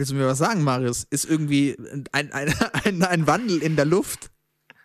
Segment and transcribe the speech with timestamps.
[0.00, 1.06] willst du mir was sagen, Marius?
[1.10, 1.76] Ist irgendwie
[2.12, 2.52] ein, ein,
[2.84, 4.30] ein, ein Wandel in der Luft?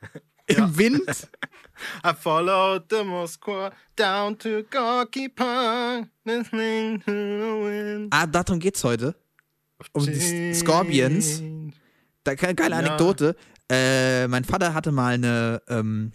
[0.47, 0.77] Im Ja.
[0.77, 1.01] Wind?
[2.05, 8.07] I followed the Moskwa down to Gorky Park, listening to the wind.
[8.13, 9.15] Ah, darum geht's heute.
[9.91, 11.41] Um die Scorpions.
[12.23, 12.79] Da, ge- geile Ja.
[12.79, 13.35] Anekdote.
[13.69, 16.13] Äh, mein Vater hatte mal eine, ähm,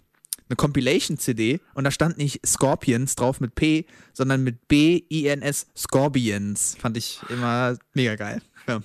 [0.48, 6.76] eine Compilation-CD und da stand nicht Scorpions drauf mit P, sondern mit B-I-N-S Scorpions.
[6.80, 8.40] Fand ich immer mega geil.
[8.66, 8.80] Ja.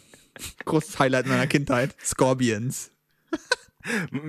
[0.65, 1.95] Großes Highlight meiner Kindheit.
[2.03, 2.91] Scorpions.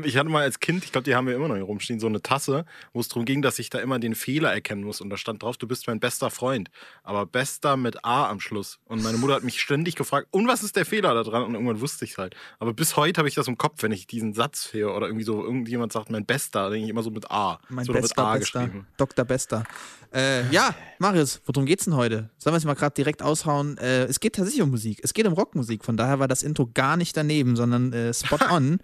[0.05, 2.07] Ich hatte mal als Kind, ich glaube, die haben wir immer noch hier rumstehen, so
[2.07, 5.01] eine Tasse, wo es darum ging, dass ich da immer den Fehler erkennen muss.
[5.01, 6.71] Und da stand drauf, du bist mein bester Freund.
[7.03, 8.79] Aber bester mit A am Schluss.
[8.85, 11.45] Und meine Mutter hat mich ständig gefragt, und was ist der Fehler da dran?
[11.45, 12.37] Und irgendwann wusste ich es halt.
[12.59, 15.25] Aber bis heute habe ich das im Kopf, wenn ich diesen Satz höre oder irgendwie
[15.25, 17.59] so irgendjemand sagt, mein bester, denke ich immer so mit A.
[17.69, 18.87] Mein so mit bester, A bester, geschrieben.
[18.97, 19.25] Dr.
[19.25, 19.65] Bester.
[20.13, 22.31] Äh, ja, Marius, worum geht's denn heute?
[22.39, 23.77] Sollen wir es mal gerade direkt aushauen?
[23.79, 25.01] Äh, es geht tatsächlich um Musik.
[25.03, 25.85] Es geht um Rockmusik.
[25.85, 28.79] Von daher war das Intro gar nicht daneben, sondern äh, spot on.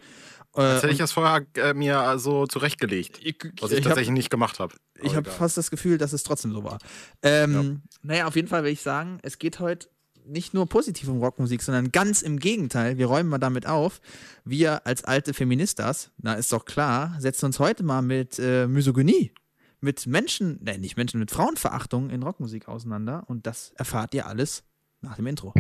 [0.55, 3.91] Jetzt Äh, hätte ich das vorher äh, mir so zurechtgelegt, ich, was ich, ich hab-
[3.91, 4.75] tatsächlich nicht gemacht habe.
[5.03, 6.79] Ich habe fast das Gefühl, dass es trotzdem so war.
[7.23, 9.89] Ähm, Naja, auf jeden Fall will ich sagen, es geht heute
[10.25, 12.97] nicht nur positiv um Rockmusik, sondern ganz im Gegenteil.
[12.99, 14.01] Wir räumen mal damit auf.
[14.45, 19.33] Wir als alte Feministas, na ist doch klar, setzen uns heute mal mit äh, Misogynie,
[19.81, 23.25] mit Menschen, nein, nicht Menschen, mit Frauenverachtung in Rockmusik auseinander.
[23.27, 24.63] Und das erfahrt ihr alles
[25.01, 25.53] nach dem Intro.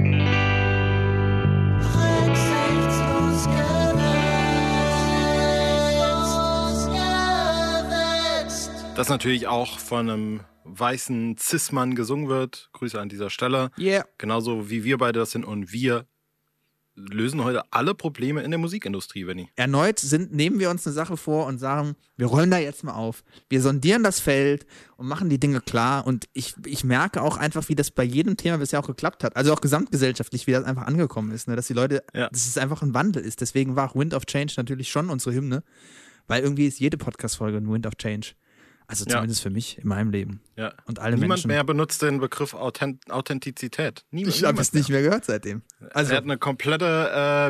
[8.96, 12.68] Das natürlich auch von einem weißen Cis-Mann gesungen wird.
[12.72, 13.70] Grüße an dieser Stelle.
[13.78, 14.04] Yeah.
[14.18, 15.44] Genauso wie wir beide das sind.
[15.44, 16.06] Und wir
[16.94, 19.48] lösen heute alle Probleme in der Musikindustrie, Benny.
[19.56, 22.92] Erneut sind, nehmen wir uns eine Sache vor und sagen, wir rollen da jetzt mal
[22.92, 23.24] auf.
[23.48, 24.66] Wir sondieren das Feld
[24.98, 26.06] und machen die Dinge klar.
[26.06, 29.36] Und ich, ich merke auch einfach, wie das bei jedem Thema bisher auch geklappt hat.
[29.36, 31.48] Also auch gesamtgesellschaftlich, wie das einfach angekommen ist.
[31.48, 31.56] Ne?
[31.56, 32.28] Dass die Leute, Ja.
[32.28, 33.40] dass es einfach ein Wandel ist.
[33.40, 35.64] Deswegen war auch Wind of Change natürlich schon unsere Hymne.
[36.28, 38.34] Weil irgendwie ist jede Podcast-Folge ein Wind of Change.
[38.86, 39.12] Also Ja.
[39.16, 40.40] zumindest für mich in meinem Leben.
[40.56, 40.74] Ja.
[40.86, 41.48] Und alle Niemand Menschen.
[41.48, 44.04] mehr benutzt den Begriff Authent Authentizität.
[44.10, 45.62] Niemand, ich habe es nicht mehr gehört seitdem.
[45.94, 46.84] Also Er hat eine komplette,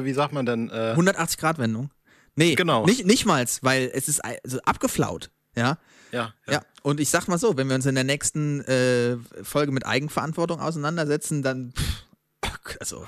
[0.01, 0.71] äh, wie sagt man denn?
[0.71, 1.91] Äh, 180-Grad-Wendung.
[2.37, 2.87] Nee, Genau.
[2.87, 5.31] nicht, nicht mal, weil es ist also abgeflaut.
[5.55, 5.79] Ja,
[6.13, 6.53] ja, ja.
[6.55, 9.85] Ja, und ich sag mal so, wenn wir uns in der nächsten äh, Folge mit
[9.85, 13.07] Eigenverantwortung auseinandersetzen, dann, pff, also,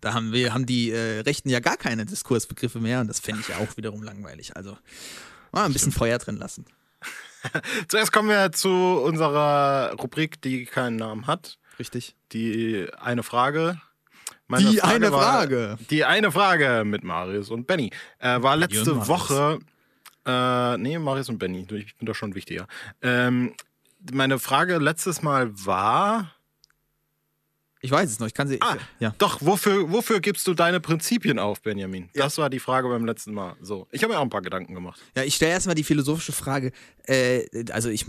[0.00, 3.40] da haben wir, haben die äh, Rechten ja gar keine Diskursbegriffe mehr und das fände
[3.42, 4.56] ich ja auch wiederum langweilig.
[4.56, 4.76] Also,
[5.52, 6.64] mal ein bisschen Feuer drin lassen.
[7.88, 11.58] Zuerst kommen wir zu unserer Rubrik, die keinen Namen hat.
[11.78, 12.14] Richtig.
[12.32, 13.80] Die eine Frage.
[14.46, 15.78] Meine Die eine war- Frage.
[15.90, 17.90] Die eine Frage mit Marius und Benny.
[18.18, 19.08] Äh, war letzte Marius.
[19.08, 19.58] Woche.
[20.26, 21.66] Äh, nee, Marius und Benny.
[21.70, 22.66] Ich bin da schon wichtiger.
[23.02, 23.54] Ähm,
[24.12, 26.33] meine Frage letztes Mal war.
[27.84, 28.62] Ich weiß es noch, ich kann sie.
[28.62, 29.14] Ah, ja.
[29.18, 32.08] Doch, wofür, wofür gibst du deine Prinzipien auf, Benjamin?
[32.14, 33.56] Das war die Frage beim letzten Mal.
[33.60, 34.98] So, ich habe mir auch ein paar Gedanken gemacht.
[35.14, 36.72] ja, ich stelle erstmal die philosophische Frage.
[37.02, 38.08] Äh, also, ich,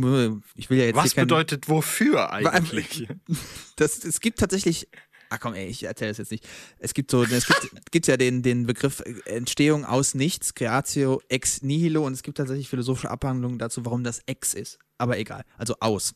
[0.56, 0.96] ich will ja jetzt.
[0.96, 3.06] Was kein, bedeutet wofür eigentlich?
[3.75, 4.88] das, es gibt tatsächlich.
[5.28, 6.47] Ah komm, ey, ich erzähle es jetzt nicht.
[6.80, 11.63] Es gibt so, es gibt, gibt ja den, den Begriff Entstehung aus nichts, Creatio ex
[11.63, 14.80] nihilo und es gibt tatsächlich philosophische Abhandlungen dazu, warum das ex ist.
[14.97, 16.13] Aber egal, also aus.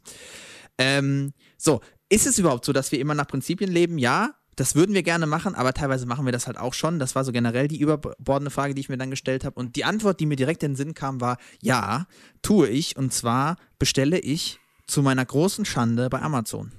[0.78, 3.98] Ähm, so, ist es überhaupt so, dass wir immer nach Prinzipien leben?
[3.98, 7.00] Ja, das würden wir gerne machen, aber teilweise machen wir das halt auch schon.
[7.00, 9.58] Das war so generell die überbordende Frage, die ich mir dann gestellt habe.
[9.58, 12.08] Und die Antwort, die mir direkt in den Sinn kam, war, ja,
[12.42, 12.98] tue ich.
[12.98, 16.74] Und zwar bestelle ich zu meiner großen Schande bei Amazon.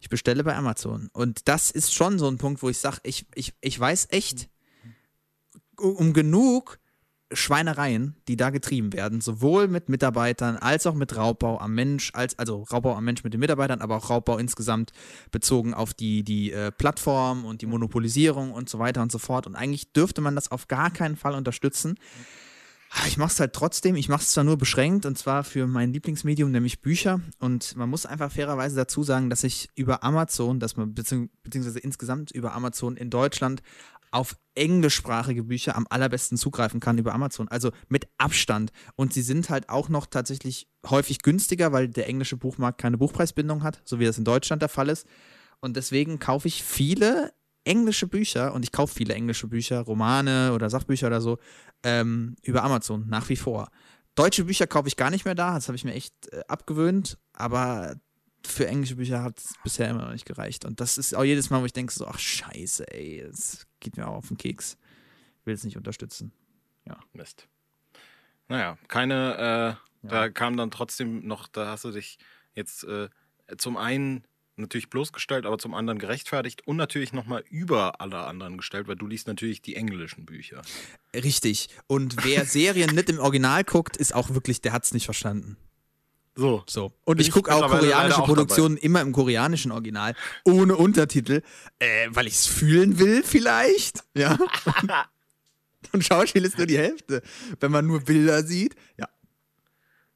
[0.00, 1.08] Ich bestelle bei Amazon.
[1.12, 4.50] Und das ist schon so ein Punkt, wo ich sage, ich, ich, ich weiß echt
[5.78, 6.78] um um genug
[7.32, 12.38] Schweinereien, die da getrieben werden, sowohl mit Mitarbeitern als auch mit Raubbau am Mensch, als,
[12.38, 14.92] also Raubbau am Mensch mit den Mitarbeitern, aber auch Raubbau insgesamt
[15.30, 19.46] bezogen auf die, die äh, Plattform und die Monopolisierung und so weiter und so fort.
[19.46, 21.94] Und eigentlich dürfte man das auf gar keinen Fall unterstützen.
[22.92, 25.68] Ah, Ich mache es halt trotzdem, ich mache es zwar nur beschränkt und zwar für
[25.68, 27.20] mein Lieblingsmedium, nämlich Bücher.
[27.38, 31.78] Und man muss einfach fairerweise dazu sagen, dass ich über Amazon, dass man beziehungs beziehungsweise
[31.78, 33.62] insgesamt über Amazon in Deutschland
[34.10, 37.48] auf englischsprachige Bücher am allerbesten zugreifen kann über Amazon.
[37.48, 38.72] Also mit Abstand.
[38.96, 43.62] Und sie sind halt auch noch tatsächlich häufig günstiger, weil der englische Buchmarkt keine Buchpreisbindung
[43.62, 45.06] hat, so wie das in Deutschland der Fall ist.
[45.60, 47.32] Und deswegen kaufe ich viele
[47.64, 51.38] englische Bücher und ich kaufe viele englische Bücher, Romane oder Sachbücher oder so,
[51.82, 53.68] ähm, über Amazon nach wie vor.
[54.14, 57.18] Deutsche Bücher kaufe ich gar nicht mehr da, das habe ich mir echt äh, abgewöhnt,
[57.32, 57.96] aber
[58.46, 60.64] für englische Bücher hat es bisher immer noch nicht gereicht.
[60.64, 63.96] Und das ist auch jedes Mal, wo ich denke so, ach scheiße, ey, das geht
[63.96, 64.76] mir auch auf den Keks.
[65.40, 66.32] Ich will es nicht unterstützen.
[67.12, 67.48] Mist.
[68.48, 72.18] Naja, keine, äh, da kam dann trotzdem noch, da hast du dich
[72.54, 73.08] jetzt äh,
[73.58, 74.24] zum einen
[74.56, 79.06] natürlich bloßgestellt, aber zum anderen gerechtfertigt und natürlich nochmal über alle anderen gestellt, weil du
[79.06, 80.62] liest natürlich die englischen Bücher.
[81.14, 81.68] Richtig.
[81.86, 85.56] Und wer Serien nicht im Original guckt, ist auch wirklich, der hat es nicht verstanden.
[86.34, 86.62] So.
[86.66, 86.92] So.
[87.04, 91.42] Und ich ich gucke auch koreanische auch Produktionen immer im koreanischen Original, ohne Untertitel,
[91.78, 94.04] äh, weil ich es fühlen will, vielleicht.
[94.14, 94.38] Ja.
[95.92, 97.22] Und Schauspiel ist nur die Hälfte.
[97.58, 98.74] Wenn man nur Bilder sieht.
[98.98, 99.08] Ja.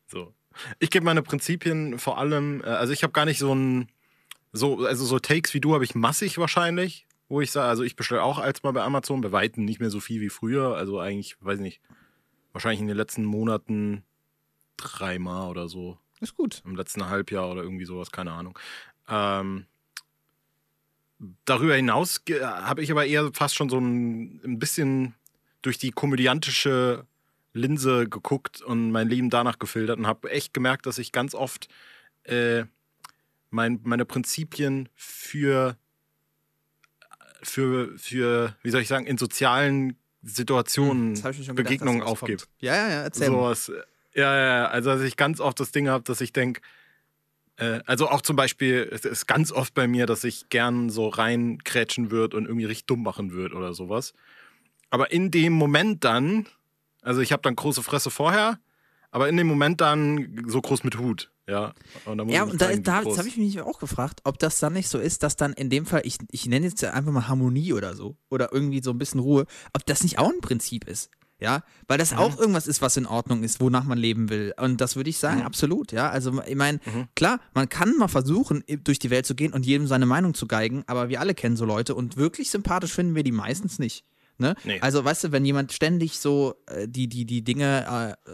[0.06, 0.34] So.
[0.78, 3.88] Ich gebe meine Prinzipien vor allem, äh, also ich habe gar nicht so ein,
[4.52, 7.96] so, also so Takes wie du habe ich massig wahrscheinlich, wo ich sage, also ich
[7.96, 11.00] bestelle auch als mal bei Amazon, bei Weitem nicht mehr so viel wie früher, also
[11.00, 11.80] eigentlich, weiß nicht,
[12.52, 14.04] wahrscheinlich in den letzten Monaten
[14.76, 16.62] dreimal oder so, Ist gut.
[16.64, 18.58] im letzten Halbjahr oder irgendwie sowas, keine Ahnung.
[19.08, 19.66] Ähm,
[21.44, 25.14] darüber hinaus habe ich aber eher fast schon so ein, ein bisschen
[25.62, 27.06] durch die komödiantische
[27.52, 31.68] Linse geguckt und mein Leben danach gefiltert und habe echt gemerkt, dass ich ganz oft
[32.24, 32.64] äh,
[33.50, 35.76] mein, meine Prinzipien für,
[37.42, 42.42] für, für, wie soll ich sagen, in sozialen Situationen, gedacht, Begegnungen aufgebe.
[42.58, 43.54] Ja, ja, ja, erzähl mal.
[43.54, 43.72] Sowas.
[44.14, 44.66] Ja, ja.
[44.66, 46.60] Also, dass ich ganz oft das Ding habe, dass ich denke,
[47.56, 51.08] äh, also auch zum Beispiel, es ist ganz oft bei mir, dass ich gern so
[51.08, 54.14] reinkrätschen würde und irgendwie richtig dumm machen würde oder sowas.
[54.90, 56.46] Aber in dem Moment dann,
[57.02, 58.58] also ich habe dann große Fresse vorher,
[59.10, 61.30] aber in dem Moment dann so groß mit Hut.
[61.46, 61.74] Ja,
[62.04, 64.72] und da muss Ja, und da, da habe ich mich auch gefragt, ob das dann
[64.72, 67.74] nicht so ist, dass dann in dem Fall, ich, ich nenne jetzt einfach mal Harmonie
[67.74, 71.10] oder so, oder irgendwie so ein bisschen Ruhe, ob das nicht auch ein Prinzip ist.
[71.44, 74.54] Ja, weil das auch irgendwas ist, was in Ordnung ist, wonach man leben will.
[74.58, 76.08] Und das würde ich sagen, absolut, ja.
[76.08, 76.80] Also, ich meine,
[77.14, 80.46] klar, man kann mal versuchen, durch die Welt zu gehen und jedem seine Meinung zu
[80.46, 84.06] geigen, aber wir alle kennen so Leute und wirklich sympathisch finden wir die meistens nicht.
[84.38, 84.54] Ne?
[84.64, 84.80] Nee.
[84.80, 88.30] Also, weißt du, wenn jemand ständig so äh, die, die, die Dinge äh,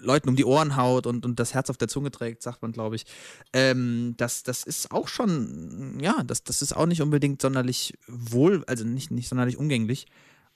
[0.00, 2.72] Leuten um die Ohren haut und, und das Herz auf der Zunge trägt, sagt man,
[2.72, 3.04] glaube ich,
[3.52, 8.64] ähm, das, das ist auch schon, ja, das, das ist auch nicht unbedingt sonderlich wohl,
[8.66, 10.06] also nicht, nicht sonderlich umgänglich.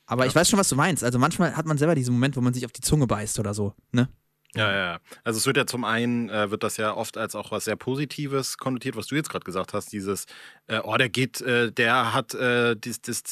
[0.09, 1.05] Aber ich weiß schon, was du meinst.
[1.05, 3.55] Also manchmal hat man selber diesen Moment, wo man sich auf die Zunge beißt oder
[3.55, 4.09] so, ne?
[4.55, 4.99] Ja, ja, ja.
[5.25, 7.77] Also es wird ja zum einen, äh, wird das ja oft als auch was sehr
[7.77, 10.25] Positives konnotiert, was du jetzt gerade gesagt hast, dieses,
[10.69, 13.23] äh, oh, der geht, äh, der hat, äh, dies, dies,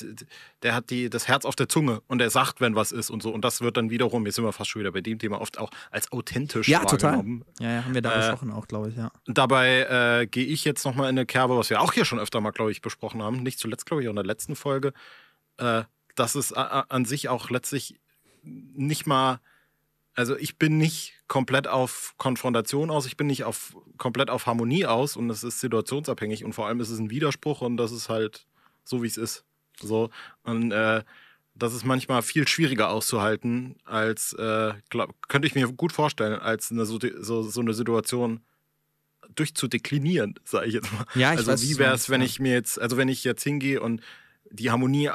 [0.63, 3.23] der hat die, das Herz auf der Zunge und er sagt, wenn was ist und
[3.23, 3.31] so.
[3.33, 5.57] Und das wird dann wiederum, jetzt sind wir fast schon wieder bei dem Thema, oft
[5.59, 7.13] auch als authentisch Ja, total.
[7.13, 7.45] wahrgenommen.
[7.61, 9.11] Ja, ja, haben wir da Äh, besprochen auch, glaube ich, ja.
[9.27, 12.43] Dabei äh, gehe ich jetzt nochmal in eine Kerbe, was wir auch hier schon öfter
[12.43, 13.43] mal, glaube ich, besprochen haben.
[13.43, 14.93] Nicht zuletzt, glaube ich, auch in der letzten Folge,
[15.57, 15.85] äh,
[16.17, 18.01] dass es an sich auch letztlich
[18.43, 19.41] nicht mal,
[20.15, 24.87] also ich bin nicht komplett auf Konfrontation aus, ich bin nicht auf komplett auf Harmonie
[24.87, 28.09] aus und es ist situationsabhängig und vor allem ist es ein Widerspruch und das ist
[28.09, 28.47] halt
[28.85, 29.45] so, wie es ist.
[29.81, 30.11] So.
[30.43, 31.03] Und äh,
[31.55, 36.71] das ist manchmal viel schwieriger auszuhalten, als äh, glaub, könnte ich mir gut vorstellen, als
[36.71, 38.41] eine, so, so, eine Situation
[39.35, 41.07] durchzudeklinieren, sage ich jetzt mal.
[41.15, 43.43] Ja, ich also weiß, wie wäre es, wenn ich mir jetzt, also wenn ich jetzt
[43.43, 44.03] hingehe und
[44.51, 45.11] die Harmonie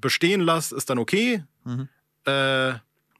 [0.00, 1.44] bestehen lasse, ist dann okay.
[1.64, 1.88] Mhm.
[2.26, 2.74] Äh,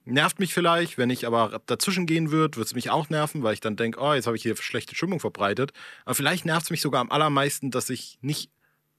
[0.05, 0.99] nervt mich vielleicht.
[0.99, 4.01] Wenn ich aber dazwischen gehen würde, würde es mich auch nerven, weil ich dann denke,
[4.01, 5.73] oh, jetzt habe ich hier schlechte Stimmung verbreitet.
[6.05, 8.51] Aber vielleicht nervt es mich sogar am allermeisten, dass ich nicht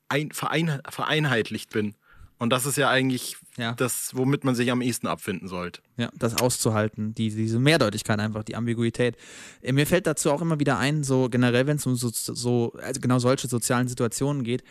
[0.08, 1.96] ein, verein, vereinheitlicht bin.
[2.42, 3.74] Und das ist ja eigentlich Ja.
[3.74, 5.82] das, womit man sich am ehesten abfinden sollte.
[5.98, 9.18] Ja, das auszuhalten, die, diese Mehrdeutigkeit einfach, die Ambiguität.
[9.62, 12.72] Äh, Mir fällt dazu auch immer wieder ein, so generell, wenn es um so, so,
[12.82, 14.64] also genau solche sozialen Situationen geht,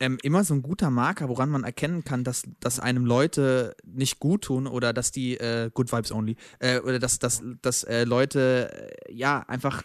[0.00, 4.18] ähm, immer so ein guter Marker, woran man erkennen kann, dass, dass einem Leute nicht
[4.18, 8.04] gut tun oder dass die, äh, Good Vibes Only, äh, oder dass, dass, dass äh,
[8.04, 8.70] Leute,
[9.08, 9.82] äh, ja, einfach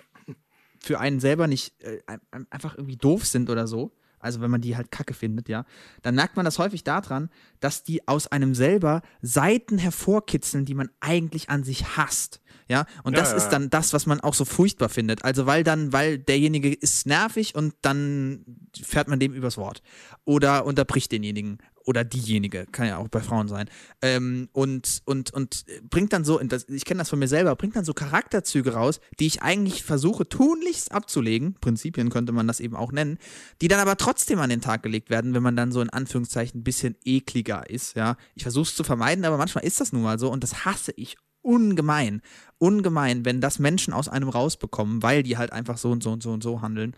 [0.79, 3.91] für einen selber nicht, äh, ein- einfach irgendwie doof sind oder so.
[4.25, 5.65] Also wenn man die halt kacke findet, ja,
[6.01, 7.29] dann merkt man das häufig daran,
[7.60, 12.41] dass die aus einem selber Seiten hervorkitzeln, die man eigentlich an sich hasst.
[12.67, 15.24] Ja, und Ja, das ja, ist dann das, was man auch so furchtbar findet.
[15.24, 18.44] Also, weil dann, weil derjenige ist nervig und dann
[18.82, 19.84] fährt man dem übers Wort.
[20.25, 21.60] Oder unterbricht denjenigen.
[21.86, 23.70] Oder diejenige, kann ja auch bei Frauen sein.
[24.01, 27.86] Ähm, und, und, und bringt dann so, ich kenne das von mir selber, bringt dann
[27.86, 32.92] so Charakterzüge raus, die ich eigentlich versuche tunlichst abzulegen, Prinzipien könnte man das eben auch
[32.92, 33.20] nennen,
[33.62, 36.62] die dann aber trotzdem an den Tag gelegt werden, wenn man dann so in Anführungszeichen
[36.62, 38.18] ein bisschen ekliger ist, ja.
[38.34, 40.92] Ich versuche es zu vermeiden, aber manchmal ist das nun mal so und das hasse
[40.96, 42.24] ich ungemein,
[42.58, 46.24] ungemein, wenn das Menschen aus einem rausbekommen, weil die halt einfach so und so und
[46.24, 46.96] so und so handeln.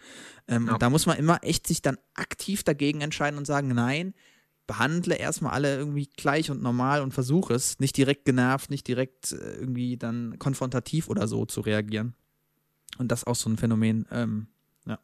[0.48, 0.74] Ähm, Ja.
[0.74, 4.13] Und da muss man immer echt sich dann aktiv dagegen entscheiden und sagen, nein,
[4.67, 9.31] behandle erstmal alle irgendwie gleich und normal und versuche es, nicht direkt genervt, nicht direkt
[9.31, 12.13] äh, irgendwie dann konfrontativ oder so zu reagieren.
[12.97, 14.47] Und das ist auch so ein Phänomen, ähm,
[14.86, 15.00] ja,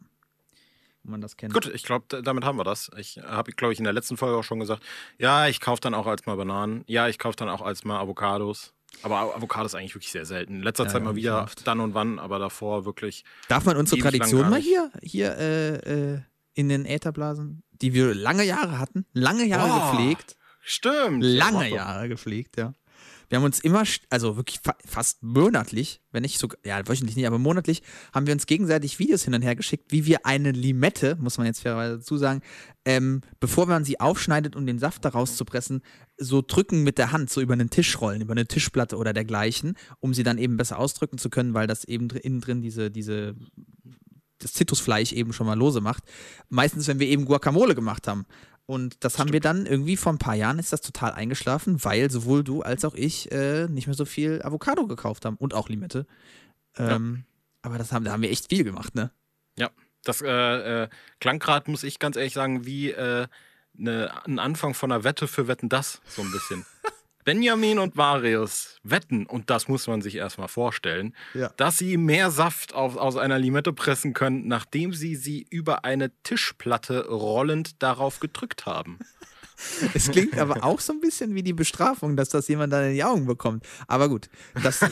[1.04, 1.54] wo man das kennt.
[1.54, 2.90] Gut, ich glaube, damit haben wir das.
[2.98, 4.84] Ich habe, glaube ich, in der letzten Folge auch schon gesagt,
[5.18, 6.84] ja, ich kaufe dann auch als mal Bananen.
[6.88, 8.74] Ja, ich kaufe dann auch als mal Avocados.
[9.02, 10.56] Aber Avo- Avocados eigentlich wirklich sehr selten.
[10.56, 11.66] In letzter Ja, Zeit mal wieder oft.
[11.68, 13.26] dann und wann, aber davor wirklich.
[13.48, 16.22] Darf man unsere Tradition mal hier, hier, äh, äh,
[16.54, 20.36] in den Ätherblasen, die wir lange Jahre hatten, lange Jahre Oh, gepflegt.
[20.62, 21.24] Stimmt.
[21.24, 22.74] Lange Ja, Jahre gepflegt, ja.
[23.30, 27.26] Wir haben uns immer, also wirklich fa fast monatlich, wenn nicht sogar, ja, wöchentlich nicht,
[27.26, 27.82] aber monatlich,
[28.14, 31.48] haben wir uns gegenseitig Videos hin und her geschickt, wie wir eine Limette, muss man
[31.48, 32.42] jetzt fairerweise dazu sagen,
[32.86, 35.82] ähm, bevor man sie aufschneidet, um den Saft da rauszupressen,
[36.18, 39.78] so drücken mit der Hand, so über einen Tisch rollen, über eine Tischplatte oder dergleichen,
[40.00, 43.36] um sie dann eben besser ausdrücken zu können, weil das eben innen drin diese, diese,
[44.44, 46.04] das Zitrusfleisch eben schon mal lose macht.
[46.50, 48.26] Meistens, wenn wir eben Guacamole gemacht haben.
[48.66, 52.10] Und das haben wir dann irgendwie vor ein paar Jahren ist das total eingeschlafen, weil
[52.10, 55.68] sowohl du als auch ich äh, nicht mehr so viel Avocado gekauft haben und auch
[55.68, 56.06] Limette.
[56.78, 57.26] Ähm,
[57.62, 59.12] Aber das haben, da haben wir echt viel gemacht, ne?
[59.58, 59.70] Ja,
[60.04, 63.28] das äh, äh, klang gerade, muss ich ganz ehrlich sagen, wie äh,
[63.74, 66.66] ne, ein Anfang von einer Wette für Wetten das, so ein bisschen.
[67.24, 71.50] Benjamin und Marius wetten, und das muss man sich erstmal vorstellen, Ja.
[71.58, 76.12] dass sie mehr Saft auf, aus einer Limette pressen können, nachdem sie sie über eine
[76.24, 79.00] Tischplatte rollend darauf gedrückt haben.
[79.94, 82.94] Es klingt aber auch so ein bisschen wie die Bestrafung, dass das jemand dann in
[82.94, 83.66] die Augen bekommt.
[83.88, 84.30] Aber gut,
[84.62, 84.90] das, äh,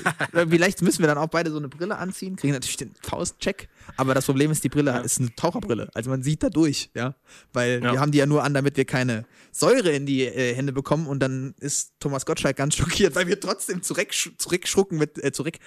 [0.50, 3.70] vielleicht müssen wir dann auch beide so eine Brille anziehen, kriegen natürlich den Faustcheck.
[3.98, 4.98] Aber das Problem ist, die Brille Ja.
[5.00, 5.90] ist eine Taucherbrille.
[5.94, 7.16] Also man sieht da durch, ja.
[7.54, 7.94] Weil Ja.
[7.94, 11.08] wir haben die ja nur an, damit wir keine Säure in die äh, Hände bekommen.
[11.08, 15.58] Und dann ist Thomas Gottschalk ganz schockiert, weil wir trotzdem zurück, zurückschrucken mit, äh, zurück,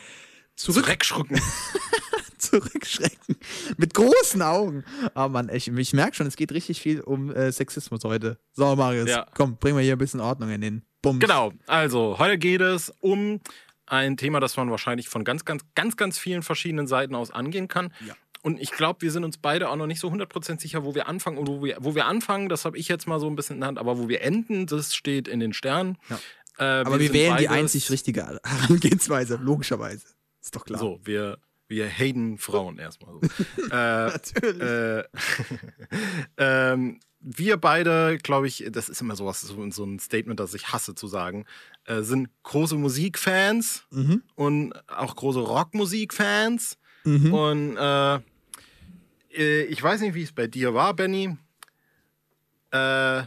[0.56, 1.40] zurück, Zurückschrucken.
[2.38, 3.36] zurückschrecken.
[3.76, 4.84] Mit großen Augen.
[5.14, 8.38] Oh Mann, ich, ich merke schon, es geht richtig viel um äh, Sexismus heute.
[8.52, 9.26] So, Marius, Ja.
[9.34, 11.20] komm, bring mal hier ein bisschen Ordnung in den Bums.
[11.20, 13.40] Genau, also heute geht es um
[13.86, 17.68] ein Thema, das man wahrscheinlich von ganz, ganz, ganz, ganz vielen verschiedenen Seiten aus angehen
[17.68, 17.92] kann.
[18.06, 18.14] Ja.
[18.42, 21.08] Und ich glaube, wir sind uns beide auch noch nicht so 100% sicher, wo wir
[21.08, 21.38] anfangen.
[21.38, 23.60] Und wo wir, wo wir anfangen, das habe ich jetzt mal so ein bisschen in
[23.60, 25.96] der Hand, aber wo wir enden, das steht in den Sternen.
[26.10, 26.18] Ja.
[26.58, 30.06] Äh, Aber wir sind wählen die beides- einzig richtige Herangehensweise, logischerweise.
[30.54, 30.78] Ist doch klar.
[30.80, 33.14] So, wir, wir haten Frauen erstmal.
[33.14, 33.62] So.
[33.70, 34.62] äh, Natürlich.
[34.62, 35.04] äh,
[36.38, 40.72] ähm, wir beide, glaube ich, das ist immer sowas, so, so ein Statement, das ich
[40.72, 41.46] hasse zu sagen,
[41.86, 44.22] äh, sind große Musikfans Mhm.
[44.34, 46.76] und auch große Rockmusikfans.
[47.04, 47.32] Mhm.
[47.34, 48.16] Und äh,
[49.36, 51.36] äh, ich weiß nicht, wie es bei dir war, Benny.
[52.72, 53.22] Äh,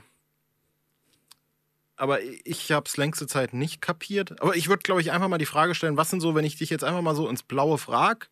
[1.98, 4.42] aber ich habe es längste Zeit nicht kapiert.
[4.42, 6.56] Aber ich würde, glaube ich, einfach mal die Frage stellen, was sind so, wenn ich
[6.56, 8.30] dich jetzt einfach mal so ins Blaue frag,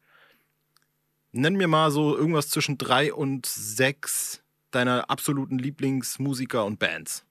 [1.32, 4.42] nenn mir mal so irgendwas zwischen drei und sechs
[4.72, 7.26] deiner absoluten Lieblingsmusiker und Bands.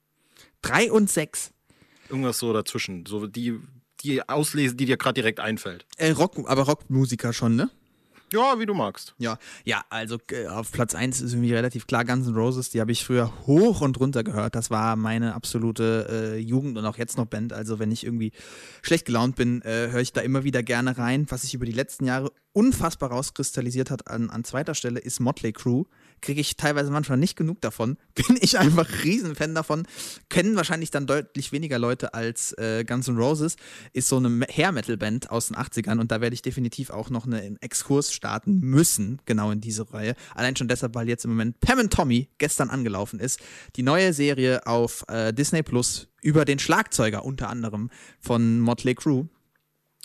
[0.61, 1.53] Drei und sechs.
[2.09, 3.07] Irgendwas so dazwischen.
[3.07, 3.61] So die,
[4.03, 5.87] die auslesen, die dir gerade direkt einfällt.
[5.97, 7.71] Äh, Rock, aber Rockmusiker schon, ne?
[8.33, 9.14] Ja, wie du magst.
[9.19, 12.81] Ja, ja, also äh, auf Platz 1 ist irgendwie relativ klar Guns N' Roses, die
[12.81, 14.54] habe ich früher hoch und runter gehört.
[14.54, 17.52] Das war meine absolute äh, Jugend und auch jetzt noch Band.
[17.52, 18.33] Also wenn ich irgendwie
[18.83, 21.26] schlecht gelaunt bin, äh, höre ich da immer wieder gerne rein.
[21.28, 25.52] Was sich über die letzten Jahre unfassbar rauskristallisiert hat an, an zweiter Stelle, ist Motley
[25.52, 25.87] Crue.
[26.21, 27.97] Kriege ich teilweise manchmal nicht genug davon.
[28.14, 29.87] Bin ich einfach Riesenfan davon.
[30.28, 33.56] Kennen wahrscheinlich dann deutlich weniger Leute als äh, Guns N' Roses.
[33.92, 37.61] Ist so eine Hair-Metal-Band aus den 80ern und da werde ich definitiv auch noch einen
[37.61, 40.14] Exkurs starten müssen, genau in diese Reihe.
[40.35, 43.40] Allein schon deshalb, weil jetzt im Moment Pam and Tommy gestern angelaufen ist.
[43.76, 47.90] Die neue Serie auf äh, Disney Plus über den Schlagzeuger unter anderem
[48.21, 49.28] von Motley Crue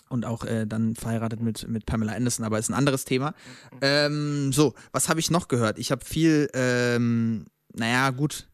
[0.10, 3.34] und auch äh, dann verheiratet mit, mit Pamela Anderson, aber ist ein anderes Thema.
[3.82, 5.80] Ähm, so, was habe ich noch gehört?
[5.80, 8.48] Ich habe viel, ähm, naja, gut.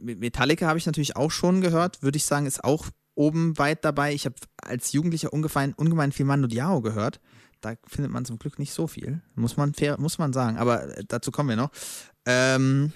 [0.00, 4.14] Metallica habe ich natürlich auch schon gehört, würde ich sagen, ist auch oben weit dabei.
[4.14, 7.20] Ich habe als Jugendlicher ungemein, ungemein viel Mando Diao gehört.
[7.60, 10.58] Da findet man zum Glück nicht so viel, muss man fair, muss man sagen.
[10.58, 11.72] Aber äh, dazu kommen wir noch.
[12.24, 12.92] Ähm,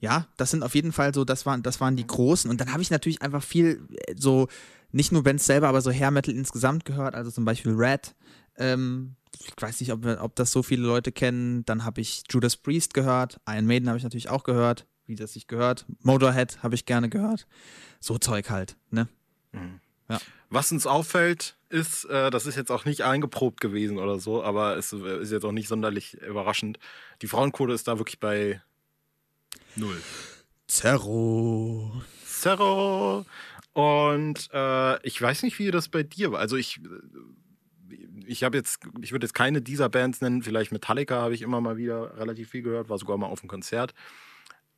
[0.00, 2.50] ja, das sind auf jeden Fall so, das waren, das waren die großen.
[2.50, 4.48] Und dann habe ich natürlich einfach viel äh, so,
[4.90, 8.14] nicht nur Bands selber, aber so Hair Metal insgesamt gehört, also zum Beispiel Red.
[8.56, 11.64] Ähm, ich weiß nicht, ob, ob das so viele Leute kennen.
[11.64, 15.34] Dann habe ich Judas Priest gehört, Iron Maiden habe ich natürlich auch gehört, wie das
[15.34, 15.86] sich gehört.
[16.02, 17.46] Motorhead habe ich gerne gehört.
[18.00, 19.08] So Zeug halt, ne?
[20.08, 20.20] Ja.
[20.50, 24.76] Was uns auffällt, ist, äh, das ist jetzt auch nicht eingeprobt gewesen oder so, aber
[24.76, 26.78] es äh, ist jetzt auch nicht sonderlich überraschend.
[27.20, 28.62] Die Frauenquote ist da wirklich bei
[29.76, 30.00] null.
[30.66, 32.02] Zerro.
[32.26, 33.26] Zero.
[33.78, 36.40] Und äh, ich weiß nicht, wie das bei dir war.
[36.40, 36.80] Also ich,
[38.26, 40.42] ich habe jetzt, ich würde jetzt keine dieser Bands nennen.
[40.42, 43.48] Vielleicht Metallica habe ich immer mal wieder relativ viel gehört, war sogar mal auf einem
[43.48, 43.94] Konzert.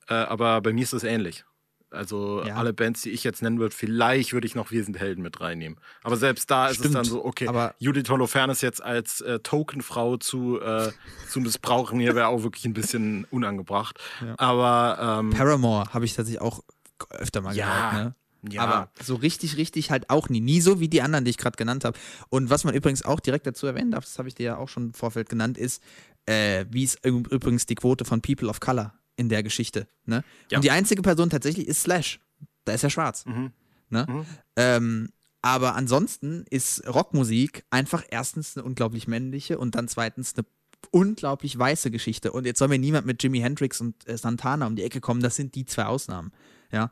[0.07, 1.45] Äh, aber bei mir ist es ähnlich.
[1.89, 2.55] Also Ja.
[2.57, 5.41] alle Bands, die ich jetzt nennen würde, vielleicht würde ich noch Wir sind Helden mit
[5.41, 5.79] reinnehmen.
[6.03, 9.39] Aber selbst da ist es Stimmt, dann so, okay, aber- Judith Holofernes jetzt als äh,
[9.39, 10.91] Tokenfrau zu, äh,
[11.27, 13.99] zu missbrauchen, hier wäre auch wirklich ein bisschen unangebracht.
[14.23, 14.35] Ja.
[14.37, 16.61] Aber ähm, Paramore habe ich tatsächlich auch
[17.09, 18.15] öfter mal Ja, gehört, ne?
[18.49, 20.39] Ja, Aber so richtig, richtig halt auch nie.
[20.41, 21.97] Nie so wie die anderen, die ich gerade genannt habe.
[22.29, 24.69] Und was man übrigens auch direkt dazu erwähnen darf, das habe ich dir ja auch
[24.69, 25.81] schon im Vorfeld genannt, ist,
[26.27, 29.87] Äh, wie ist üb- übrigens die Quote von People of Color in der Geschichte.
[30.05, 30.23] Ne?
[30.51, 30.59] Ja.
[30.59, 32.19] Und die einzige Person tatsächlich ist Slash.
[32.65, 33.25] Da ist er schwarz.
[33.25, 33.51] Mhm.
[33.89, 34.05] Ne?
[34.07, 34.25] Mhm.
[34.55, 35.09] Ähm,
[35.41, 40.45] aber ansonsten ist Rockmusik einfach erstens eine unglaublich männliche und dann zweitens eine
[40.91, 42.31] unglaublich weiße Geschichte.
[42.31, 45.21] Und jetzt soll mir niemand mit Jimi Hendrix und äh, Santana um die Ecke kommen.
[45.21, 46.31] Das sind die zwei Ausnahmen.
[46.71, 46.91] Ja.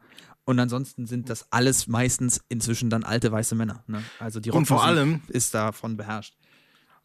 [0.50, 3.84] Und ansonsten sind das alles meistens inzwischen dann alte weiße Männer.
[3.86, 4.04] Ne?
[4.18, 6.36] Also die Und vor Rockmusik allem- ist davon beherrscht.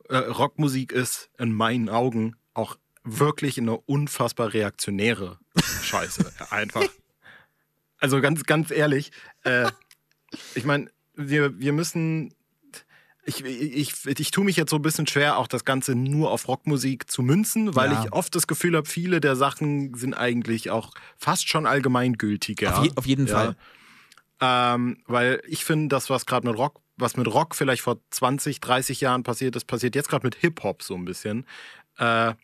[0.08, 5.38] Äh, Rockmusik ist in meinen Augen auch wirklich eine unfassbar reaktionäre
[5.82, 6.32] Scheiße.
[6.48, 6.84] Einfach.
[7.98, 9.70] Also ganz, ganz ehrlich, äh,
[10.54, 12.32] ich meine, wir, wir müssen.
[13.26, 13.72] Ich, ich,
[14.06, 17.10] ich, ich tue mich jetzt so ein bisschen schwer, auch das Ganze nur auf Rockmusik
[17.10, 18.02] zu münzen, weil Ja.
[18.02, 22.60] ich oft das Gefühl habe, viele der Sachen sind eigentlich auch fast schon allgemeingültig.
[22.60, 22.76] Ja?
[22.78, 23.32] Auf, je, auf jeden Ja.
[23.34, 23.56] Fall.
[24.40, 28.60] Ähm, weil ich finde, das, was gerade mit Rock, was mit Rock vielleicht vor 20,
[28.60, 31.46] 30 Jahren passiert ist, passiert jetzt gerade mit Hip-Hop so ein bisschen.
[31.98, 32.34] Äh,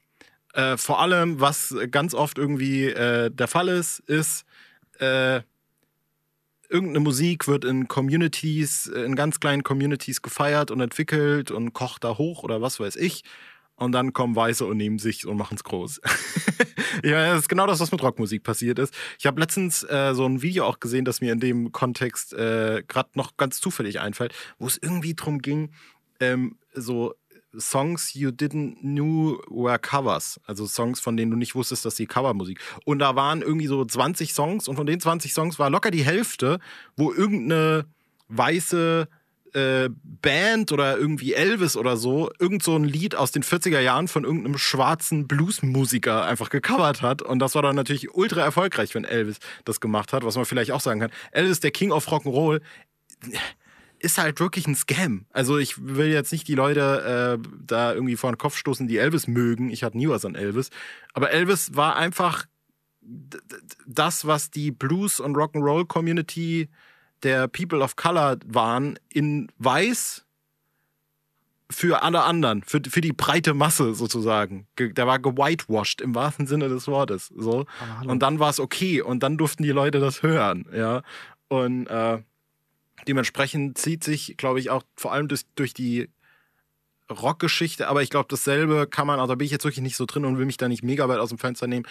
[0.54, 4.44] äh, vor allem, was ganz oft irgendwie äh, der Fall ist, ist,
[4.98, 5.42] äh,
[6.70, 12.04] irgendeine Musik wird in Communities, äh, in ganz kleinen Communities gefeiert und entwickelt und kocht
[12.04, 13.22] da hoch oder was weiß ich.
[13.74, 16.02] Und dann kommen Weiße und nehmen sich und machen es groß.
[17.02, 18.94] ja, das ist genau das, was mit Rockmusik passiert ist.
[19.18, 22.82] Ich habe letztens äh, so ein Video auch gesehen, das mir in dem Kontext äh,
[22.86, 25.70] gerade noch ganz zufällig einfällt, wo es irgendwie drum ging,
[26.20, 27.14] ähm, so
[27.58, 30.40] Songs you didn't knew were covers.
[30.46, 32.60] Also Songs, von denen du nicht wusstest, dass sie Covermusik.
[32.84, 36.04] Und da waren irgendwie so 20 Songs und von den 20 Songs war locker die
[36.04, 36.58] Hälfte,
[36.96, 37.86] wo irgendeine
[38.28, 39.08] weiße
[39.54, 39.88] äh,
[40.22, 44.24] Band oder irgendwie Elvis oder so irgend so ein Lied aus den 40er Jahren von
[44.24, 47.22] irgendeinem schwarzen Bluesmusiker einfach gecovert hat.
[47.22, 50.70] Und das war dann natürlich ultra erfolgreich, wenn Elvis das gemacht hat, was man vielleicht
[50.70, 51.10] auch sagen kann.
[51.32, 52.60] Elvis, der King of Rock'n'Roll,
[54.00, 55.26] ist halt wirklich ein Scam.
[55.30, 58.96] Also ich will jetzt nicht die Leute äh, da irgendwie vor den Kopf stoßen, die
[58.96, 59.70] Elvis mögen.
[59.70, 60.70] Ich hatte nie was an Elvis.
[61.12, 62.46] Aber Elvis war einfach
[63.86, 66.68] das, was die Blues- und Rock'n'Roll-Community
[67.22, 70.24] der People of Color waren, in weiß
[71.70, 74.66] für alle anderen, für, für die breite Masse sozusagen.
[74.76, 77.32] Ge der war gewhitewashed im wahrsten Sinne des Wortes.
[77.36, 77.66] So.
[78.06, 81.02] Und dann war es okay und dann durften die Leute das hören, ja.
[81.48, 82.22] Und äh,
[83.06, 86.08] dementsprechend zieht sich, glaube ich, auch vor allem durch, durch die
[87.10, 90.06] Rockgeschichte, aber ich glaube, dasselbe kann man, also da bin ich jetzt wirklich nicht so
[90.06, 91.86] drin und will mich da nicht mega weit aus dem Fenster nehmen.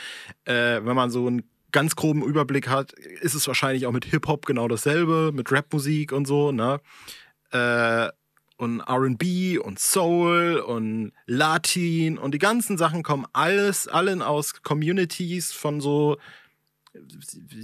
[0.46, 4.46] Äh, wenn man so einen ganz groben Überblick hat, ist es wahrscheinlich auch mit Hip-Hop
[4.46, 6.80] genau dasselbe, mit Rapmusik und so, ne?
[7.52, 8.10] Äh,
[8.58, 15.54] und RB und Soul und Latin und die ganzen Sachen kommen alles, allen aus Communities
[15.54, 16.18] von so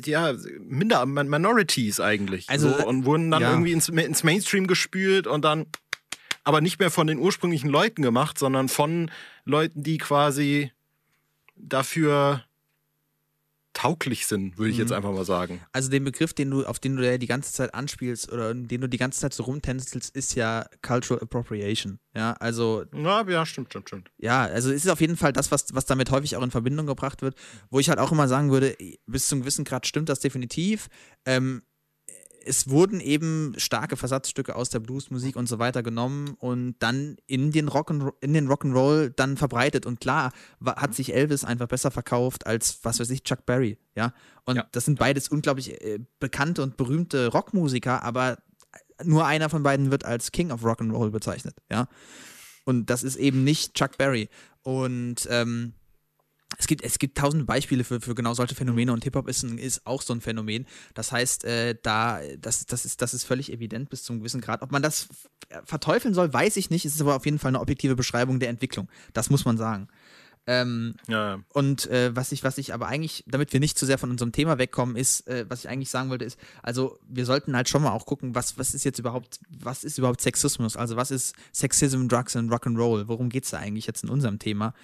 [0.06, 2.50] ja, Minder Minorities eigentlich.
[2.50, 3.52] Also, so, und wurden dann ja.
[3.52, 5.66] irgendwie ins, ins Mainstream gespült und dann
[6.44, 9.12] aber nicht mehr von den ursprünglichen Leuten gemacht, sondern von
[9.44, 10.72] Leuten, die quasi
[11.56, 12.45] dafür
[13.76, 14.96] tauglich sind, würde ich jetzt Mhm.
[14.96, 15.62] einfach mal sagen.
[15.74, 18.82] Also den Begriff, den du, auf den du ja die ganze Zeit anspielst oder den
[18.82, 22.00] du die ganze Zeit so rumtänzelst, ist ja Cultural Appropriation.
[22.16, 24.10] Ja, also Ja, ja, stimmt, stimmt, stimmt.
[24.18, 26.88] ja, also es ist auf jeden Fall das, was, was damit häufig auch in Verbindung
[26.88, 27.36] gebracht wird,
[27.70, 30.88] wo ich halt auch immer sagen würde, bis zum gewissen Grad stimmt das definitiv.
[31.26, 31.62] Ähm,
[32.46, 37.52] es wurden eben starke Versatzstücke aus der Bluesmusik und so weiter genommen und dann in
[37.52, 37.90] den Rock
[38.22, 39.86] in den Rock'n'Roll dann verbreitet.
[39.86, 40.32] Und klar
[40.64, 44.14] hat sich Elvis einfach besser verkauft als was weiß ich Chuck Berry, ja?
[44.46, 44.68] Und Ja.
[44.72, 48.38] das sind beides unglaublich äh, bekannte und berühmte Rockmusiker, aber
[49.04, 51.88] nur einer von beiden wird als King of Rock'n'Roll bezeichnet, ja?
[52.64, 54.30] Und das ist eben nicht Chuck Berry.
[54.64, 55.74] Und ähm,
[56.58, 59.58] es gibt, es gibt tausende Beispiele für, für genau solche Phänomene und Hip-Hop ist, ein-
[59.58, 60.66] ist auch so ein Phänomen.
[60.94, 64.42] Das heißt, äh, da, das, das, ist, das ist völlig evident bis zu einem gewissen
[64.42, 64.62] Grad.
[64.62, 66.86] Ob man das f- verteufeln soll, weiß ich nicht.
[66.86, 68.88] Es ist aber auf jeden Fall eine objektive Beschreibung der Entwicklung.
[69.14, 69.88] Das muss man sagen.
[70.48, 73.98] Ähm, Ja, und äh, was ich, was ich aber eigentlich, damit wir nicht zu sehr
[73.98, 77.56] von unserem Thema wegkommen, ist, äh, was ich eigentlich sagen wollte, ist, also wir sollten
[77.56, 80.78] halt schon mal auch gucken, was, was ist jetzt überhaupt, was ist überhaupt Sexismus?
[80.78, 83.08] Also was ist Sexism, Drugs and Rock'n'Roll?
[83.08, 84.76] Worum geht's da eigentlich jetzt in unserem Thema?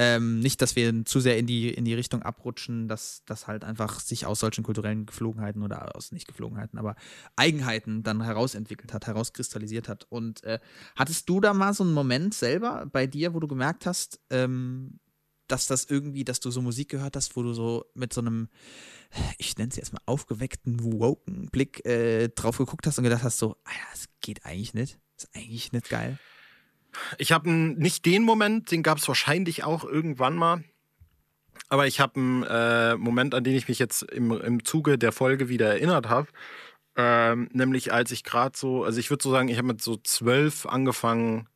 [0.00, 3.64] Ähm, nicht, dass wir zu sehr in die, in die Richtung abrutschen, dass das halt
[3.64, 6.94] einfach sich aus solchen kulturellen Geflogenheiten oder aus nicht Geflogenheiten, aber
[7.34, 10.06] Eigenheiten dann herausentwickelt hat, herauskristallisiert hat.
[10.08, 10.60] Und äh,
[10.94, 15.00] hattest du da mal so einen Moment selber bei dir, wo du gemerkt hast, ähm,
[15.48, 18.48] dass das irgendwie, dass du so Musik gehört hast, wo du so mit so einem,
[19.38, 23.38] ich nenne es jetzt mal aufgeweckten, woken Blick äh, drauf geguckt hast und gedacht hast,
[23.38, 25.00] so, Alter, das geht eigentlich nicht.
[25.16, 26.20] Ist eigentlich nicht geil.
[27.18, 30.64] Ich habe nicht den Moment, den gab es wahrscheinlich auch irgendwann mal.
[31.68, 35.12] Aber ich habe einen äh, Moment, an den ich mich jetzt im, im Zuge der
[35.12, 36.28] Folge wieder erinnert habe.
[36.96, 39.96] Ähm, nämlich als ich gerade so, also ich würde so sagen, ich habe mit so
[39.96, 41.48] zwölf angefangen,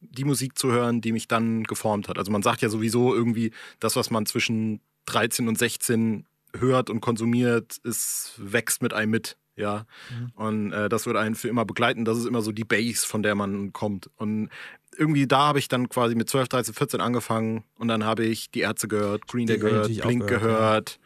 [0.00, 2.18] die Musik zu hören, die mich dann geformt hat.
[2.18, 6.26] Also man sagt ja sowieso irgendwie, das, was man zwischen 13 und 16
[6.58, 9.36] hört und konsumiert, es wächst mit einem mit.
[9.60, 10.32] Ja, mhm.
[10.34, 12.04] und äh, das wird einen für immer begleiten.
[12.04, 14.10] Das ist immer so die Base, von der man kommt.
[14.16, 14.48] Und
[14.96, 18.50] irgendwie da habe ich dann quasi mit 12, 13, 14 angefangen und dann habe ich
[18.50, 20.98] die Ärzte gehört, Green Day gehört, Blink gehört.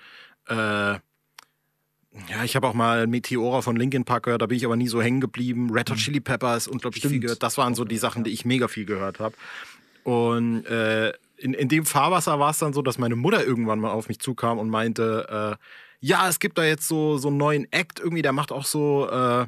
[0.49, 0.95] Ja.
[0.95, 1.01] Äh,
[2.31, 4.89] ja, ich habe auch mal Meteora von Linkin Park gehört, da bin ich aber nie
[4.89, 5.71] so hängen geblieben.
[5.71, 6.01] Red Hot mhm.
[6.01, 7.13] Chili Peppers, unglaublich Stimmt.
[7.13, 7.43] viel gehört.
[7.43, 9.35] Das waren so die Sachen, die ich mega viel gehört habe.
[10.05, 13.91] Und äh, in, in dem Fahrwasser war es dann so, dass meine Mutter irgendwann mal
[13.91, 15.65] auf mich zukam und meinte, äh,
[16.05, 19.09] ja, es gibt da jetzt so, so einen neuen Act irgendwie, der macht auch so,
[19.09, 19.47] äh,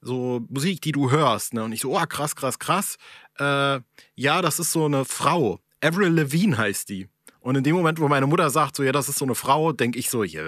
[0.00, 1.52] so Musik, die du hörst.
[1.52, 1.62] Ne?
[1.62, 2.96] Und ich so, oh, krass, krass, krass.
[3.38, 3.80] Äh,
[4.14, 5.60] ja, das ist so eine Frau.
[5.82, 7.08] Avril Levine heißt die.
[7.40, 9.72] Und in dem Moment, wo meine Mutter sagt, so, ja, das ist so eine Frau,
[9.72, 10.42] denke ich so, ja,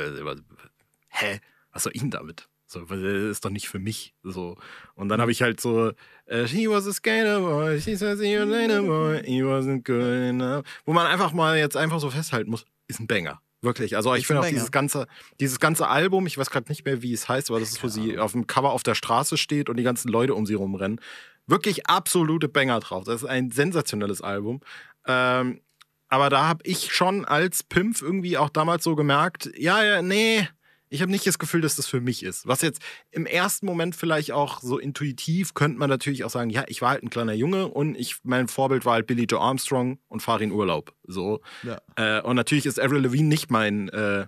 [1.09, 2.49] hä, was soll ich denn damit?
[2.66, 4.14] So, das ist doch nicht für mich.
[4.22, 4.57] So.
[4.94, 5.92] Und dann habe ich halt so,
[6.33, 10.64] uh, she was a skater boy, she says was a boy, he wasn't good enough.
[10.87, 13.42] Wo man einfach mal jetzt einfach so festhalten muss, ist ein Banger.
[13.62, 13.97] Wirklich.
[13.97, 15.07] Also ich finde auch dieses ganze,
[15.40, 17.88] dieses ganze Album, ich weiß gerade nicht mehr, wie es heißt, aber das ist, wo
[17.88, 21.01] sie auf dem Cover auf der Straße steht und die ganzen Leute um sie rumrennen.
[21.47, 23.05] Wirklich absolute Banger drauf.
[23.05, 24.61] Das ist ein sensationelles Album.
[25.07, 25.61] Ähm,
[26.09, 30.49] aber da habe ich schon als Pimp irgendwie auch damals so gemerkt, ja, ja, nee,
[30.96, 32.46] ich habe nicht das Gefühl, dass das für mich ist.
[32.46, 32.80] Was jetzt
[33.11, 36.90] im ersten Moment vielleicht auch so intuitiv könnte man natürlich auch sagen, ja, ich war
[36.90, 40.42] halt ein kleiner Junge und ich mein Vorbild war halt Billy Joe Armstrong und fahre
[40.42, 40.94] in Urlaub.
[41.06, 41.42] So.
[41.62, 41.80] Ja.
[41.96, 44.26] Äh, und natürlich ist Avril Lavigne nicht mein, äh,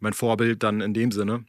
[0.00, 1.46] mein Vorbild dann in dem Sinne.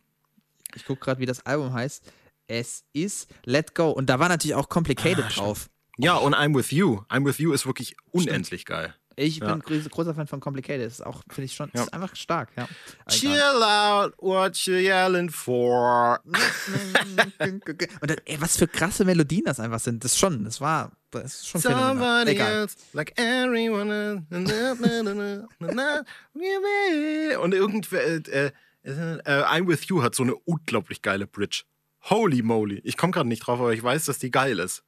[0.76, 2.10] Ich gucke gerade, wie das Album heißt.
[2.48, 5.70] Es ist Let Go und da war natürlich auch Complicated ah, drauf.
[5.98, 7.02] Ja, und I'm With You.
[7.10, 8.80] I'm With You ist wirklich unendlich Stimmt.
[8.80, 8.96] geil.
[9.16, 9.56] Ich ja.
[9.56, 10.86] bin großer Fan von Complicated.
[10.86, 11.84] Das ist auch, finde ich schon, ja.
[11.84, 12.50] ist einfach stark.
[12.56, 12.68] Ja.
[13.10, 16.20] Chill out, what you yelling for?
[17.40, 20.04] Und dann, ey, was für krasse Melodien das einfach sind.
[20.04, 24.26] Das schon, das war, das ist schon Somebody else, like everyone
[27.42, 28.52] Und irgendwer, äh, äh,
[28.84, 31.64] äh, I'm With You hat so eine unglaublich geile Bridge.
[32.10, 32.82] Holy moly.
[32.84, 34.84] Ich komme gerade nicht drauf, aber ich weiß, dass die geil ist.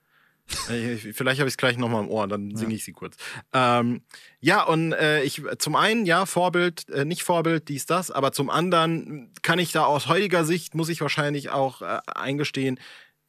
[0.47, 3.17] Vielleicht habe ich es gleich nochmal im Ohr, dann singe ich sie kurz.
[3.51, 4.01] Ähm,
[4.39, 8.49] ja, und äh, ich zum einen, ja, Vorbild, äh, nicht Vorbild, dies, das, aber zum
[8.49, 12.79] anderen kann ich da aus heutiger Sicht, muss ich wahrscheinlich auch äh, eingestehen,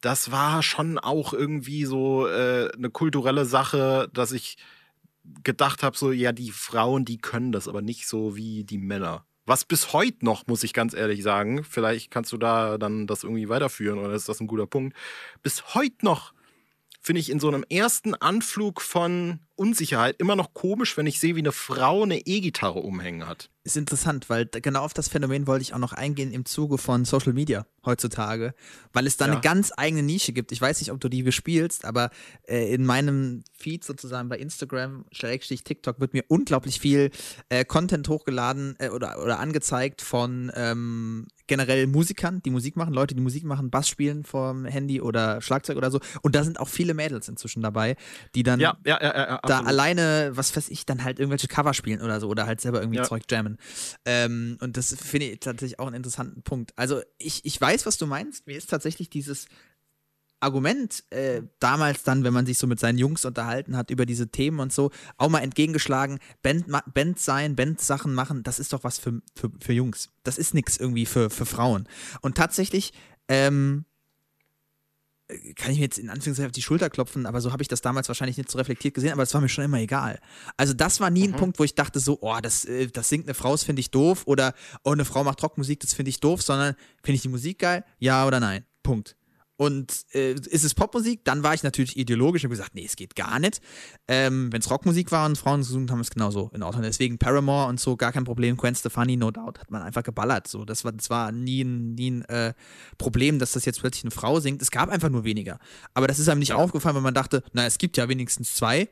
[0.01, 4.57] das war schon auch irgendwie so äh, eine kulturelle Sache, dass ich
[5.43, 9.25] gedacht habe, so, ja, die Frauen, die können das, aber nicht so wie die Männer.
[9.45, 13.23] Was bis heute noch, muss ich ganz ehrlich sagen, vielleicht kannst du da dann das
[13.23, 14.95] irgendwie weiterführen oder ist das ein guter Punkt,
[15.41, 16.33] bis heute noch
[17.07, 21.35] finde ich in so einem ersten Anflug von Unsicherheit immer noch komisch, wenn ich sehe,
[21.35, 23.49] wie eine Frau eine E-Gitarre umhängen hat.
[23.63, 27.05] Ist interessant, weil genau auf das Phänomen wollte ich auch noch eingehen im Zuge von
[27.05, 28.53] Social Media heutzutage,
[28.91, 29.31] weil es da ja.
[29.31, 30.51] eine ganz eigene Nische gibt.
[30.51, 32.11] Ich weiß nicht, ob du die bespielst, aber
[32.45, 37.09] äh, in meinem Feed sozusagen bei Instagram, Schrägstrich TikTok, wird mir unglaublich viel
[37.47, 43.15] äh, Content hochgeladen äh, oder, oder angezeigt von ähm, generell Musikern, die Musik machen, Leute,
[43.15, 45.99] die Musik machen, Bass spielen vom Handy oder Schlagzeug oder so.
[46.21, 47.95] Und da sind auch viele Mädels inzwischen dabei,
[48.35, 52.01] die dann ja, ja, ja, da alleine, was weiß ich, dann halt irgendwelche Cover spielen
[52.01, 53.57] oder so oder halt selber irgendwie Zeug jammen.
[54.05, 56.73] Ähm, und das finde ich tatsächlich auch einen interessanten Punkt.
[56.75, 58.47] Also ich, ich weiß, was du meinst.
[58.47, 59.47] Mir ist tatsächlich dieses
[60.39, 64.29] Argument äh, damals dann, wenn man sich so mit seinen Jungs unterhalten hat über diese
[64.29, 68.99] Themen und so, auch mal entgegengeschlagen, Band, Band sein, Band-Sachen machen, das ist doch was
[68.99, 70.09] für, für, für Jungs.
[70.23, 71.87] Das ist nichts irgendwie für, für Frauen.
[72.21, 72.93] Und tatsächlich,
[73.27, 73.85] ähm,
[75.55, 77.81] kann ich mir jetzt in Anführungszeichen auf die Schulter klopfen, aber so habe ich das
[77.81, 80.19] damals wahrscheinlich nicht so reflektiert gesehen, aber es war mir schon immer egal.
[80.55, 81.33] Also das war nie mhm.
[81.33, 83.81] ein Punkt, wo ich dachte so, oh, das, äh, das singt eine Frau, das finde
[83.81, 87.21] ich doof oder oh, eine Frau macht Rockmusik, das finde ich doof, sondern finde ich
[87.23, 87.83] die Musik geil?
[87.99, 88.63] Ja oder nein?
[88.83, 89.16] Punkt.
[89.57, 93.15] Und äh, ist es Popmusik, dann war ich natürlich ideologisch und gesagt, nee, es geht
[93.15, 93.59] gar nicht.
[94.07, 96.83] Ähm, Wenn es Rockmusik war und Frauen gesungen haben, ist es genauso in Ordnung.
[96.83, 98.55] Deswegen Paramore und so, gar kein Problem.
[98.55, 100.47] Gwen Stefani, no doubt, hat man einfach geballert.
[100.47, 102.53] So, das war, das war nie ein, nie ein äh,
[102.99, 104.61] Problem, dass das jetzt plötzlich eine Frau singt.
[104.61, 105.57] Es gab einfach nur weniger.
[105.95, 106.55] Aber das ist einem nicht ja.
[106.57, 108.87] aufgefallen, weil man dachte, na, es gibt ja wenigstens zwei.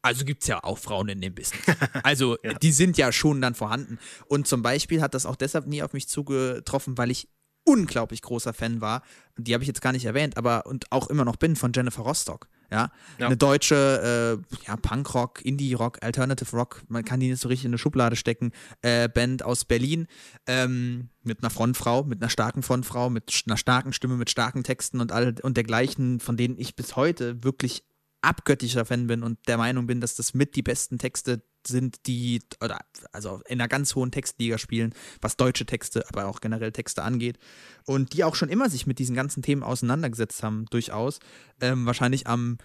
[0.00, 1.62] Also gibt es ja auch Frauen in dem Business.
[2.04, 2.54] Also ja.
[2.54, 3.98] die sind ja schon dann vorhanden.
[4.28, 7.28] Und zum Beispiel hat das auch deshalb nie auf mich zugetroffen, weil ich
[7.66, 9.02] unglaublich großer Fan war,
[9.36, 12.02] die habe ich jetzt gar nicht erwähnt, aber und auch immer noch bin von Jennifer
[12.02, 12.48] Rostock.
[12.70, 13.26] Ja, ja.
[13.26, 17.70] eine deutsche äh, ja, Punkrock, Indie-Rock, Alternative Rock, man kann die nicht so richtig in
[17.70, 18.50] eine Schublade stecken,
[18.82, 20.08] äh, Band aus Berlin
[20.48, 25.00] ähm, mit einer Frontfrau, mit einer starken Frontfrau, mit einer starken Stimme, mit starken Texten
[25.00, 27.84] und all und dergleichen, von denen ich bis heute wirklich
[28.26, 32.40] abgöttischer Fan bin und der Meinung bin, dass das mit die besten Texte sind, die,
[32.62, 32.78] oder
[33.12, 37.38] also in einer ganz hohen Textliga spielen, was deutsche Texte, aber auch generell Texte angeht.
[37.86, 41.18] Und die auch schon immer sich mit diesen ganzen Themen auseinandergesetzt haben, durchaus.
[41.60, 42.58] Ähm, wahrscheinlich am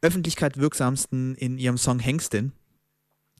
[0.00, 2.52] Öffentlichkeit wirksamsten in ihrem Song Hengstin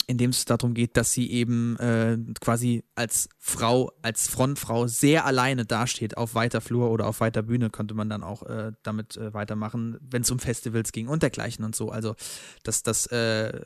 [0.07, 5.27] in dem es darum geht, dass sie eben äh, quasi als Frau, als Frontfrau sehr
[5.27, 9.19] alleine dasteht auf weiter Flur oder auf weiter Bühne, könnte man dann auch äh, damit
[9.19, 11.91] äh, weitermachen, wenn es um Festivals ging und dergleichen und so.
[11.91, 12.15] Also
[12.63, 13.61] das, das, äh,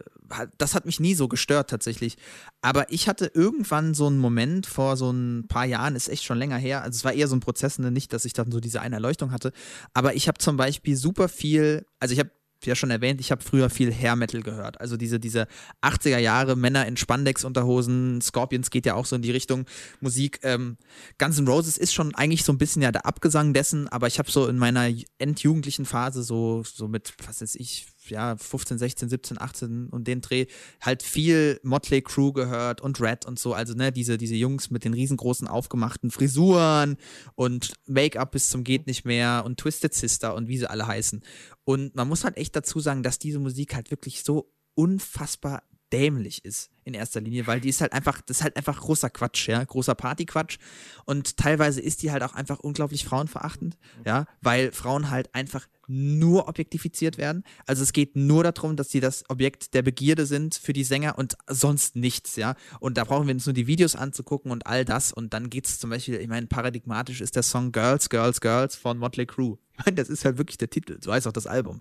[0.59, 2.17] das hat mich nie so gestört tatsächlich.
[2.61, 6.39] Aber ich hatte irgendwann so einen Moment vor so ein paar Jahren, ist echt schon
[6.39, 8.59] länger her, also es war eher so ein Prozess, ne, nicht, dass ich dann so
[8.59, 9.53] diese eine Erleuchtung hatte,
[9.95, 12.31] aber ich habe zum Beispiel super viel, also ich habe
[12.71, 14.81] ja schon erwähnt, ich habe früher viel Hair Metal gehört.
[14.81, 15.47] Also diese, diese
[15.83, 19.67] 80er Jahre Männer in Spandex-Unterhosen, Scorpions geht ja auch so in die Richtung
[20.01, 20.41] Musik.
[20.43, 20.77] Ähm,
[21.19, 24.19] Guns N' Roses ist schon eigentlich so ein bisschen ja der Abgesang dessen, aber ich
[24.19, 29.09] habe so in meiner endjugendlichen Phase, so, so mit, was weiß ich, ja, 15, 16,
[29.09, 30.47] 17, 18 und den Dreh
[30.81, 33.55] halt viel Motley Crew gehört und Red und so.
[33.55, 36.97] Also, ne, diese, diese Jungs mit den riesengroßen aufgemachten Frisuren
[37.35, 41.23] und Make-up bis zum Geht nicht mehr und Twisted Sister und wie sie alle heißen.
[41.65, 45.63] Und man muss halt echt dazu sagen, dass diese Musik halt wirklich so unfassbar
[45.93, 49.11] dämlich ist in erster Linie, weil die ist halt einfach, das ist halt einfach großer
[49.11, 50.59] Quatsch, ja, großer Partyquatsch
[51.05, 56.49] und teilweise ist die halt auch einfach unglaublich frauenverachtend, ja, weil Frauen halt einfach nur
[56.49, 57.45] objektifiziert werden.
[57.67, 61.19] Also es geht nur darum, dass sie das Objekt der Begierde sind für die Sänger
[61.19, 62.55] und sonst nichts, ja.
[62.81, 65.67] Und da brauchen wir uns nur die Videos anzugucken und all das und dann geht
[65.67, 69.59] es zum Beispiel, ich meine, paradigmatisch ist der Song Girls, Girls, Girls von Motley Crue.
[69.79, 71.81] Ich meine, das ist halt wirklich der Titel, so heißt auch das Album.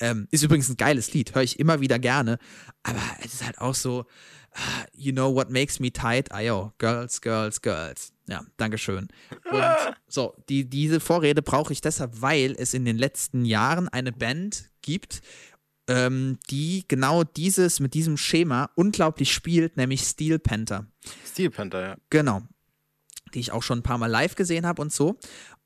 [0.00, 2.38] Ähm, ist übrigens ein geiles Lied, höre ich immer wieder gerne,
[2.82, 4.06] aber es ist halt auch so,
[4.92, 6.28] you know what makes me tight?
[6.32, 8.12] Ah, yo, Girls, Girls, Girls.
[8.28, 9.08] Ja, Dankeschön.
[9.50, 9.64] Und
[10.08, 14.70] so, die, diese Vorrede brauche ich deshalb, weil es in den letzten Jahren eine Band
[14.82, 15.22] gibt,
[15.88, 20.86] ähm, die genau dieses mit diesem Schema unglaublich spielt, nämlich Steel Panther.
[21.26, 21.96] Steel Panther, ja.
[22.10, 22.42] Genau.
[23.34, 25.18] Die ich auch schon ein paar Mal live gesehen habe und so.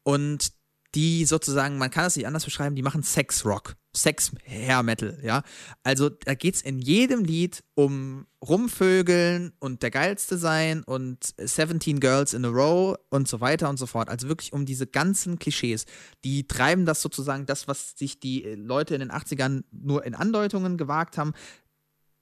[0.05, 0.53] Und
[0.95, 5.43] die sozusagen, man kann das nicht anders beschreiben, die machen Sex-Rock, Sex-Hair-Metal, ja.
[5.83, 12.01] Also da geht es in jedem Lied um Rumvögeln und der Geilste sein und 17
[12.01, 14.09] Girls in a Row und so weiter und so fort.
[14.09, 15.87] Also wirklich um diese ganzen Klischees.
[16.25, 20.77] Die treiben das sozusagen, das, was sich die Leute in den 80ern nur in Andeutungen
[20.77, 21.33] gewagt haben,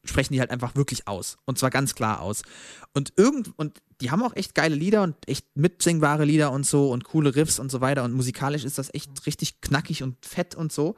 [0.04, 1.36] sprechen die halt einfach wirklich aus.
[1.44, 2.42] Und zwar ganz klar aus.
[2.94, 6.90] Und irgend, und die haben auch echt geile Lieder und echt mitsingbare Lieder und so
[6.90, 8.04] und coole Riffs und so weiter.
[8.04, 10.96] Und musikalisch ist das echt richtig knackig und fett und so.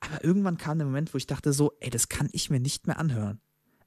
[0.00, 2.86] Aber irgendwann kam der Moment, wo ich dachte so, ey, das kann ich mir nicht
[2.86, 3.40] mehr anhören.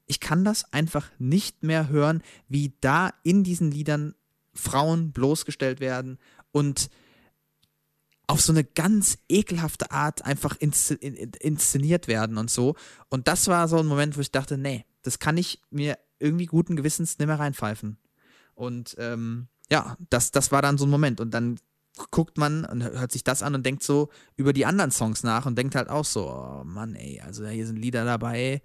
[0.06, 4.14] Ich kann das einfach nicht mehr hören, wie da in diesen Liedern
[4.52, 6.18] Frauen bloßgestellt werden
[6.50, 6.90] und
[8.30, 12.76] auf so eine ganz ekelhafte Art einfach inszeniert werden und so.
[13.08, 16.46] Und das war so ein Moment, wo ich dachte, nee, das kann ich mir irgendwie
[16.46, 17.98] guten Gewissens nicht mehr reinpfeifen.
[18.54, 21.20] Und ähm, ja, das, das war dann so ein Moment.
[21.20, 21.58] Und dann
[22.12, 25.44] guckt man und hört sich das an und denkt so über die anderen Songs nach
[25.44, 28.62] und denkt halt auch so, oh Mann, ey, also hier sind Lieder dabei.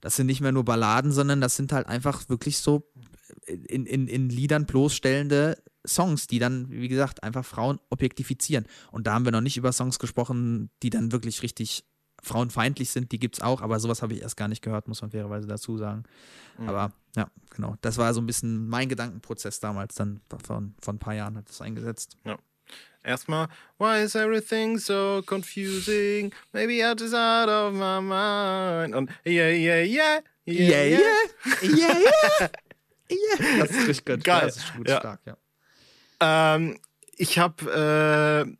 [0.00, 2.88] Das sind nicht mehr nur Balladen, sondern das sind halt einfach wirklich so
[3.44, 8.66] in, in, in Liedern bloßstellende Songs, die dann, wie gesagt, einfach Frauen objektifizieren.
[8.90, 11.84] Und da haben wir noch nicht über Songs gesprochen, die dann wirklich richtig
[12.22, 13.12] frauenfeindlich sind.
[13.12, 15.46] Die gibt es auch, aber sowas habe ich erst gar nicht gehört, muss man fairerweise
[15.46, 16.04] dazu sagen.
[16.58, 16.68] Mhm.
[16.68, 17.76] Aber ja, genau.
[17.80, 21.48] Das war so ein bisschen mein Gedankenprozess damals, dann von, von ein paar Jahren hat
[21.48, 22.16] das eingesetzt.
[22.24, 22.38] Ja.
[23.02, 26.32] Erstmal, why is everything so confusing?
[26.52, 28.94] Maybe I just out of my mind.
[28.94, 30.98] Und yeah, yeah, yeah, yeah, yeah, yeah,
[31.62, 32.48] yeah, yeah.
[33.08, 33.58] yeah.
[33.58, 34.24] Das ist richtig gut.
[34.24, 34.46] Geil.
[34.46, 34.98] Das ist gut ja.
[34.98, 35.36] stark, ja.
[36.20, 36.78] Ähm,
[37.16, 38.56] ich habe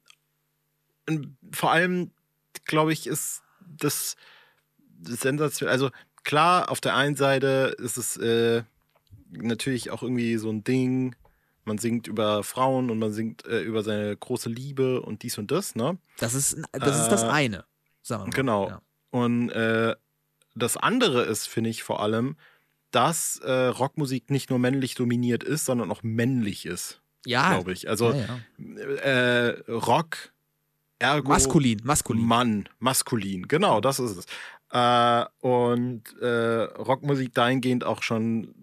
[1.09, 1.15] äh,
[1.53, 2.11] vor allem,
[2.65, 4.17] glaube ich, ist das
[5.03, 5.69] Sensation.
[5.69, 5.91] Also
[6.25, 8.63] klar, auf der einen Seite ist es äh,
[9.31, 11.15] natürlich auch irgendwie so ein Ding.
[11.65, 15.51] Man singt über Frauen und man singt äh, über seine große Liebe und dies und
[15.51, 15.99] das, ne?
[16.19, 17.65] Das ist das, ist das äh, eine,
[18.03, 18.35] sagen wir mal.
[18.35, 18.69] Genau.
[18.69, 18.83] Ja.
[19.11, 19.95] Und äh,
[20.55, 22.37] das andere ist, finde ich, vor allem,
[22.91, 27.55] dass äh, Rockmusik nicht nur männlich dominiert ist, sondern auch männlich ist ja.
[27.55, 27.89] glaube ich.
[27.89, 28.83] Also ja, ja.
[28.83, 30.33] Äh, Rock,
[30.99, 32.25] ergo maskulin, maskulin.
[32.25, 34.27] Mann, maskulin, genau, das ist es.
[34.71, 38.55] Äh, und äh, Rockmusik dahingehend auch schon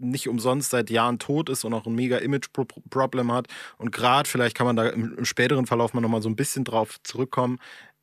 [0.00, 3.48] nicht umsonst seit Jahren tot ist und auch ein mega Image-Problem hat.
[3.78, 6.64] Und gerade, vielleicht kann man da im, im, späteren Verlauf mal nochmal so ein bisschen
[6.64, 7.58] drauf zurückkommen,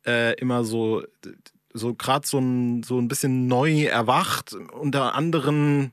[0.06, 1.02] äh, immer so,
[1.72, 5.92] so gerade so ein, so ein bisschen neu erwacht, unter anderen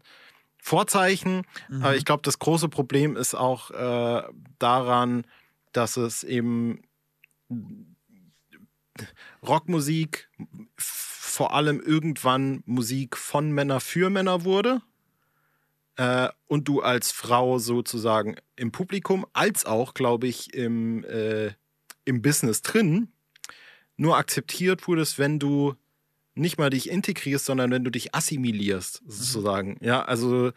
[0.63, 1.41] Vorzeichen.
[1.67, 1.83] Mhm.
[1.83, 4.23] Aber ich glaube, das große Problem ist auch äh,
[4.59, 5.27] daran,
[5.73, 6.83] dass es eben
[9.45, 10.29] Rockmusik
[10.77, 14.81] vor allem irgendwann Musik von Männer für Männer wurde
[15.97, 21.51] äh, und du als Frau sozusagen im Publikum als auch, glaube ich, im, äh,
[22.05, 23.11] im Business drin
[23.97, 25.75] nur akzeptiert wurdest, wenn du
[26.35, 29.77] nicht mal dich integrierst, sondern wenn du dich assimilierst, sozusagen.
[29.79, 29.87] Mhm.
[29.87, 30.51] Ja, also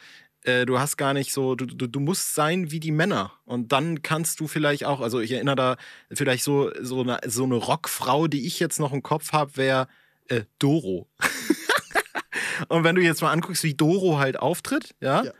[0.47, 3.33] äh, du hast gar nicht so, du, du, du musst sein wie die Männer.
[3.45, 5.77] Und dann kannst du vielleicht auch, also ich erinnere da
[6.13, 9.89] vielleicht so, so eine, so eine Rockfrau, die ich jetzt noch im Kopf habe, wäre
[10.29, 11.09] äh, Doro.
[12.69, 15.33] und wenn du jetzt mal anguckst, wie Doro halt auftritt, ja, ja.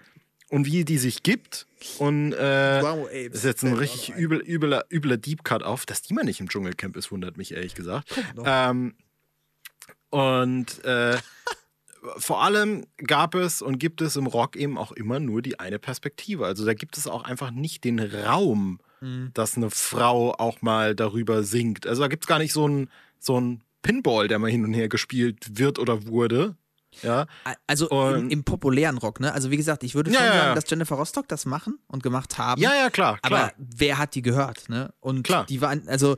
[0.51, 1.67] und wie die sich gibt,
[1.99, 5.87] und äh, wow, ey, das ist jetzt ein richtig übel, übler, übler Deep Cut auf,
[5.87, 8.09] dass die mal nicht im Dschungelcamp ist, wundert mich ehrlich gesagt.
[8.45, 8.95] Ähm,
[10.11, 11.19] und äh,
[12.17, 15.79] vor allem gab es und gibt es im Rock eben auch immer nur die eine
[15.79, 16.47] Perspektive.
[16.47, 19.31] Also da gibt es auch einfach nicht den Raum, mhm.
[19.35, 21.87] dass eine Frau auch mal darüber singt.
[21.87, 24.89] Also da gibt es gar nicht so einen so Pinball, der mal hin und her
[24.89, 26.57] gespielt wird oder wurde.
[27.03, 27.27] Ja.
[27.67, 29.33] Also im, im, populären Rock, ne?
[29.33, 32.39] Also wie gesagt, ich würde schon ja, sagen, dass Jennifer Rostock das machen und gemacht
[32.39, 32.61] haben.
[32.61, 33.19] Ja, ja, klar.
[33.19, 33.41] klar.
[33.41, 34.95] Aber wer hat die gehört, ne?
[35.01, 35.45] Und klar.
[35.47, 36.17] die waren, also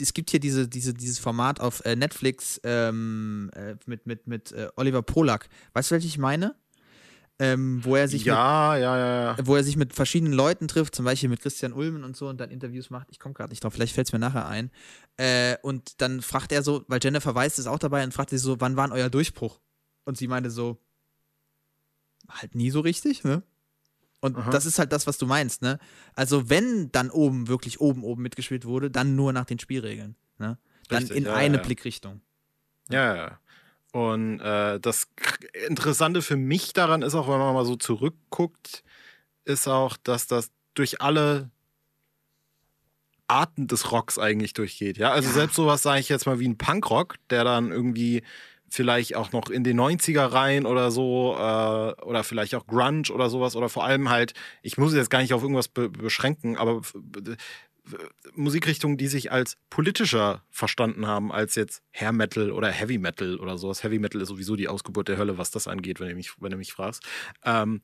[0.00, 4.52] es gibt hier diese, diese, dieses Format auf äh, Netflix ähm, äh, mit, mit, mit
[4.52, 5.48] äh, Oliver Polak.
[5.72, 6.54] Weißt du, welches ich meine?
[7.40, 10.96] Ähm, wo er sich ja, mit, ja, ja, wo er sich mit verschiedenen Leuten trifft,
[10.96, 13.06] zum Beispiel mit Christian Ulmen und so und dann Interviews macht.
[13.12, 14.72] Ich komme gerade nicht drauf, vielleicht fällt es mir nachher ein.
[15.18, 18.38] Äh, und dann fragt er so, weil Jennifer Weiss ist auch dabei und fragt sie
[18.38, 19.60] so, wann war euer Durchbruch?
[20.04, 20.78] Und sie meinte so,
[22.28, 23.44] halt nie so richtig, ne?
[24.20, 24.50] Und Aha.
[24.50, 25.78] das ist halt das, was du meinst, ne?
[26.14, 30.58] Also, wenn dann oben wirklich oben, oben mitgespielt wurde, dann nur nach den Spielregeln, ne?
[30.88, 31.62] Dann Richtig, in ja, eine ja.
[31.62, 32.20] Blickrichtung.
[32.90, 33.40] Ja, ja.
[33.92, 35.08] Und äh, das
[35.68, 38.82] Interessante für mich daran ist auch, wenn man mal so zurückguckt,
[39.44, 41.50] ist auch, dass das durch alle
[43.28, 44.98] Arten des Rocks eigentlich durchgeht.
[44.98, 45.34] Ja, also ja.
[45.34, 48.22] selbst sowas sage ich jetzt mal wie ein Punkrock, der dann irgendwie
[48.68, 53.30] vielleicht auch noch in den 90er rein oder so äh, oder vielleicht auch Grunge oder
[53.30, 56.82] sowas oder vor allem halt, ich muss jetzt gar nicht auf irgendwas be beschränken, aber
[58.34, 63.58] Musikrichtungen, die sich als politischer verstanden haben als jetzt Hair Metal oder Heavy Metal oder
[63.58, 63.82] sowas.
[63.82, 66.50] Heavy Metal ist sowieso die Ausgeburt der Hölle, was das angeht, wenn du mich, wenn
[66.50, 67.02] du mich fragst.
[67.44, 67.80] Ähm,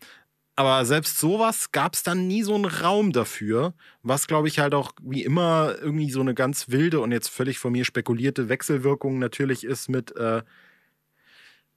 [0.57, 4.75] aber selbst sowas gab es dann nie so einen Raum dafür, was glaube ich halt
[4.75, 9.19] auch wie immer irgendwie so eine ganz wilde und jetzt völlig von mir spekulierte Wechselwirkung
[9.19, 10.43] natürlich ist mit äh,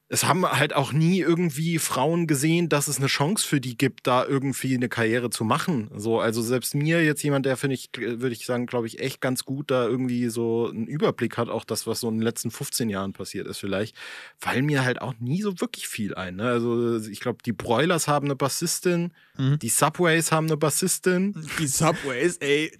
[0.09, 4.07] es haben halt auch nie irgendwie Frauen gesehen, dass es eine Chance für die gibt,
[4.07, 5.89] da irgendwie eine Karriere zu machen.
[5.95, 9.19] So, also selbst mir jetzt jemand, der finde ich, würde ich sagen, glaube ich, echt
[9.19, 12.51] ganz gut da irgendwie so einen Überblick hat, auch das, was so in den letzten
[12.51, 13.97] 15 Jahren passiert ist, vielleicht,
[14.37, 16.37] fallen mir halt auch nie so wirklich viel ein.
[16.37, 16.49] Ne?
[16.49, 19.59] Also ich glaube, die Broilers haben eine Bassistin, mhm.
[19.59, 21.35] die Subways haben eine Bassistin.
[21.59, 22.71] Die Subways, ey.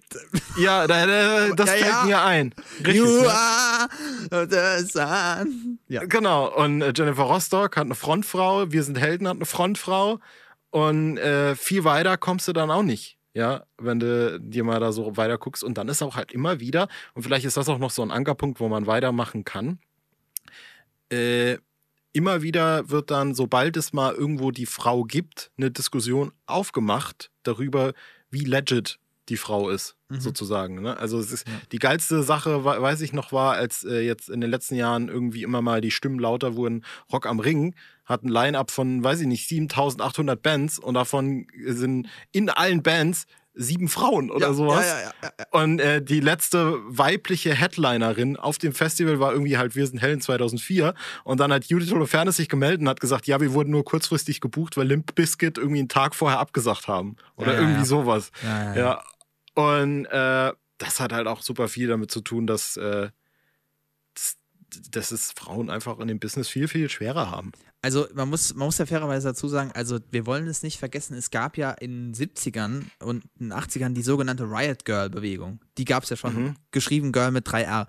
[0.58, 2.04] Ja, das ja, fällt ja.
[2.04, 2.54] mir ein.
[2.78, 3.30] Richtig, you ne?
[3.30, 5.78] are the sun.
[5.88, 6.04] Ja.
[6.04, 10.20] Genau, und äh, Jennifer Jennifer Rostock hat eine Frontfrau, Wir sind Helden hat eine Frontfrau
[10.70, 13.16] und äh, viel weiter kommst du dann auch nicht.
[13.34, 15.62] Ja, wenn du dir mal da so weiter guckst.
[15.62, 18.10] Und dann ist auch halt immer wieder, und vielleicht ist das auch noch so ein
[18.10, 19.78] Ankerpunkt, wo man weitermachen kann.
[21.10, 21.58] Äh,
[22.18, 27.92] immer wieder wird dann, sobald es mal irgendwo die Frau gibt, eine Diskussion aufgemacht darüber,
[28.28, 30.18] wie legit die Frau ist, mhm.
[30.18, 30.82] sozusagen.
[30.82, 30.96] Ne?
[30.96, 31.54] Also es ist ja.
[31.70, 35.44] die geilste Sache, weiß ich noch, war, als äh, jetzt in den letzten Jahren irgendwie
[35.44, 39.28] immer mal die Stimmen lauter wurden, Rock am Ring hat ein Line-Up von, weiß ich
[39.28, 43.26] nicht, 7800 Bands und davon sind in allen Bands
[43.58, 44.86] sieben Frauen oder ja, sowas.
[44.86, 49.74] Ja, ja, ja, Und äh, die letzte weibliche Headlinerin auf dem Festival war irgendwie halt
[49.74, 50.94] Wir sind Hellen 2004.
[51.24, 54.40] Und dann hat Judith Holofernes sich gemeldet und hat gesagt, ja, wir wurden nur kurzfristig
[54.40, 57.16] gebucht, weil Limp Bizkit irgendwie einen Tag vorher abgesagt haben.
[57.36, 58.30] Oder irgendwie sowas.
[58.76, 59.02] ja.
[59.54, 63.10] Und äh, das hat halt auch super viel damit zu tun, dass, äh,
[64.14, 64.36] dass,
[64.90, 67.50] dass es Frauen einfach in dem Business viel, viel schwerer haben.
[67.80, 71.14] Also man muss, man muss ja fairerweise dazu sagen, also wir wollen es nicht vergessen,
[71.16, 75.60] es gab ja in den 70ern und in den 80ern die sogenannte Riot Girl Bewegung.
[75.78, 76.54] Die gab es ja schon, mhm.
[76.72, 77.86] geschrieben Girl mit 3R.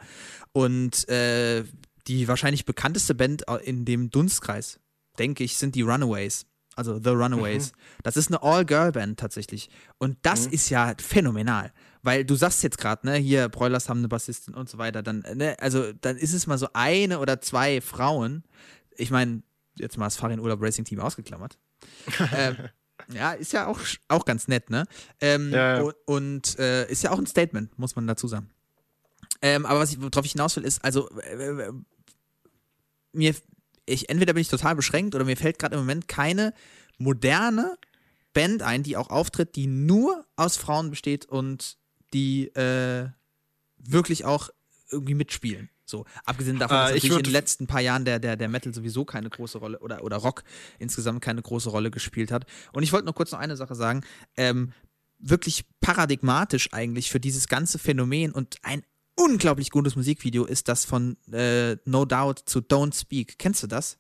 [0.52, 1.64] Und äh,
[2.08, 4.80] die wahrscheinlich bekannteste Band in dem Dunstkreis,
[5.18, 6.46] denke ich, sind die Runaways
[6.80, 7.74] also The Runaways.
[7.74, 7.78] Mhm.
[8.04, 9.70] Das ist eine All-Girl-Band tatsächlich.
[9.98, 10.54] Und das mhm.
[10.54, 11.74] ist ja phänomenal.
[12.02, 15.24] Weil du sagst jetzt gerade, ne, hier, Broilers haben eine Bassistin und so weiter, dann,
[15.36, 18.44] ne, also dann ist es mal so eine oder zwei Frauen.
[18.96, 19.44] Ich meine,
[19.80, 21.58] jetzt mal das Farin Urlaub Racing Team ausgeklammert.
[22.36, 22.58] ähm,
[23.14, 24.86] ja, ist ja auch, auch ganz nett, ne?
[25.22, 25.82] Ähm, ja, ja.
[25.82, 28.50] Und, und äh, ist ja auch ein Statement, muss man dazu sagen.
[29.42, 31.72] Ähm, aber was ich, worauf ich hinaus will, ist, also äh,
[33.14, 33.36] mir,
[33.86, 36.54] ich, entweder bin ich total beschränkt oder mir fällt gerade im Moment keine
[36.98, 37.78] moderne
[38.34, 41.78] Band ein, die auch auftritt, die nur aus Frauen besteht und
[42.14, 43.10] die äh,
[43.78, 44.50] wirklich auch
[44.92, 45.70] irgendwie mitspielen.
[45.90, 48.48] So, abgesehen davon, Äh, dass ich natürlich in den letzten paar Jahren der, der, der
[48.48, 50.44] Metal sowieso keine große Rolle oder, oder Rock
[50.78, 52.46] insgesamt keine große Rolle gespielt hat.
[52.72, 54.04] Und ich wollte noch kurz noch eine Sache sagen.
[54.38, 54.72] Ähm,
[55.18, 58.84] wirklich paradigmatisch eigentlich für dieses ganze Phänomen und ein
[59.16, 63.38] unglaublich gutes Musikvideo ist das von äh, No Doubt zu Don't Speak.
[63.38, 63.98] Kennst du das?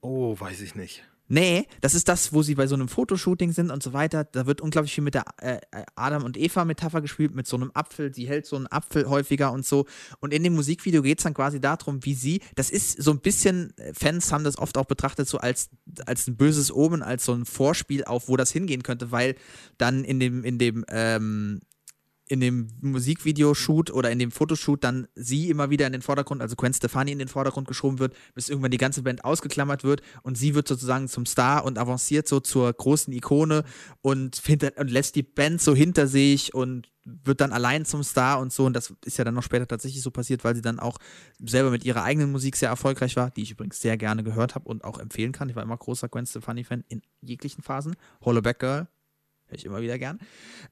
[0.00, 1.07] Oh, weiß ich nicht.
[1.28, 4.24] Nee, das ist das, wo sie bei so einem Fotoshooting sind und so weiter.
[4.24, 5.58] Da wird unglaublich viel mit der äh,
[5.94, 8.14] Adam und Eva-Metapher gespielt, mit so einem Apfel.
[8.14, 9.86] Sie hält so einen Apfel häufiger und so.
[10.20, 13.20] Und in dem Musikvideo geht es dann quasi darum, wie sie, das ist so ein
[13.20, 15.68] bisschen, äh, Fans haben das oft auch betrachtet, so als,
[16.06, 19.34] als ein böses Omen, als so ein Vorspiel auf, wo das hingehen könnte, weil
[19.76, 21.60] dann in dem, in dem, ähm,
[22.28, 26.56] in dem Musikvideoshoot oder in dem Fotoshoot dann sie immer wieder in den Vordergrund, also
[26.56, 30.36] Gwen Stefani in den Vordergrund geschoben wird, bis irgendwann die ganze Band ausgeklammert wird und
[30.36, 33.64] sie wird sozusagen zum Star und avanciert so zur großen Ikone
[34.02, 38.38] und, hinter, und lässt die Band so hinter sich und wird dann allein zum Star
[38.38, 38.66] und so.
[38.66, 40.98] Und das ist ja dann noch später tatsächlich so passiert, weil sie dann auch
[41.38, 44.68] selber mit ihrer eigenen Musik sehr erfolgreich war, die ich übrigens sehr gerne gehört habe
[44.68, 45.48] und auch empfehlen kann.
[45.48, 47.96] Ich war immer großer Gwen Stefani-Fan in jeglichen Phasen.
[48.24, 48.88] Hollaback Girl,
[49.48, 50.18] höre ich immer wieder gern.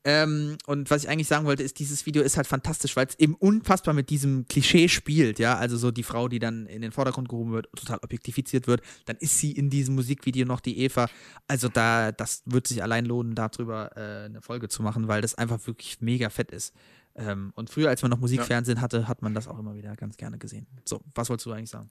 [0.05, 3.19] Ähm, und was ich eigentlich sagen wollte, ist, dieses Video ist halt fantastisch, weil es
[3.19, 5.57] eben unfassbar mit diesem Klischee spielt, ja.
[5.57, 9.17] Also so die Frau, die dann in den Vordergrund gehoben wird, total objektifiziert wird, dann
[9.17, 11.09] ist sie in diesem Musikvideo noch die Eva.
[11.49, 15.35] Also da, das wird sich allein lohnen, darüber äh, eine Folge zu machen, weil das
[15.35, 16.75] einfach wirklich mega fett ist.
[17.17, 20.17] Ähm, und früher, als man noch Musikfernsehen hatte, hat man das auch immer wieder ganz
[20.17, 20.67] gerne gesehen.
[20.85, 21.91] So, was wolltest du eigentlich sagen?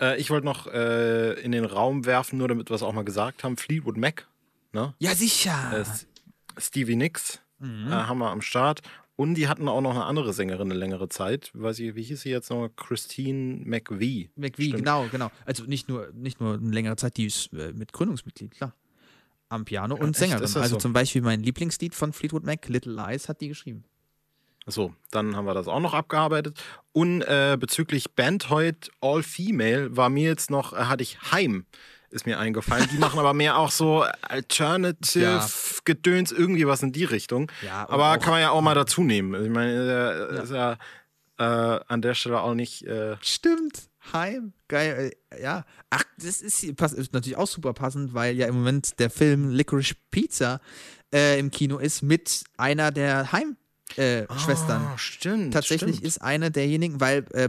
[0.00, 3.04] Äh, ich wollte noch äh, in den Raum werfen, nur damit wir es auch mal
[3.04, 3.56] gesagt haben.
[3.56, 4.28] Fleetwood Mac,
[4.72, 4.94] ne?
[4.98, 5.80] Ja, sicher.
[5.80, 7.86] Äh, Stevie Nicks Mhm.
[7.88, 8.80] äh, haben wir am Start.
[9.14, 11.50] Und die hatten auch noch eine andere Sängerin eine längere Zeit.
[11.54, 12.68] Weiß ich, wie hieß sie jetzt noch?
[12.74, 14.30] Christine McVie.
[14.34, 14.78] McVie, Stimmt.
[14.78, 15.30] genau, genau.
[15.44, 18.74] Also nicht nur, nicht nur eine längere Zeit, die ist äh, mit Gründungsmitglied, klar.
[19.48, 20.16] Am Piano und echt?
[20.18, 20.42] Sängerin.
[20.42, 20.76] Also so?
[20.78, 23.84] zum Beispiel mein Lieblingslied von Fleetwood Mac, Little Lies, hat die geschrieben.
[24.66, 26.60] So, dann haben wir das auch noch abgearbeitet.
[26.92, 31.66] Und äh, bezüglich Band heute All Female war mir jetzt noch, äh, hatte ich Heim,
[32.12, 32.88] ist mir eingefallen.
[32.92, 35.46] Die machen aber mehr auch so Alternative Ja.
[35.84, 37.50] Gedöns, irgendwie was in die Richtung.
[37.64, 39.42] Ja, aber kann man ja auch mal dazu nehmen.
[39.44, 40.76] Ich meine, äh, ist ja
[41.38, 42.86] äh, an der Stelle auch nicht.
[42.86, 43.88] Äh, Stimmt.
[44.12, 44.52] Heim.
[44.68, 45.12] Geil.
[45.30, 45.64] äh, Ja.
[45.90, 49.50] Ach, das ist, pass- ist natürlich auch super passend, weil ja im Moment der Film
[49.50, 50.60] Licorice Pizza
[51.14, 54.82] äh, im Kino ist mit einer der Heim-Schwestern.
[54.94, 55.54] Ah, stimmt.
[55.54, 56.06] Tatsächlich stimmt.
[56.06, 57.48] ist eine derjenigen, weil äh,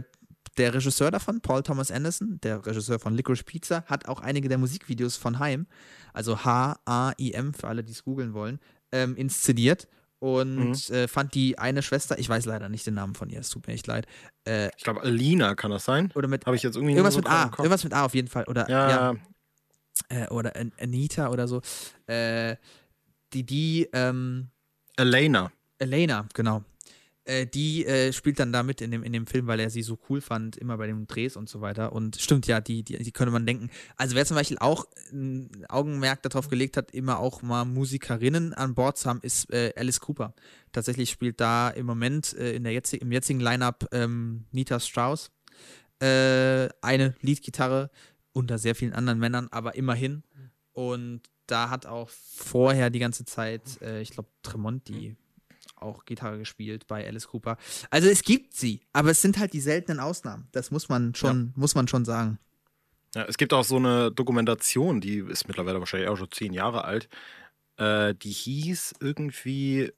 [0.56, 4.58] der Regisseur davon, Paul Thomas Anderson, der Regisseur von Licorice Pizza, hat auch einige der
[4.58, 5.66] Musikvideos von Heim,
[6.12, 8.60] also H-A-I-M, für alle, die es googeln wollen,
[8.92, 9.88] ähm, inszeniert
[10.20, 10.94] und Mhm.
[10.94, 13.66] äh, fand die eine Schwester, ich weiß leider nicht den Namen von ihr, es tut
[13.66, 14.06] mir echt leid,
[14.46, 16.10] äh, Ich glaube, Alina kann das sein.
[16.14, 18.44] oder mit Habe ich jetzt irgendwie irgendwas mit A, irgendwas mit A auf jeden Fall,
[18.44, 19.14] oder Ja, ja,
[20.08, 21.60] äh, oder An Anita oder so,
[22.06, 22.56] äh,
[23.32, 24.48] die, die, ähm,
[24.96, 25.50] Elena.
[25.78, 26.62] Elena, genau.
[27.26, 29.82] Äh, die äh, spielt dann da mit in dem, in dem Film, weil er sie
[29.82, 31.92] so cool fand, immer bei den Drehs und so weiter.
[31.92, 33.70] Und stimmt ja, die, die, die könnte man denken.
[33.96, 38.74] Also wer zum Beispiel auch ein Augenmerk darauf gelegt hat, immer auch mal Musikerinnen an
[38.74, 40.34] Bord zu haben, ist äh, Alice Cooper.
[40.72, 45.30] Tatsächlich spielt da im Moment äh, in der jetzi im jetzigen Line-Up ähm, Nita Strauss
[46.00, 47.90] äh, eine Leadgitarre
[48.32, 50.24] unter sehr vielen anderen Männern, aber immerhin.
[50.72, 55.16] Und da hat auch vorher die ganze Zeit, äh, ich glaube, Tremonti
[55.84, 57.56] auch Gitarre gespielt bei Alice Cooper.
[57.90, 60.48] Also es gibt sie, aber es sind halt die seltenen Ausnahmen.
[60.52, 62.38] Das muss man schon, muss man schon sagen.
[63.14, 66.84] Ja, es gibt auch so eine Dokumentation, die ist mittlerweile wahrscheinlich auch schon zehn Jahre
[66.84, 67.08] alt.
[67.76, 69.92] Äh, die hieß irgendwie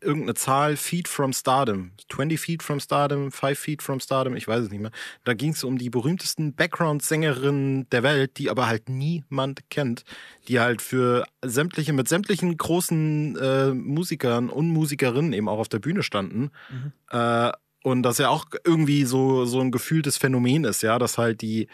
[0.00, 1.92] irgendeine Zahl, Feet from Stardom.
[2.08, 4.90] 20 Feet from Stardom, 5 Feet from Stardom, ich weiß es nicht mehr.
[5.24, 10.04] Da ging es um die berühmtesten Background-Sängerinnen der Welt, die aber halt niemand kennt,
[10.48, 15.78] die halt für sämtliche, mit sämtlichen großen äh, Musikern und Musikerinnen eben auch auf der
[15.78, 16.50] Bühne standen.
[16.70, 16.92] Mhm.
[17.10, 17.52] Äh,
[17.82, 21.68] und das ja auch irgendwie so, so ein gefühltes Phänomen ist, ja, dass halt die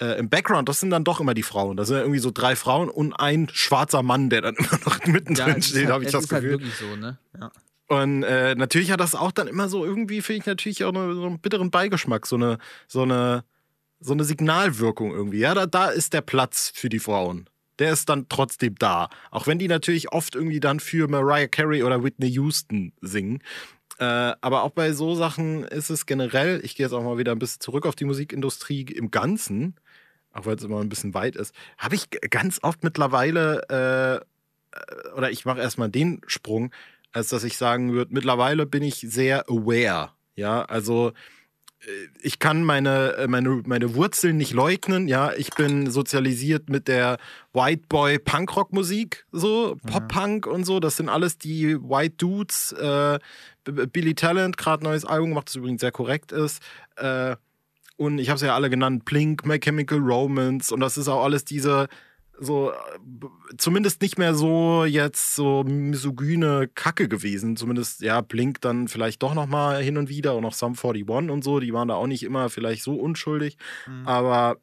[0.00, 1.76] äh, im Background, das sind dann doch immer die Frauen.
[1.76, 5.04] Das sind ja irgendwie so drei Frauen und ein schwarzer Mann, der dann immer noch
[5.06, 6.60] mittendrin ist steht, halt, habe ich das ist halt Gefühl.
[6.60, 7.18] wirklich so, ne?
[7.38, 7.50] Ja.
[7.88, 11.14] Und äh, natürlich hat das auch dann immer so irgendwie, finde ich natürlich auch eine,
[11.14, 13.44] so einen bitteren Beigeschmack, so eine, so eine,
[14.00, 15.38] so eine Signalwirkung irgendwie.
[15.38, 17.48] Ja, da, da ist der Platz für die Frauen.
[17.78, 19.08] Der ist dann trotzdem da.
[19.30, 23.40] Auch wenn die natürlich oft irgendwie dann für Mariah Carey oder Whitney Houston singen.
[23.98, 27.32] Äh, aber auch bei so Sachen ist es generell, ich gehe jetzt auch mal wieder
[27.32, 29.76] ein bisschen zurück auf die Musikindustrie im Ganzen,
[30.36, 34.16] auch weil es immer ein bisschen weit ist, habe ich ganz oft mittlerweile, äh,
[34.76, 36.72] äh, oder ich mache erstmal den Sprung,
[37.12, 40.10] als dass ich sagen würde, mittlerweile bin ich sehr aware.
[40.34, 41.12] Ja, also
[42.22, 45.08] ich kann meine, äh, meine, meine Wurzeln nicht leugnen.
[45.08, 47.18] Ja, ich bin sozialisiert mit der
[47.52, 50.80] White Boy Punkrock Musik, so Pop Punk und so.
[50.80, 52.72] Das sind alles die White Dudes.
[52.72, 53.18] Äh,
[53.64, 56.62] Billy Talent, gerade neues Album gemacht, das übrigens sehr korrekt ist.
[56.96, 57.36] Äh,
[57.96, 60.72] und ich habe es ja alle genannt: Blink, My Chemical Romance.
[60.72, 61.88] Und das ist auch alles diese
[62.38, 62.72] so
[63.56, 67.56] zumindest nicht mehr so jetzt so misogyne Kacke gewesen.
[67.56, 71.30] Zumindest, ja, Blink dann vielleicht doch noch mal hin und wieder und noch Sum 41
[71.30, 73.56] und so, die waren da auch nicht immer vielleicht so unschuldig.
[73.86, 74.06] Mhm.
[74.06, 74.56] Aber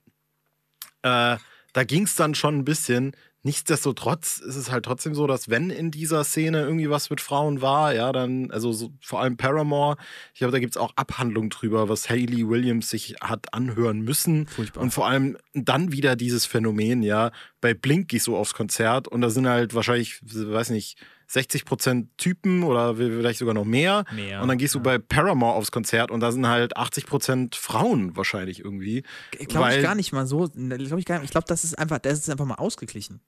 [1.02, 1.38] äh,
[1.74, 3.14] da ging es dann schon ein bisschen
[3.46, 7.62] Nichtsdestotrotz ist es halt trotzdem so, dass wenn in dieser Szene irgendwie was mit Frauen
[7.62, 9.98] war, ja, dann, also so, vor allem Paramore,
[10.34, 14.48] ich glaube, da gibt es auch Abhandlungen drüber, was Hayley Williams sich hat anhören müssen.
[14.48, 14.82] Furchtbar.
[14.82, 19.20] Und vor allem dann wieder dieses Phänomen, ja, bei Blink gehst du aufs Konzert und
[19.20, 24.06] da sind halt wahrscheinlich, weiß nicht, 60 Prozent Typen oder vielleicht sogar noch mehr.
[24.14, 24.84] mehr und dann gehst du ja.
[24.84, 29.04] bei Paramore aufs Konzert und da sind halt 80 Prozent Frauen wahrscheinlich irgendwie.
[29.32, 30.50] Glaube ich gar nicht mal so.
[30.50, 33.22] Glaub ich ich glaube, das ist einfach, das ist einfach mal ausgeglichen.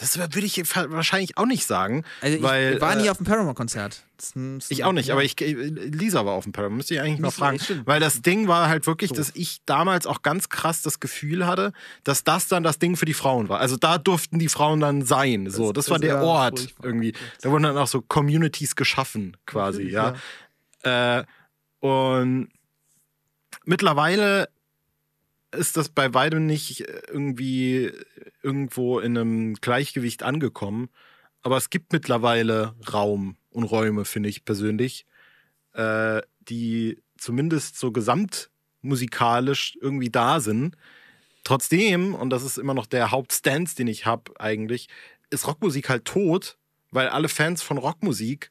[0.00, 2.04] Das würde ich wahrscheinlich auch nicht sagen.
[2.20, 4.04] Also weil, ich war nie äh, auf dem Paramore-Konzert.
[4.68, 5.14] Ich auch nicht, ja.
[5.14, 6.76] aber ich, Lisa war auf dem Paramore.
[6.76, 7.58] Müsste ich eigentlich noch fragen.
[7.84, 9.16] Weil das Ding war halt wirklich, so.
[9.16, 11.72] dass ich damals auch ganz krass das Gefühl hatte,
[12.04, 13.58] dass das dann das Ding für die Frauen war.
[13.58, 15.50] Also da durften die Frauen dann sein.
[15.50, 16.86] So, das, das war der Ort furchtbar.
[16.86, 17.12] irgendwie.
[17.42, 20.14] Da wurden dann auch so Communities geschaffen, quasi, ja.
[20.84, 21.18] ja.
[21.18, 21.24] Äh,
[21.80, 22.50] und
[23.64, 24.48] mittlerweile
[25.52, 27.92] ist das bei weitem nicht äh, irgendwie
[28.42, 30.88] irgendwo in einem Gleichgewicht angekommen.
[31.42, 35.06] Aber es gibt mittlerweile Raum und Räume, finde ich persönlich,
[35.74, 40.76] äh, die zumindest so gesamtmusikalisch irgendwie da sind.
[41.44, 44.88] Trotzdem, und das ist immer noch der Hauptstance, den ich habe eigentlich,
[45.30, 46.58] ist Rockmusik halt tot,
[46.90, 48.50] weil alle Fans von Rockmusik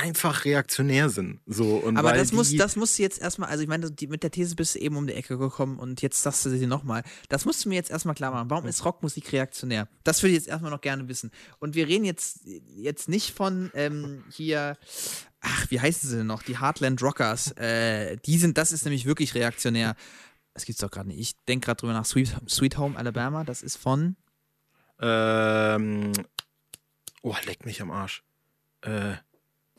[0.00, 1.40] einfach reaktionär sind.
[1.46, 4.22] So, und Aber das muss, das musst du jetzt erstmal, also ich meine, die, mit
[4.22, 7.02] der These bist du eben um die Ecke gekommen und jetzt sagst du sie nochmal.
[7.28, 8.50] Das musst du mir jetzt erstmal klar machen.
[8.50, 9.88] Warum ist Rockmusik reaktionär?
[10.04, 11.30] Das würde ich jetzt erstmal noch gerne wissen.
[11.58, 12.40] Und wir reden jetzt,
[12.76, 14.76] jetzt nicht von ähm, hier,
[15.40, 16.42] ach, wie heißen sie denn noch?
[16.42, 17.52] Die Heartland Rockers.
[17.52, 19.96] Äh, die sind, das ist nämlich wirklich reaktionär.
[20.54, 21.20] Das gibt's doch gerade nicht.
[21.20, 23.44] Ich denke gerade drüber nach Sweet, Sweet Home Alabama.
[23.44, 24.16] Das ist von.
[25.00, 26.12] Ähm.
[27.22, 28.22] Oh, leck mich am Arsch.
[28.80, 29.14] Äh.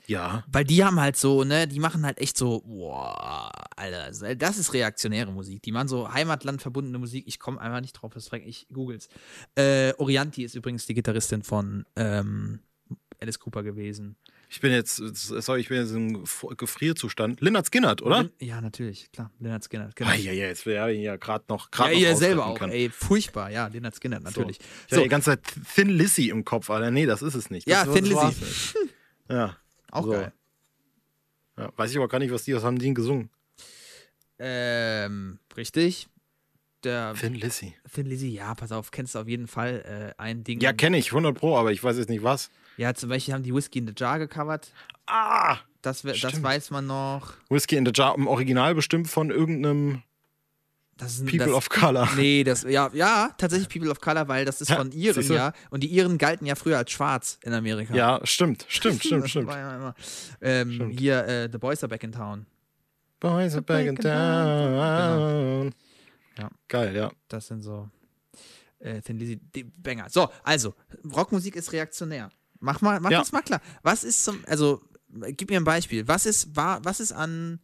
[0.08, 0.44] Ja.
[0.52, 4.74] Weil die haben halt so, ne, die machen halt echt so, boah, Alter, das ist
[4.74, 5.62] reaktionäre Musik.
[5.64, 7.26] Die machen so Heimatland verbundene Musik.
[7.28, 9.10] Ich komme einfach nicht drauf, das ich googles.
[9.56, 12.60] Äh, Orianti ist übrigens die Gitarristin von ähm,
[13.20, 14.16] Alice Cooper gewesen.
[14.54, 16.26] Ich bin jetzt, sorry, ich bin jetzt im
[16.58, 17.40] Gefrierzustand.
[17.40, 18.30] Lennart Skinnert, oder?
[18.42, 19.32] Ja, natürlich, klar.
[19.40, 19.96] Lennart Skinnert.
[19.96, 20.10] Genau.
[20.10, 21.72] Ah, ja, ja, jetzt wäre ja gerade noch.
[21.72, 22.70] Grad ja, ihr selber auch, kann.
[22.70, 24.58] ey, furchtbar, ja, Lennart Skinnert, natürlich.
[24.58, 24.64] So.
[24.88, 25.04] Ich so.
[25.04, 25.42] die ganze Zeit
[25.74, 26.92] Thin Lizzy im Kopf, Alter.
[26.92, 27.66] Nee, das ist es nicht.
[27.66, 28.36] Das ja, Thin Lizzy.
[29.30, 29.56] Ja.
[29.92, 30.12] Auch so.
[30.12, 30.34] geil.
[31.58, 33.30] Ja, weiß ich aber gar nicht, was die, was haben die gesungen?
[34.40, 36.08] Ähm, richtig.
[36.84, 37.76] Der Thin Lizzy.
[37.94, 40.60] Thin Lizzy, ja, pass auf, kennst du auf jeden Fall äh, ein Ding.
[40.62, 42.50] Ja, kenne ich, 100 Pro, aber ich weiß jetzt nicht was.
[42.78, 44.74] Ja, zum Beispiel haben die Whiskey in the Jar gecovert.
[45.06, 45.58] Ah!
[45.84, 47.34] Das, das weiß man noch.
[47.50, 50.04] Whiskey in the Jar, im Original bestimmt von irgendeinem
[51.02, 52.10] ein, People das, of Color.
[52.16, 55.54] Nee, das, ja, ja, tatsächlich People of Color, weil das ist ja, von Iren, ja.
[55.70, 57.94] Und die Iren galten ja früher als schwarz in Amerika.
[57.94, 59.50] Ja, stimmt, stimmt, stimmt, stimmt.
[59.50, 59.96] Ja
[60.42, 61.00] ähm, stimmt.
[61.00, 62.46] Hier, äh, The Boys are back in town.
[63.20, 65.64] Boys are back in town.
[65.64, 65.72] Genau.
[66.38, 66.50] Ja.
[66.68, 67.12] Geil, ja.
[67.28, 67.90] Das sind so
[68.80, 70.08] äh, Thin Lizzy, Banger.
[70.10, 70.74] So, also,
[71.16, 72.30] Rockmusik ist reaktionär.
[72.60, 73.20] Mach mal, mach ja.
[73.20, 73.62] das mal klar.
[73.84, 74.82] Was ist zum, also,
[75.32, 76.08] gib mir ein Beispiel.
[76.08, 77.60] Was ist, war, was ist an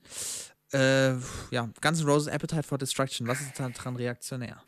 [0.74, 1.13] äh,
[1.51, 4.61] ja, Guns N' Roses Appetite for Destruction, was ist daran reaktionär?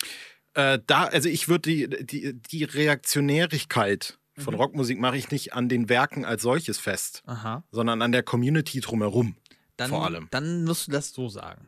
[0.54, 4.60] Äh, da, also ich würde die, die, die Reaktionärigkeit von mhm.
[4.60, 7.64] Rockmusik mache ich nicht an den Werken als solches fest, Aha.
[7.72, 9.36] sondern an der Community drumherum.
[9.78, 10.28] Dann, vor allem.
[10.32, 11.68] Dann musst du das so sagen.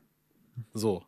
[0.73, 1.03] So.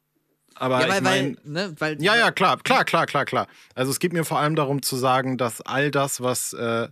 [0.56, 3.48] Aber ja, weil, ich mein, weil, ne, weil, ja, ja, klar, klar, klar, klar, klar.
[3.74, 6.90] Also es geht mir vor allem darum zu sagen, dass all das, was äh,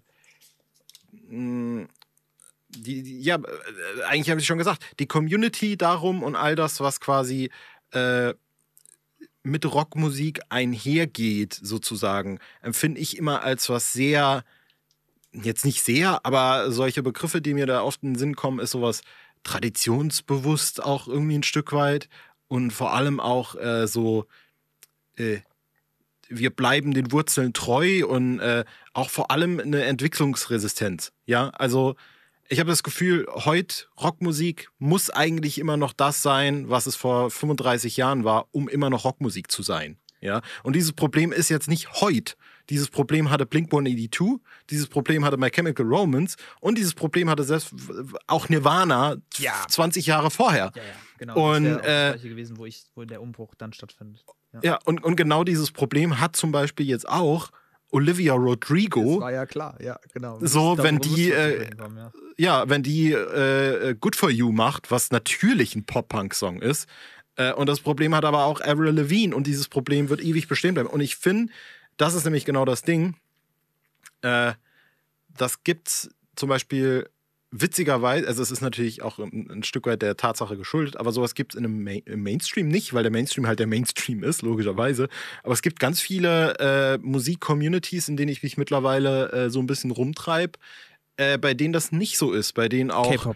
[2.76, 6.80] die, die, ja, äh, eigentlich habe ich schon gesagt, die Community darum und all das,
[6.80, 7.50] was quasi
[7.92, 8.34] äh,
[9.44, 14.44] mit Rockmusik einhergeht, sozusagen, empfinde ich immer als was sehr,
[15.32, 18.72] jetzt nicht sehr, aber solche Begriffe, die mir da oft in den Sinn kommen, ist
[18.72, 19.02] sowas
[19.44, 22.10] traditionsbewusst auch irgendwie ein Stück weit
[22.48, 24.26] und vor allem auch äh, so,
[25.16, 25.40] äh,
[26.30, 28.64] wir bleiben den Wurzeln treu und äh,
[28.94, 31.12] auch vor allem eine Entwicklungsresistenz.
[31.26, 31.96] Ja, also
[32.52, 37.32] ich habe das Gefühl, heute Rockmusik muss eigentlich immer noch das sein, was es vor
[37.32, 39.98] 35 Jahren war, um immer noch Rockmusik zu sein.
[40.20, 42.36] Ja, und dieses Problem ist jetzt nicht heute,
[42.70, 44.40] Dieses Problem hatte Blink-182,
[44.70, 47.74] dieses Problem hatte My Chemical Romance und dieses Problem hatte selbst
[48.28, 49.66] auch Nirvana Ja.
[49.68, 50.72] 20 Jahre vorher.
[50.76, 51.56] Ja, ja, genau.
[51.56, 54.24] Und, das wäre äh, gewesen, wo, ich, wo der Umbruch dann stattfindet.
[54.62, 57.50] Ja, und, und genau dieses Problem hat zum Beispiel jetzt auch
[57.92, 59.16] Olivia Rodrigo.
[59.16, 60.40] Das war ja klar, ja, genau.
[60.42, 62.12] So, wenn die, äh, kommen, ja.
[62.38, 66.88] ja, wenn die äh, Good for You macht, was natürlich ein Pop-Punk-Song ist.
[67.36, 70.74] Äh, und das Problem hat aber auch Avril Lavigne und dieses Problem wird ewig bestehen
[70.74, 70.90] bleiben.
[70.90, 71.52] Und ich finde,
[71.98, 73.16] das ist nämlich genau das Ding.
[74.22, 74.54] Äh,
[75.38, 77.10] das gibt's zum Beispiel
[77.52, 81.36] witzigerweise, also es ist natürlich auch ein, ein Stück weit der Tatsache geschuldet, aber sowas
[81.36, 85.10] gibt es im Mainstream nicht, weil der Mainstream halt der Mainstream ist, logischerweise.
[85.44, 89.68] Aber es gibt ganz viele äh, Musik-Communities, in denen ich mich mittlerweile äh, so ein
[89.68, 90.58] bisschen rumtreibe,
[91.18, 93.36] äh, bei denen das nicht so ist, bei denen auch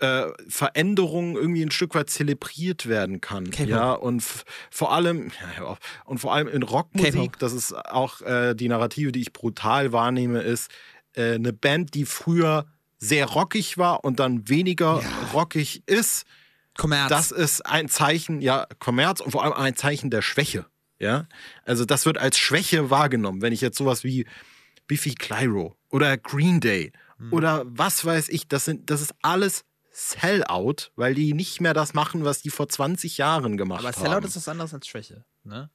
[0.00, 3.50] äh, Veränderungen irgendwie ein Stück weit zelebriert werden kann.
[3.68, 4.22] Ja, und
[4.70, 5.76] vor allem, ja,
[6.06, 10.40] und vor allem in Rockmusik, das ist auch äh, die Narrative, die ich brutal wahrnehme,
[10.40, 10.70] ist
[11.14, 12.66] äh, eine Band, die früher
[13.08, 15.02] sehr rockig war und dann weniger
[15.32, 16.24] rockig ist.
[16.76, 17.08] Kommerz.
[17.08, 20.66] Das ist ein Zeichen, ja, Kommerz und vor allem ein Zeichen der Schwäche.
[20.98, 21.26] Ja,
[21.64, 24.26] also das wird als Schwäche wahrgenommen, wenn ich jetzt sowas wie
[24.86, 27.32] Biffy Clyro oder Green Day Hm.
[27.32, 31.94] oder was weiß ich, das sind, das ist alles Sellout, weil die nicht mehr das
[31.94, 34.02] machen, was die vor 20 Jahren gemacht aber haben.
[34.02, 35.70] Sellout ist was anderes als Schwäche, ne?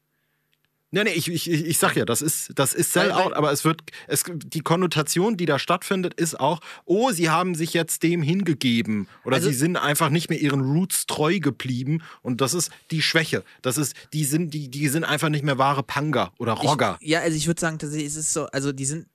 [0.91, 3.81] Nee, nee, ich, ich, ich sag ja, das ist, das ist Sellout, aber es wird,
[4.07, 9.07] es, die Konnotation, die da stattfindet, ist auch, oh, sie haben sich jetzt dem hingegeben
[9.23, 13.03] oder Also- sie sind einfach nicht mehr ihren Roots treu geblieben und das ist die
[13.03, 13.43] Schwäche.
[13.61, 16.97] Das ist, die sind, die, die sind einfach nicht mehr wahre Panga oder Rogger.
[17.01, 19.07] Ich, ja, also ich würde sagen, tatsächlich ist es so, also die sind,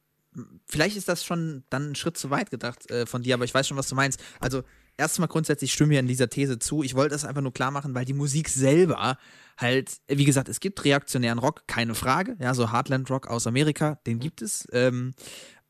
[0.68, 3.54] vielleicht ist das schon dann ein Schritt zu weit gedacht äh, von dir, aber ich
[3.54, 4.20] weiß schon, was du meinst.
[4.38, 4.62] Also
[4.96, 6.82] erstmal grundsätzlich stimme ich in dieser These zu.
[6.82, 9.18] Ich wollte das einfach nur klar machen, weil die Musik selber
[9.56, 12.36] halt, wie gesagt, es gibt reaktionären Rock, keine Frage.
[12.40, 14.66] Ja, so Heartland Rock aus Amerika, den gibt es.
[14.72, 15.14] Ähm,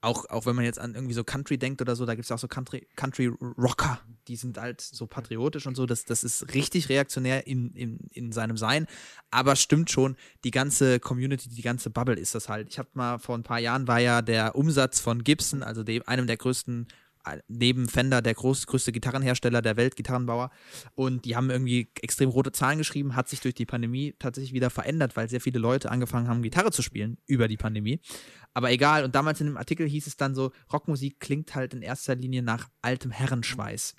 [0.04, 2.30] auch, auch wenn man jetzt an irgendwie so Country denkt oder so, da gibt es
[2.30, 3.26] auch so Country, Country
[3.58, 5.86] Rocker, die sind halt so patriotisch und so.
[5.86, 8.86] Das, das ist richtig reaktionär in, in, in seinem Sein.
[9.30, 12.68] Aber stimmt schon, die ganze Community, die ganze Bubble ist das halt.
[12.68, 16.02] Ich habe mal vor ein paar Jahren war ja der Umsatz von Gibson, also dem,
[16.06, 16.86] einem der größten
[17.48, 20.50] neben Fender der groß, größte Gitarrenhersteller der Welt, Gitarrenbauer.
[20.94, 24.70] Und die haben irgendwie extrem rote Zahlen geschrieben, hat sich durch die Pandemie tatsächlich wieder
[24.70, 28.00] verändert, weil sehr viele Leute angefangen haben, Gitarre zu spielen über die Pandemie.
[28.52, 31.82] Aber egal, und damals in dem Artikel hieß es dann so, Rockmusik klingt halt in
[31.82, 33.94] erster Linie nach altem Herrenschweiß.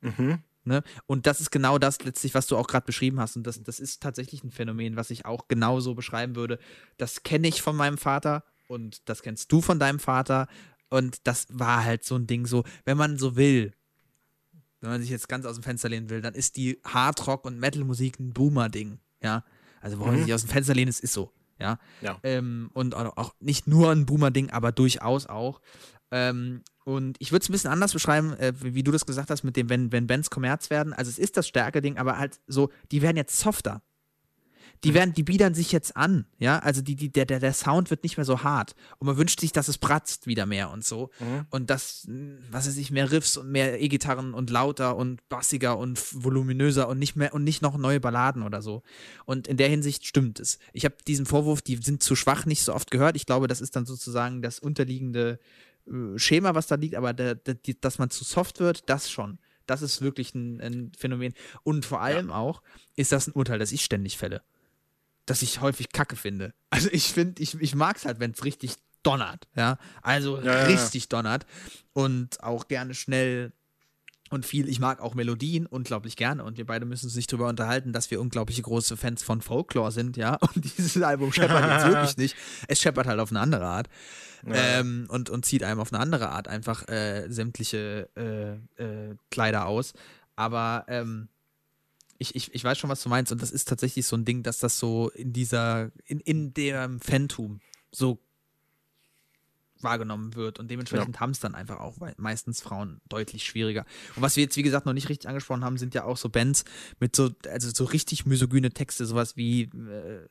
[0.00, 0.38] Mhm.
[0.64, 0.82] Ne?
[1.06, 3.36] Und das ist genau das letztlich, was du auch gerade beschrieben hast.
[3.36, 6.58] Und das, das ist tatsächlich ein Phänomen, was ich auch genauso beschreiben würde.
[6.98, 10.46] Das kenne ich von meinem Vater und das kennst du von deinem Vater.
[10.92, 13.72] Und das war halt so ein Ding, so, wenn man so will,
[14.82, 17.58] wenn man sich jetzt ganz aus dem Fenster lehnen will, dann ist die Hardrock- und
[17.58, 18.98] Metal-Musik ein Boomer-Ding.
[19.22, 19.42] Ja.
[19.80, 20.24] Also, man Mhm.
[20.24, 21.32] sich aus dem Fenster lehnt, ist, ist so.
[21.58, 21.78] Ja.
[22.02, 22.18] Ja.
[22.24, 25.62] Ähm, und auch nicht nur ein Boomer-Ding, aber durchaus auch.
[26.10, 29.44] Ähm, und ich würde es ein bisschen anders beschreiben, äh, wie, du das gesagt hast,
[29.44, 30.92] mit dem, wenn, wenn Bands Kommerz werden.
[30.92, 33.80] Also es ist das Stärke-Ding, aber halt so, die werden jetzt softer.
[34.84, 36.58] Die werden, die biedern sich jetzt an, ja.
[36.58, 38.74] Also die, die, der, der, der Sound wird nicht mehr so hart.
[38.98, 41.10] Und man wünscht sich, dass es bratzt wieder mehr und so.
[41.20, 41.46] Mhm.
[41.50, 42.08] Und das,
[42.50, 46.98] was weiß ich, mehr Riffs und mehr E-Gitarren und lauter und bassiger und voluminöser und
[46.98, 48.82] nicht mehr und nicht noch neue Balladen oder so.
[49.24, 50.58] Und in der Hinsicht stimmt es.
[50.72, 53.14] Ich habe diesen Vorwurf, die sind zu schwach, nicht so oft gehört.
[53.14, 55.38] Ich glaube, das ist dann sozusagen das unterliegende
[55.86, 59.10] äh, Schema, was da liegt, aber der, der, die, dass man zu soft wird, das
[59.10, 59.38] schon.
[59.66, 61.34] Das ist wirklich ein, ein Phänomen.
[61.62, 62.62] Und vor allem auch
[62.96, 64.42] ist das ein Urteil, das ich ständig fälle.
[65.26, 66.54] Das ich häufig kacke finde.
[66.70, 69.46] Also ich finde, ich, ich mag es halt, wenn es richtig donnert.
[69.54, 70.64] Ja, also Ja, ja, ja.
[70.64, 71.44] richtig donnert.
[71.92, 73.52] Und auch gerne schnell
[74.30, 74.68] und viel.
[74.68, 78.10] Ich mag auch Melodien unglaublich gerne und wir beide müssen uns nicht drüber unterhalten, dass
[78.10, 80.36] wir unglaubliche große Fans von Folklore sind, ja.
[80.54, 82.36] Und dieses Album scheppert jetzt wirklich nicht.
[82.68, 83.88] Es scheppert halt auf eine andere Art.
[84.46, 89.66] Ähm, und, und zieht einem auf eine andere Art einfach äh, sämtliche äh, äh, Kleider
[89.66, 89.92] aus.
[90.34, 91.28] Aber ähm,
[92.22, 93.32] ich, ich, ich weiß schon, was du meinst.
[93.32, 97.00] Und das ist tatsächlich so ein Ding, dass das so in dieser, in, in dem
[97.00, 97.60] Phantom
[97.90, 98.18] so
[99.80, 100.58] wahrgenommen wird.
[100.58, 103.84] Und dementsprechend haben es dann einfach auch meistens Frauen deutlich schwieriger.
[104.14, 106.28] Und was wir jetzt, wie gesagt, noch nicht richtig angesprochen haben, sind ja auch so
[106.28, 106.64] Bands
[107.00, 110.28] mit so, also so richtig misogyne Texte, sowas wie äh,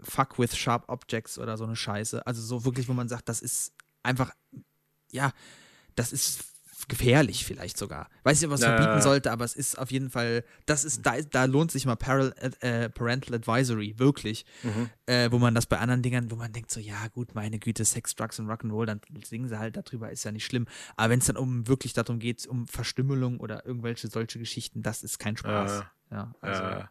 [0.00, 2.24] Fuck with Sharp Objects oder so eine Scheiße.
[2.26, 3.72] Also so wirklich, wo man sagt, das ist
[4.04, 4.30] einfach,
[5.10, 5.32] ja,
[5.96, 6.44] das ist
[6.88, 8.08] gefährlich vielleicht sogar.
[8.22, 11.04] Weiß nicht, ob man es verbieten sollte, aber es ist auf jeden Fall, das ist,
[11.06, 14.44] da, da lohnt sich mal Paral, äh, Parental Advisory, wirklich.
[14.62, 14.90] Mhm.
[15.06, 17.84] Äh, wo man das bei anderen Dingern, wo man denkt so, ja gut, meine Güte,
[17.84, 20.66] Sex, Drugs und Rock'n'Roll, dann singen sie halt darüber, ist ja nicht schlimm.
[20.96, 25.02] Aber wenn es dann um wirklich darum geht, um Verstümmelung oder irgendwelche solche Geschichten, das
[25.02, 25.70] ist kein Spaß.
[25.70, 26.84] Ja, Ja, also Äh,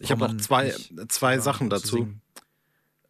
[0.00, 2.14] ich habe noch zwei, nicht zwei Sachen zu dazu.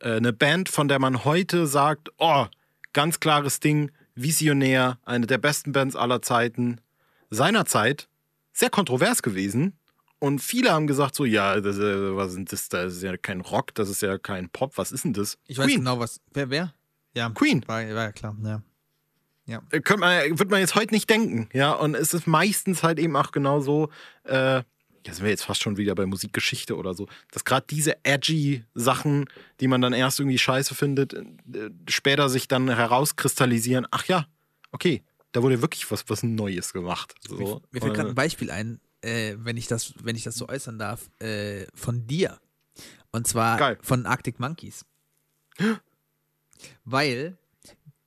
[0.00, 2.46] Äh, eine Band, von der man heute sagt, oh,
[2.92, 6.80] ganz klares Ding, visionär, eine der besten Bands aller Zeiten.
[7.30, 8.08] Seinerzeit
[8.52, 9.78] sehr kontrovers gewesen.
[10.20, 12.68] Und viele haben gesagt so, ja, das, äh, was ist das?
[12.68, 15.36] Das ist ja kein Rock, das ist ja kein Pop, was ist denn das?
[15.46, 16.20] Ich weiß genau, was.
[16.32, 16.72] Wer, wer?
[17.14, 17.28] Ja.
[17.30, 17.62] Queen.
[17.66, 18.62] War, war ja klar, ja.
[19.70, 21.72] Äh, Könnte man, wird man jetzt heute nicht denken, ja.
[21.72, 23.90] Und es ist meistens halt eben auch genau so,
[24.22, 24.62] äh,
[25.06, 28.64] ja, sind wir jetzt fast schon wieder bei Musikgeschichte oder so, dass gerade diese edgy
[28.74, 29.26] Sachen,
[29.60, 31.24] die man dann erst irgendwie scheiße findet, äh,
[31.88, 34.26] später sich dann herauskristallisieren, ach ja,
[34.72, 35.02] okay,
[35.32, 37.14] da wurde wirklich was, was Neues gemacht.
[37.28, 37.36] So.
[37.36, 40.36] Mir, mir fällt gerade ein Äh, Beispiel ein, äh, wenn, ich das, wenn ich das
[40.36, 42.40] so äußern darf, äh, von dir.
[43.10, 43.78] Und zwar Geil.
[43.82, 44.84] von Arctic Monkeys.
[46.84, 47.36] Weil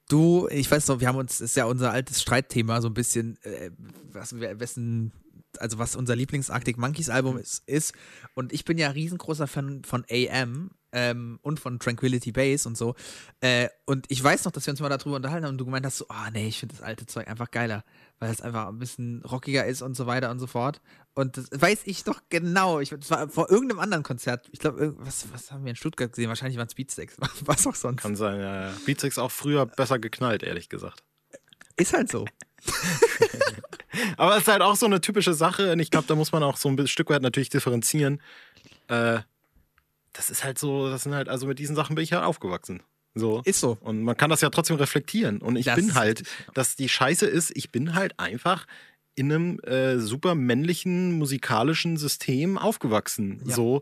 [0.10, 3.38] du, ich weiß noch, wir haben uns, ist ja unser altes Streitthema, so ein bisschen,
[3.44, 3.72] äh,
[4.12, 5.12] was, wessen,
[5.62, 7.94] also was unser Lieblings-Arctic Monkeys Album ist, ist.
[8.34, 12.96] Und ich bin ja riesengroßer Fan von AM ähm, und von Tranquility Base und so.
[13.42, 15.86] Äh, und ich weiß noch, dass wir uns mal darüber unterhalten haben und du gemeint
[15.86, 17.84] hast, so, ah nee, ich finde das alte Zeug einfach geiler,
[18.20, 20.82] weil es einfach ein bisschen rockiger ist und so weiter und so fort.
[21.14, 22.80] Und das weiß ich doch genau.
[22.80, 24.48] Ich, das war vor irgendeinem anderen Konzert.
[24.52, 26.30] Ich glaube, was, was haben wir in Stuttgart gesehen?
[26.30, 27.18] Wahrscheinlich waren es Beatsticks.
[27.46, 28.02] Was auch sonst.
[28.02, 28.74] Kann sein, ja, ja.
[28.86, 31.04] Beatsex auch früher besser geknallt, ehrlich gesagt.
[31.76, 32.26] Ist halt so.
[34.18, 36.44] Aber es ist halt auch so eine typische Sache und ich glaube, da muss man
[36.44, 38.22] auch so ein Stück weit natürlich differenzieren.
[38.88, 39.20] Äh,
[40.14, 42.82] das ist halt so, das sind halt, also mit diesen Sachen bin ich halt aufgewachsen.
[43.16, 43.42] So.
[43.46, 43.78] Ist so.
[43.82, 45.40] Und man kann das ja trotzdem reflektieren.
[45.40, 46.26] Und ich Das bin halt, ja.
[46.54, 48.68] dass die Scheiße ist, ich bin halt einfach
[49.16, 53.42] in einem äh, super männlichen musikalischen System aufgewachsen.
[53.46, 53.56] Ja.
[53.56, 53.82] So.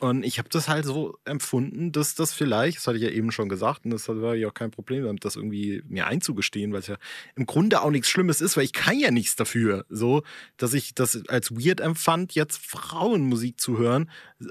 [0.00, 3.32] Und ich habe das halt so empfunden, dass das vielleicht, das hatte ich ja eben
[3.32, 6.80] schon gesagt, und das war ja auch kein Problem damit, das irgendwie mir einzugestehen, weil
[6.80, 6.96] es ja
[7.34, 10.22] im Grunde auch nichts Schlimmes ist, weil ich kann ja nichts dafür, so,
[10.56, 14.10] dass ich das als weird empfand, jetzt Frauenmusik zu hören,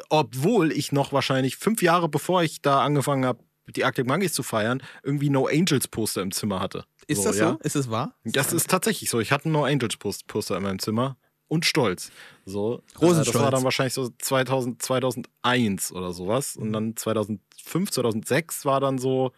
[0.09, 4.43] obwohl ich noch wahrscheinlich fünf Jahre bevor ich da angefangen habe, die Arctic Monkeys zu
[4.43, 6.85] feiern, irgendwie No Angels Poster im Zimmer hatte.
[7.07, 7.51] Ist so, das ja?
[7.53, 7.59] so?
[7.59, 8.15] Ist das wahr?
[8.23, 9.19] Das ist tatsächlich so.
[9.19, 11.17] Ich hatte ein No Angels Post- Poster in meinem Zimmer
[11.55, 12.11] und Stolz.
[12.45, 12.83] So.
[13.01, 13.27] Rosenstolz.
[13.27, 16.55] Äh, Das war dann wahrscheinlich so 2000, 2001 oder sowas.
[16.55, 19.31] Und dann 2005, 2006 war dann so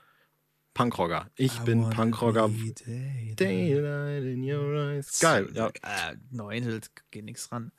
[0.74, 1.28] Punkrocker.
[1.36, 2.50] Ich bin Punkrocker.
[3.36, 5.20] Daylight in your eyes.
[5.20, 5.68] Geil, ja.
[5.68, 7.72] Äh, no Angels geht nichts ran.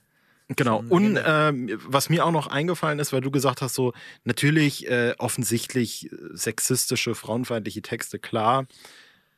[0.56, 0.82] Genau.
[0.88, 3.92] Und ähm, was mir auch noch eingefallen ist, weil du gesagt hast, so
[4.24, 8.66] natürlich äh, offensichtlich äh, sexistische, frauenfeindliche Texte, klar.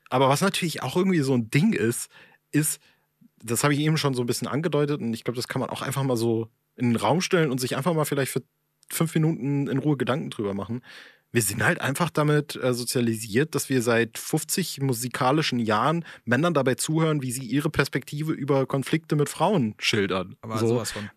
[0.09, 2.11] Aber was natürlich auch irgendwie so ein Ding ist,
[2.53, 2.81] ist,
[3.43, 5.71] das habe ich eben schon so ein bisschen angedeutet und ich glaube, das kann man
[5.71, 8.43] auch einfach mal so in den Raum stellen und sich einfach mal vielleicht für
[8.91, 10.83] fünf Minuten in Ruhe Gedanken drüber machen.
[11.33, 16.75] Wir sind halt einfach damit äh, sozialisiert, dass wir seit 50 musikalischen Jahren Männern dabei
[16.75, 20.37] zuhören, wie sie ihre Perspektive über Konflikte mit Frauen schildern.
[20.41, 20.67] Aber so.
[20.67, 21.09] sowas von.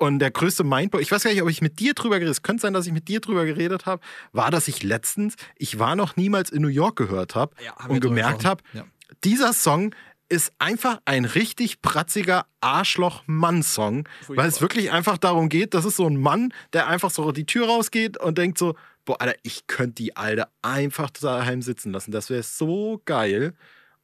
[0.00, 2.38] Und der größte Mindblow, ich weiß gar nicht, ob ich mit dir drüber geredet habe,
[2.38, 4.00] es könnte sein, dass ich mit dir drüber geredet habe,
[4.30, 7.98] war, dass ich letztens, ich war noch niemals in New York gehört habe Ja, und
[8.00, 8.92] gemerkt habe, gesprochen.
[9.24, 9.92] dieser Song
[10.28, 16.06] ist einfach ein richtig pratziger Arschloch-Mann-Song, weil es wirklich einfach darum geht, das ist so
[16.06, 18.74] ein Mann, der einfach so die Tür rausgeht und denkt so,
[19.04, 23.54] boah, Alter, ich könnte die Alte einfach daheim sitzen lassen, das wäre so geil.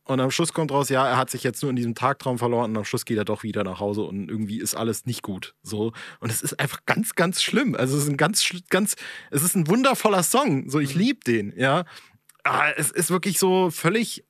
[0.06, 2.70] Und am Schluss kommt raus, ja, er hat sich jetzt nur in diesem Tagtraum verloren
[2.70, 5.54] und am Schluss geht er doch wieder nach Hause und irgendwie ist alles nicht gut.
[5.62, 5.92] So.
[6.20, 7.74] Und es ist einfach ganz, ganz schlimm.
[7.74, 8.96] Also es ist ein ganz, ganz,
[9.30, 10.68] es ist ein wundervoller Song.
[10.68, 11.84] So, ich liebe den, ja.
[12.42, 14.24] Aber es ist wirklich so völlig,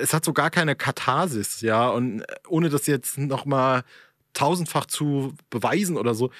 [0.00, 1.88] es hat so gar keine Katharsis, ja.
[1.88, 3.84] Und äh, ohne das jetzt nochmal
[4.32, 6.30] tausendfach zu beweisen oder so,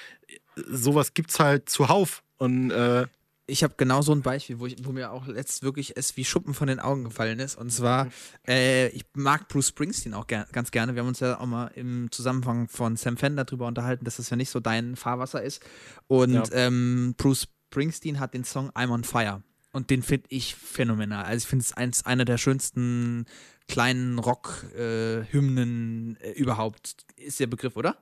[0.55, 2.23] sowas gibt's halt zuhauf.
[2.37, 3.07] Und äh,
[3.47, 6.23] ich habe genau so ein Beispiel, wo, ich, wo mir auch letzt wirklich es wie
[6.23, 7.57] Schuppen von den Augen gefallen ist.
[7.57, 8.07] Und zwar,
[8.47, 10.95] äh, ich mag Bruce Springsteen auch ger ganz gerne.
[10.95, 14.29] Wir haben uns ja auch mal im Zusammenhang von Sam Fender darüber unterhalten, dass das
[14.29, 15.61] ja nicht so dein Fahrwasser ist.
[16.07, 16.43] Und Ja.
[16.53, 19.43] ähm, Bruce Springsteen hat den Song I'm on Fire.
[19.73, 21.23] Und den finde ich phänomenal.
[21.23, 23.25] Also ich finde es eins einer der schönsten
[23.67, 27.05] kleinen Rock-Hymnen äh, überhaupt.
[27.15, 27.97] Ist der Begriff, oder?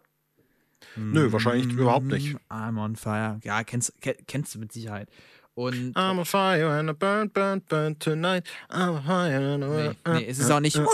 [0.95, 2.35] Nö, wahrscheinlich überhaupt nicht.
[2.49, 3.39] I'm on fire.
[3.43, 5.09] Ja, kennst, ke- kennst du mit Sicherheit.
[5.53, 8.47] Und I'm on fire and I burn, burn, burn tonight.
[8.69, 10.77] I'm on fire and I Nee, burn, nee, es ist auch nicht.
[10.77, 10.85] äh, äh.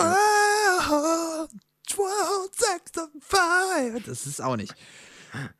[0.88, 1.48] Wow,
[1.88, 2.10] 12
[2.52, 4.02] Sex on Fire.
[4.06, 4.74] Das ist auch nicht.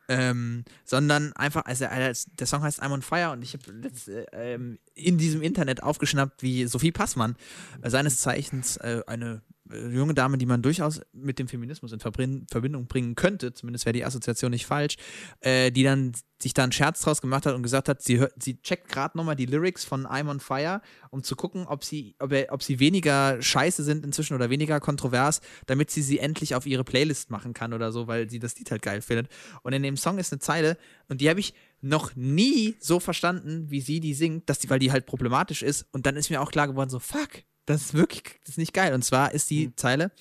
[0.08, 3.90] Ähm, sondern einfach, also äh, der Song heißt I'm on Fire und ich habe
[4.32, 7.36] ähm, in diesem Internet aufgeschnappt, wie Sophie Passmann,
[7.82, 12.00] äh, seines Zeichens äh, eine äh, junge Dame, die man durchaus mit dem Feminismus in
[12.00, 14.96] Verbindung bringen könnte, zumindest wäre die Assoziation nicht falsch,
[15.40, 18.60] äh, die dann sich da einen Scherz draus gemacht hat und gesagt hat, sie, sie
[18.60, 22.32] checkt gerade nochmal die Lyrics von I'm on Fire, um zu gucken, ob sie, ob,
[22.50, 26.84] ob sie weniger scheiße sind inzwischen oder weniger kontrovers, damit sie sie endlich auf ihre
[26.84, 29.28] Playlist machen kann oder so, weil sie das Lied halt geil findet.
[29.62, 30.76] Und in dem Song ist eine Zeile,
[31.08, 34.78] und die habe ich noch nie so verstanden, wie sie die singt, dass die, weil
[34.78, 35.86] die halt problematisch ist.
[35.92, 38.72] Und dann ist mir auch klar geworden, so, fuck, das ist wirklich, das ist nicht
[38.72, 38.94] geil.
[38.94, 39.76] Und zwar ist die mhm.
[39.76, 40.12] Zeile,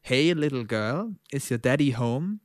[0.00, 2.38] Hey little girl, is your daddy home?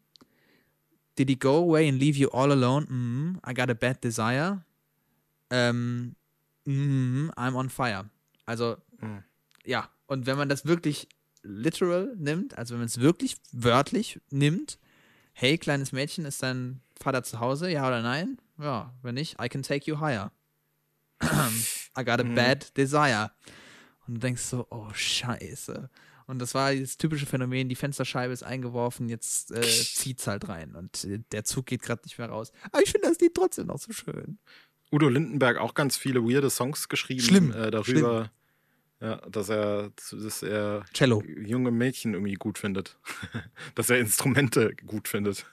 [1.15, 2.87] Did he go away and leave you all alone?
[2.87, 4.63] Mm, I got a bad desire.
[5.49, 6.15] Ähm,
[6.65, 8.09] mm, I'm on fire.
[8.45, 9.23] Also, mhm.
[9.65, 9.89] ja.
[10.07, 11.07] Und wenn man das wirklich
[11.43, 14.79] literal nimmt, also wenn man es wirklich wörtlich nimmt,
[15.33, 17.69] hey, kleines Mädchen, ist dein Vater zu Hause?
[17.69, 18.37] Ja oder nein?
[18.57, 20.31] Ja, wenn nicht, I can take you higher.
[21.21, 22.35] I got a mhm.
[22.35, 23.31] bad desire.
[24.11, 25.89] Und du denkst so, oh Scheiße.
[26.27, 30.75] Und das war das typische Phänomen, die Fensterscheibe ist eingeworfen, jetzt äh, zieht's halt rein
[30.75, 32.51] und äh, der Zug geht gerade nicht mehr raus.
[32.73, 34.37] Aber ich finde das Lied trotzdem noch so schön.
[34.91, 37.51] Udo Lindenberg auch ganz viele weirde Songs geschrieben Schlimm.
[37.53, 38.29] Äh, darüber, Schlimm.
[38.99, 41.23] Ja, dass er, dass er Cello.
[41.23, 42.97] junge Mädchen irgendwie gut findet.
[43.75, 45.45] dass er Instrumente gut findet.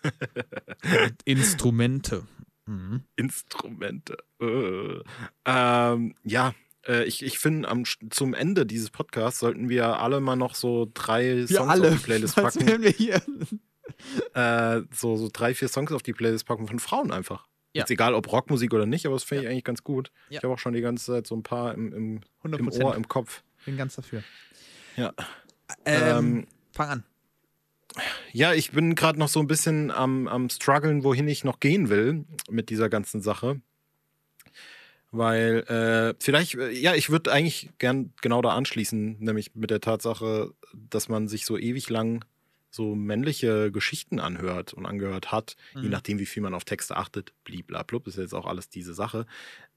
[1.24, 2.26] Instrumente.
[2.66, 3.04] Mhm.
[3.14, 4.18] Instrumente.
[4.40, 5.00] Äh.
[5.44, 6.54] Ähm, ja,
[6.86, 7.68] äh, ich, ich finde,
[8.10, 11.88] zum Ende dieses Podcasts sollten wir alle mal noch so drei wir Songs alle.
[11.88, 12.82] auf die Playlist packen.
[12.82, 13.22] Wir hier?
[14.34, 17.46] Äh, so, so drei, vier Songs auf die Playlist packen von Frauen einfach.
[17.74, 17.82] Ja.
[17.82, 19.50] Jetzt egal, ob Rockmusik oder nicht, aber das finde ich ja.
[19.50, 20.10] eigentlich ganz gut.
[20.28, 20.38] Ja.
[20.38, 23.08] Ich habe auch schon die ganze Zeit so ein paar im, im, im Ohr, im
[23.08, 23.42] Kopf.
[23.64, 24.22] Bin ganz dafür.
[24.96, 25.12] Ja.
[25.84, 27.04] Ähm, ähm, fang an.
[28.32, 31.88] Ja, ich bin gerade noch so ein bisschen am, am struggeln, wohin ich noch gehen
[31.88, 33.60] will mit dieser ganzen Sache.
[35.10, 39.80] Weil äh, vielleicht, äh, ja, ich würde eigentlich gern genau da anschließen, nämlich mit der
[39.80, 42.24] Tatsache, dass man sich so ewig lang
[42.70, 45.84] so männliche Geschichten anhört und angehört hat, mhm.
[45.84, 49.24] je nachdem, wie viel man auf Texte achtet, bliblablub, ist jetzt auch alles diese Sache.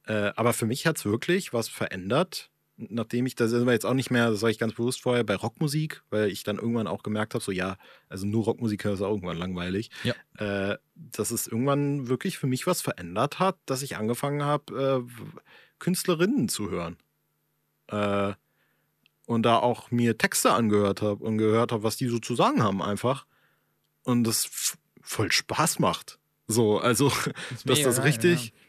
[0.05, 3.93] Äh, aber für mich hat es wirklich was verändert, nachdem ich, das ist jetzt auch
[3.93, 7.03] nicht mehr, das sage ich ganz bewusst vorher, bei Rockmusik, weil ich dann irgendwann auch
[7.03, 7.77] gemerkt habe, so ja,
[8.09, 9.89] also nur Rockmusik ist auch irgendwann langweilig.
[10.03, 10.13] Ja.
[10.37, 15.23] Äh, dass es irgendwann wirklich für mich was verändert hat, dass ich angefangen habe, äh,
[15.79, 16.97] Künstlerinnen zu hören.
[17.87, 18.33] Äh,
[19.25, 22.63] und da auch mir Texte angehört habe und gehört habe, was die so zu sagen
[22.63, 23.25] haben einfach.
[24.03, 26.19] Und das voll Spaß macht.
[26.47, 27.09] So, also,
[27.49, 28.47] das dass das richtig.
[28.47, 28.60] Ja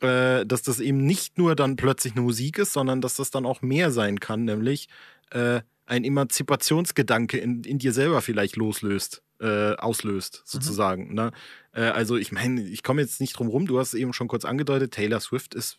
[0.00, 3.46] äh, dass das eben nicht nur dann plötzlich eine Musik ist, sondern dass das dann
[3.46, 4.88] auch mehr sein kann, nämlich
[5.30, 10.48] äh, ein Emanzipationsgedanke in, in dir selber vielleicht loslöst, äh, auslöst, mhm.
[10.50, 11.08] sozusagen.
[11.08, 11.14] Mhm.
[11.14, 11.32] Ne?
[11.72, 14.28] Äh, also ich meine, ich komme jetzt nicht drum rum, du hast es eben schon
[14.28, 15.78] kurz angedeutet, Taylor Swift ist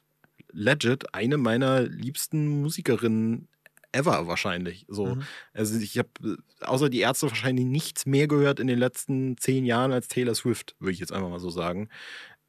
[0.51, 3.47] legit eine meiner liebsten Musikerinnen
[3.91, 4.85] ever wahrscheinlich.
[4.87, 5.15] So.
[5.15, 5.23] Mhm.
[5.53, 9.91] Also ich habe außer die Ärzte wahrscheinlich nichts mehr gehört in den letzten zehn Jahren
[9.91, 11.89] als Taylor Swift, würde ich jetzt einfach mal so sagen.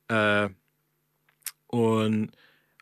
[0.09, 0.49] Äh,
[1.69, 2.31] und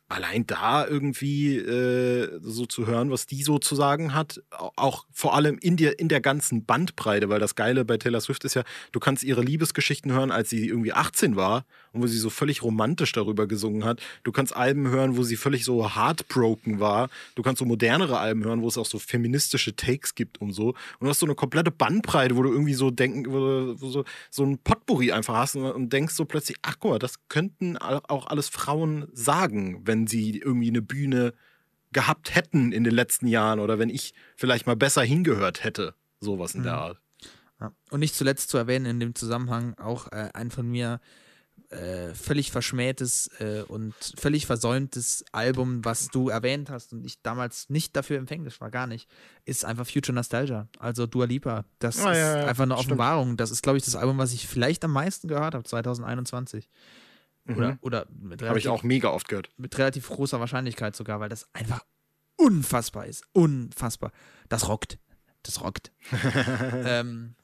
[0.09, 5.35] allein da irgendwie äh, so zu hören, was die so zu sagen hat, auch vor
[5.35, 8.63] allem in der, in der ganzen Bandbreite, weil das Geile bei Taylor Swift ist ja,
[8.93, 12.63] du kannst ihre Liebesgeschichten hören, als sie irgendwie 18 war und wo sie so völlig
[12.63, 14.01] romantisch darüber gesungen hat.
[14.23, 17.09] Du kannst Alben hören, wo sie völlig so heartbroken war.
[17.35, 20.69] Du kannst so modernere Alben hören, wo es auch so feministische Takes gibt und so.
[20.69, 24.05] Und du hast so eine komplette Bandbreite, wo du irgendwie so denken, wo du so,
[24.31, 27.77] so ein Potpourri einfach hast und, und denkst so plötzlich, ach guck mal, das könnten
[27.77, 31.33] auch alles Frauen sagen, wenn wenn sie irgendwie eine Bühne
[31.93, 35.95] gehabt hätten in den letzten Jahren oder wenn ich vielleicht mal besser hingehört hätte.
[36.21, 36.65] Sowas in mhm.
[36.65, 37.01] der Art.
[37.61, 37.73] Ja.
[37.91, 41.01] Und nicht zuletzt zu erwähnen in dem Zusammenhang auch äh, ein von mir
[41.71, 47.71] äh, völlig verschmähtes äh, und völlig versäumtes Album, was du erwähnt hast und ich damals
[47.71, 49.09] nicht dafür empfänglich war, gar nicht,
[49.47, 51.65] ist einfach Future Nostalgia, also Dua Lipa.
[51.79, 53.39] Das ah, ist ja, ja, einfach eine Offenbarung.
[53.39, 56.69] Das ist, glaube ich, das Album, was ich vielleicht am meisten gehört habe, 2021.
[57.49, 57.79] Oder, mhm.
[57.83, 58.07] oder
[58.49, 59.51] Habe ich auch mega oft gehört.
[59.57, 61.85] Mit relativ großer Wahrscheinlichkeit sogar, weil das einfach
[62.37, 63.25] unfassbar ist.
[63.33, 64.13] Unfassbar.
[64.49, 64.99] Das rockt.
[65.43, 65.93] Das rockt.
[66.85, 67.35] ähm,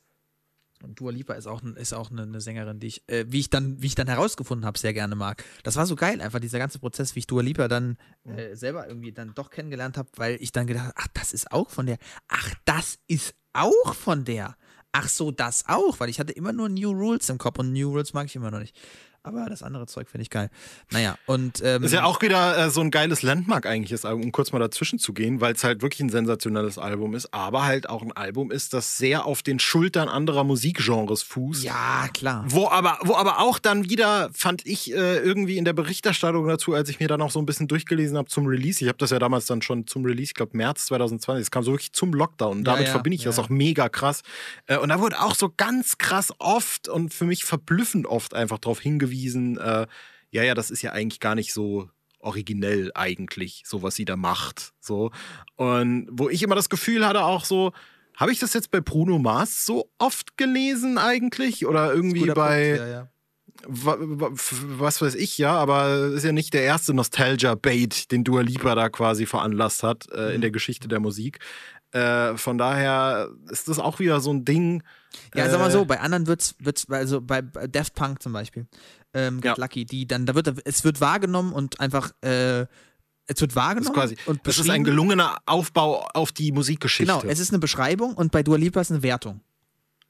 [0.83, 3.51] und Dua Lipa ist auch, ist auch eine, eine Sängerin, die ich, äh, wie ich
[3.51, 5.45] dann, wie ich dann herausgefunden habe, sehr gerne mag.
[5.63, 8.89] Das war so geil, einfach dieser ganze Prozess, wie ich Dua Lipa dann äh, selber
[8.89, 11.87] irgendwie dann doch kennengelernt habe, weil ich dann gedacht habe, ach, das ist auch von
[11.87, 11.99] der.
[12.29, 14.57] Ach, das ist auch von der.
[14.91, 17.91] Ach so, das auch, weil ich hatte immer nur New Rules im Kopf und New
[17.91, 18.77] Rules mag ich immer noch nicht.
[19.25, 20.51] Aber das andere Zeug finde ich geil.
[20.91, 21.63] Naja, und.
[21.65, 24.51] Ähm, ist ja auch wieder äh, so ein geiles Landmark eigentlich, das Album, um kurz
[24.51, 28.03] mal dazwischen zu gehen, weil es halt wirklich ein sensationelles Album ist, aber halt auch
[28.03, 31.63] ein Album ist, das sehr auf den Schultern anderer Musikgenres fußt.
[31.63, 32.45] Ja, klar.
[32.49, 36.75] Wo aber, wo aber auch dann wieder, fand ich äh, irgendwie in der Berichterstattung dazu,
[36.75, 39.11] als ich mir dann auch so ein bisschen durchgelesen habe zum Release, ich habe das
[39.11, 42.13] ja damals dann schon zum Release, ich glaube März 2020, es kam so wirklich zum
[42.13, 42.59] Lockdown.
[42.59, 43.29] Und damit ja, verbinde ich ja.
[43.29, 44.23] das auch mega krass.
[44.67, 48.59] Äh, und da wurde auch so ganz krass oft und für mich verblüffend oft einfach
[48.59, 49.87] darauf hingewiesen, äh,
[50.31, 51.89] ja, ja, das ist ja eigentlich gar nicht so
[52.19, 54.73] originell eigentlich, so was sie da macht.
[54.81, 55.11] So.
[55.57, 57.73] Und wo ich immer das Gefühl hatte, auch so,
[58.17, 61.67] habe ich das jetzt bei Bruno Mars so oft gelesen eigentlich?
[61.67, 63.09] Oder irgendwie bei, Punkt, ja, ja.
[63.67, 68.89] was weiß ich, ja, aber ist ja nicht der erste Nostalgia-Bait, den Dua Lipa da
[68.89, 70.41] quasi veranlasst hat äh, in Mhm.
[70.43, 71.39] der Geschichte der Musik.
[71.93, 74.83] Äh, von daher ist das auch wieder so ein Ding.
[75.35, 78.33] Ja, sag mal äh, so, bei anderen wird's, wird's also bei bei Daft Punk zum
[78.33, 78.67] Beispiel,
[79.15, 79.65] ähm, Get Ja.
[79.65, 82.63] Lucky, die dann, da wird, es wird wahrgenommen und einfach, äh,
[83.27, 87.13] es wird Das wahrgenommen ist quasi, und das ist ein gelungener Aufbau auf die Musikgeschichte.
[87.13, 89.41] Genau, es ist eine Beschreibung und bei Dua Lipa ist eine Wertung.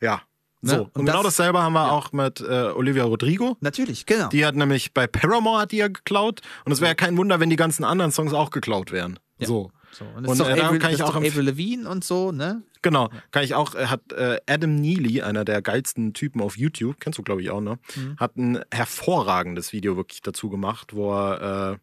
[0.00, 0.22] ja.
[0.64, 0.70] Ne?
[0.70, 0.76] So.
[0.82, 1.90] Und Und, genau das- dasselbe haben wir ja.
[1.90, 2.44] auch mit äh,
[2.76, 3.56] Olivia Rodrigo.
[3.58, 4.28] Natürlich, genau.
[4.28, 6.40] Die hat nämlich bei Paramore hat die ja geklaut.
[6.64, 9.18] Und es wäre ja kein Wunder, wenn die ganzen anderen Songs auch geklaut wären.
[9.38, 9.48] Ja.
[9.48, 9.72] So.
[9.92, 12.62] So, und und, äh, Avril, kann ich auch Avril Lavigne und so, ne?
[12.82, 16.98] Genau, kann ich auch, er hat äh, Adam Neely, einer der geilsten Typen auf YouTube,
[16.98, 17.78] kennst du glaube ich auch, ne?
[17.94, 18.16] Mhm.
[18.18, 21.78] Hat ein hervorragendes Video wirklich dazu gemacht, wo er äh,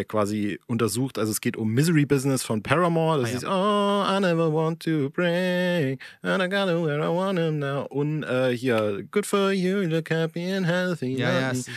[0.00, 3.36] äh, quasi untersucht, also es geht um Misery Business von Paramore, das Ah, ja.
[3.38, 7.86] ist Oh, I never want to break, and I gotta where I want him now.
[7.88, 11.16] Und äh, hier, Good for you, look happy and healthy.
[11.16, 11.70] Ja, ja, ist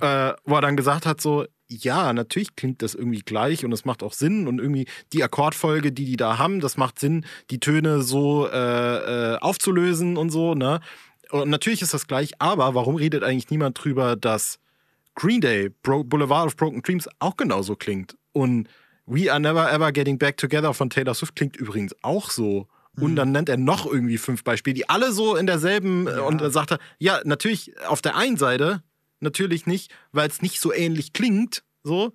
[0.00, 0.30] ja.
[0.30, 1.44] äh, wo er dann gesagt hat, so,
[1.82, 5.92] ja, natürlich klingt das irgendwie gleich und es macht auch Sinn und irgendwie die Akkordfolge,
[5.92, 10.54] die die da haben, das macht Sinn, die Töne so äh, äh, aufzulösen und so,
[10.54, 10.80] ne?
[11.30, 14.58] Und natürlich ist das gleich, aber warum redet eigentlich niemand drüber, dass
[15.16, 18.68] Green Day, Bro Boulevard of Broken Dreams auch genauso klingt und
[19.06, 22.68] We Are Never Ever Getting Back Together von Taylor Swift klingt übrigens auch so.
[22.96, 23.16] Und Mhm.
[23.16, 26.20] dann nennt er noch irgendwie fünf Beispiele, die alle so in derselben, Ja.
[26.22, 28.82] und dann sagt er, ja, natürlich auf der einen Seite,
[29.24, 32.12] natürlich nicht, weil es nicht so ähnlich klingt, so.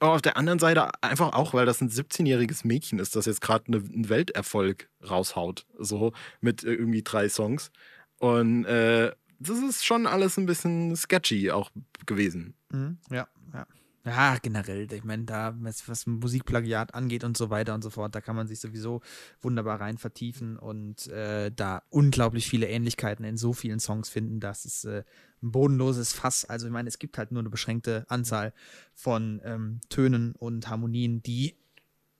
[0.00, 3.40] Aber auf der anderen Seite einfach auch, weil das ein 17-jähriges Mädchen ist, das jetzt
[3.40, 7.70] gerade ne, einen Welterfolg raushaut, so mit äh, irgendwie drei Songs.
[8.18, 11.70] Und äh, das ist schon alles ein bisschen sketchy auch
[12.06, 12.54] gewesen.
[12.70, 13.66] Mhm, ja, ja.
[14.04, 18.20] Ja, generell, ich meine, da, was, Musikplagiat angeht und so weiter und so fort, da
[18.20, 19.00] kann man sich sowieso
[19.40, 24.64] wunderbar rein vertiefen und äh, da unglaublich viele Ähnlichkeiten in so vielen Songs finden, dass
[24.64, 25.04] es äh,
[25.42, 26.44] ein bodenloses Fass.
[26.44, 28.52] Also, ich meine, es gibt halt nur eine beschränkte Anzahl
[28.94, 31.56] von ähm, Tönen und Harmonien, die,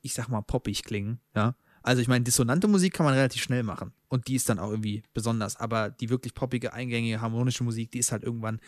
[0.00, 1.54] ich sag mal, poppig klingen, ja.
[1.84, 4.70] Also ich meine, dissonante Musik kann man relativ schnell machen und die ist dann auch
[4.70, 8.60] irgendwie besonders, aber die wirklich poppige, eingängige, harmonische Musik, die ist halt irgendwann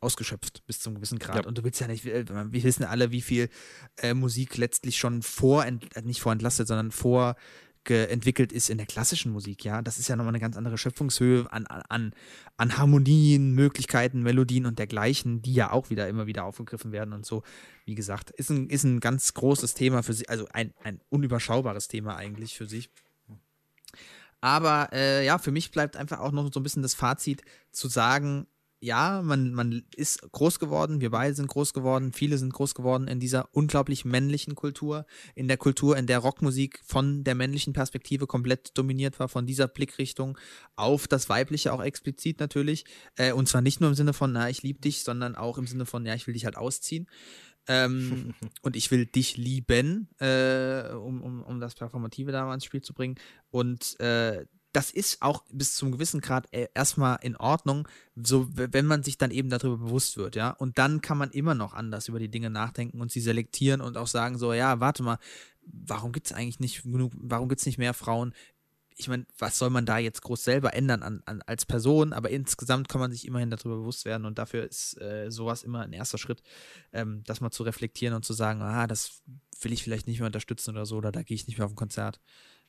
[0.00, 1.44] ausgeschöpft bis zum gewissen Grad.
[1.44, 1.46] Ja.
[1.46, 3.48] Und du willst ja nicht, äh, wir wissen alle, wie viel
[3.96, 7.36] äh, Musik letztlich schon vor, äh, nicht vorentlastet, sondern vor
[7.90, 9.82] entwickelt ist in der klassischen Musik, ja.
[9.82, 12.14] Das ist ja nochmal eine ganz andere Schöpfungshöhe an, an,
[12.56, 17.26] an Harmonien, Möglichkeiten, Melodien und dergleichen, die ja auch wieder immer wieder aufgegriffen werden und
[17.26, 17.42] so.
[17.84, 21.88] Wie gesagt, ist ein, ist ein ganz großes Thema für sich, also ein, ein unüberschaubares
[21.88, 22.90] Thema eigentlich für sich.
[24.40, 27.88] Aber äh, ja, für mich bleibt einfach auch noch so ein bisschen das Fazit zu
[27.88, 28.46] sagen,
[28.84, 33.08] ja, man, man ist groß geworden, wir beide sind groß geworden, viele sind groß geworden
[33.08, 38.26] in dieser unglaublich männlichen Kultur, in der Kultur, in der Rockmusik von der männlichen Perspektive
[38.26, 40.36] komplett dominiert war, von dieser Blickrichtung
[40.76, 42.84] auf das Weibliche auch explizit natürlich.
[43.16, 45.66] Äh, und zwar nicht nur im Sinne von, na, ich liebe dich, sondern auch im
[45.66, 47.08] Sinne von, ja, ich will dich halt ausziehen.
[47.66, 52.66] Ähm, und ich will dich lieben, äh, um, um, um das Performative da mal ins
[52.66, 53.14] Spiel zu bringen.
[53.50, 54.44] Und äh,
[54.74, 59.16] das ist auch bis zum gewissen Grad äh, erstmal in Ordnung, so wenn man sich
[59.16, 60.50] dann eben darüber bewusst wird, ja.
[60.50, 63.96] Und dann kann man immer noch anders über die Dinge nachdenken und sie selektieren und
[63.96, 65.18] auch sagen, so, ja, warte mal,
[65.62, 68.34] warum gibt es eigentlich nicht genug, warum gibt es nicht mehr Frauen?
[68.96, 72.30] Ich meine, was soll man da jetzt groß selber ändern an, an, als Person, aber
[72.30, 75.92] insgesamt kann man sich immerhin darüber bewusst werden und dafür ist äh, sowas immer ein
[75.92, 76.42] erster Schritt,
[76.92, 79.22] ähm, das mal zu reflektieren und zu sagen, ah, das
[79.60, 81.72] will ich vielleicht nicht mehr unterstützen oder so, oder da gehe ich nicht mehr auf
[81.72, 82.20] ein Konzert.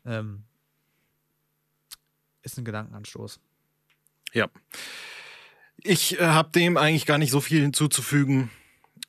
[0.06, 0.46] Ähm,
[2.46, 3.40] ist ein Gedankenanstoß.
[4.34, 4.48] Ja.
[5.78, 8.50] Ich äh, habe dem eigentlich gar nicht so viel hinzuzufügen,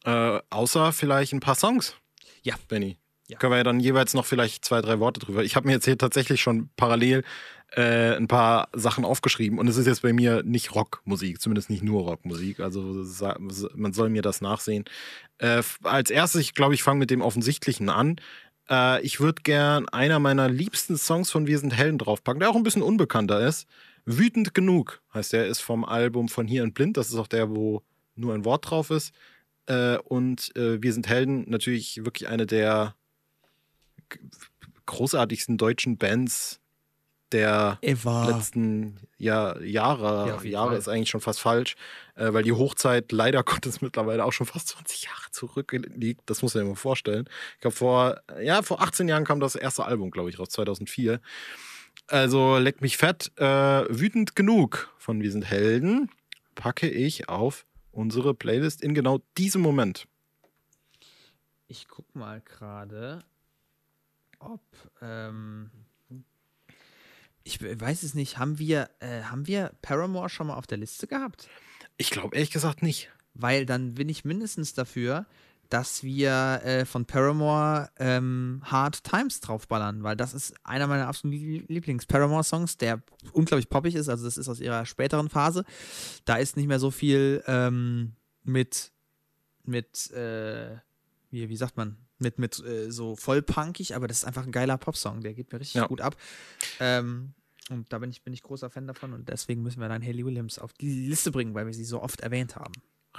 [0.05, 1.95] äh, außer vielleicht ein paar Songs.
[2.43, 2.55] Ja.
[2.69, 2.97] Benny.
[3.29, 3.39] Ja.
[3.39, 5.43] Können wir ja dann jeweils noch vielleicht zwei, drei Worte drüber.
[5.43, 7.25] Ich habe mir jetzt hier tatsächlich schon parallel
[7.73, 11.83] äh, ein paar Sachen aufgeschrieben und es ist jetzt bei mir nicht Rockmusik, zumindest nicht
[11.83, 12.61] nur Rockmusik.
[12.61, 13.05] Also
[13.75, 14.85] man soll mir das nachsehen.
[15.39, 18.17] Äh, als erstes, ich glaube, ich fange mit dem Offensichtlichen an.
[18.71, 22.57] Äh, ich würde gern einer meiner liebsten Songs von Wir sind Helden draufpacken, der auch
[22.57, 23.67] ein bisschen unbekannter ist.
[24.05, 26.97] Wütend genug heißt der, ist vom Album von Hier und Blind.
[26.97, 27.83] Das ist auch der, wo
[28.15, 29.13] nur ein Wort drauf ist.
[29.67, 32.95] Äh, und äh, Wir sind Helden, natürlich wirklich eine der
[34.87, 36.61] großartigsten deutschen Bands
[37.37, 38.29] der Eva.
[38.29, 40.29] letzten Jahr, Jahre.
[40.29, 40.79] Ja, Jahre Fall.
[40.79, 41.77] ist eigentlich schon fast falsch,
[42.15, 46.23] äh, weil die Hochzeit leider Gottes mittlerweile auch schon fast 20 Jahre zurückliegt.
[46.27, 47.29] Das muss man sich mal vorstellen.
[47.55, 51.21] Ich glaube, vor, ja, vor 18 Jahren kam das erste Album, glaube ich, raus, 2004.
[52.09, 53.33] Also leck mich fett.
[53.37, 53.45] Äh,
[53.89, 56.11] wütend genug von Wir sind Helden
[56.57, 60.09] packe ich auf unsere Playlist in genau diesem Moment.
[61.69, 63.21] Ich guck mal gerade,
[64.41, 64.61] ob.
[65.01, 65.71] Ähm,
[67.47, 68.39] ich we- weiß es nicht.
[68.39, 71.49] Haben wir, äh, haben wir Paramore schon mal auf der Liste gehabt?
[71.97, 73.11] Ich glaube ehrlich gesagt nicht.
[73.35, 75.27] Weil dann bin ich mindestens dafür,
[75.69, 81.37] dass wir äh, von Paramore ähm, Hard Times draufballern, weil das ist einer meiner absoluten
[81.39, 84.09] Lie- Lieblings-Paramore-Songs, der unglaublich poppig ist.
[84.09, 85.65] Also, das ist aus ihrer späteren Phase.
[86.25, 88.93] Da ist nicht mehr so viel ähm, mit,
[89.65, 90.77] mit, äh,
[91.31, 94.53] wie, wie sagt man, mit, mit äh, so voll punkig, aber das ist einfach ein
[94.53, 95.87] geiler Popsong, der geht mir richtig Ja.
[95.89, 96.17] gut ab.
[96.81, 97.35] Ähm,
[97.71, 100.25] und da bin ich, bin ich großer Fan davon und deswegen müssen wir dann Haley
[100.25, 102.73] Williams auf die Liste bringen, weil wir sie so oft erwähnt haben.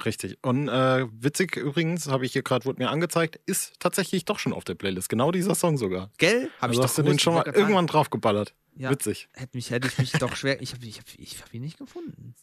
[0.06, 0.38] Richtig.
[0.42, 4.54] Und äh, witzig übrigens, habe ich hier gerade, wurde mir angezeigt, ist tatsächlich doch schon
[4.54, 5.10] auf der Playlist.
[5.10, 6.12] Genau dieser Song sogar.
[6.18, 6.50] Gell?
[6.60, 8.54] Hab also hast du den schon ich mal irgendwann draufgeballert.
[8.76, 8.92] Ja.
[8.92, 9.28] Witzig.
[9.34, 10.62] Hätte, mich, hätte ich mich doch schwer.
[10.62, 12.36] Ich habe ich hab, ich hab ihn nicht gefunden.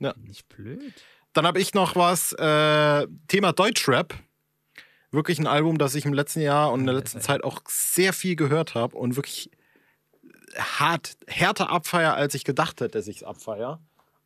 [0.00, 0.14] Ja.
[0.18, 0.92] Nicht blöd.
[1.32, 4.14] Dann habe ich noch was, äh, Thema Deutschrap.
[5.10, 8.12] Wirklich ein Album, das ich im letzten Jahr und in der letzten Zeit auch sehr
[8.12, 9.50] viel gehört habe und wirklich
[10.56, 13.80] hart, härter abfeier, als ich gedacht hätte, dass ich es abfeier.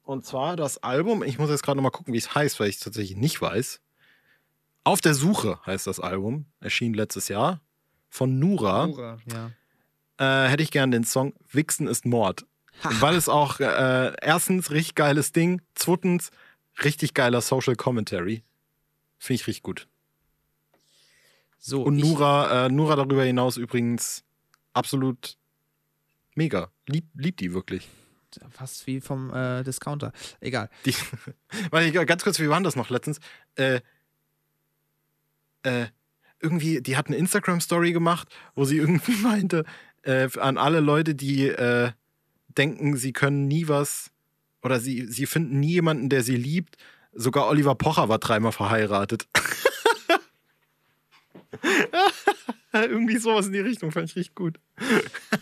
[0.05, 2.77] Und zwar das Album, ich muss jetzt gerade nochmal gucken, wie es heißt, weil ich
[2.77, 3.81] es tatsächlich nicht weiß.
[4.85, 7.61] Auf der Suche heißt das Album, erschien letztes Jahr
[8.09, 8.89] von Nura.
[8.89, 9.51] Nura, ja.
[10.19, 12.45] Äh, hätte ich gern den Song Wichsen ist Mord.
[12.83, 16.31] Weil es auch äh, erstens richtig geiles Ding, zweitens
[16.83, 18.43] richtig geiler Social Commentary.
[19.19, 19.87] Finde ich richtig gut.
[21.59, 24.25] So, Und Nura, äh, Nura darüber hinaus übrigens
[24.73, 25.37] absolut
[26.35, 26.71] mega.
[26.87, 27.89] Lieb, liebt die wirklich.
[28.51, 30.13] Fast wie vom äh, Discounter.
[30.41, 30.71] Egal.
[30.87, 30.95] Die,
[32.07, 33.21] ganz kurz, wie war denn das noch letztens?
[33.57, 33.81] Äh,
[35.63, 35.87] äh,
[36.41, 39.65] irgendwie, die hat eine Instagram-Story gemacht, wo sie irgendwie meinte,
[40.03, 41.93] äh, an alle Leute, die äh,
[42.49, 44.11] denken, sie können nie was
[44.63, 46.77] oder sie, sie finden nie jemanden, der sie liebt.
[47.13, 49.29] Sogar Oliver Pocher war dreimal verheiratet.
[52.73, 54.59] irgendwie sowas in die Richtung, fand ich richtig gut.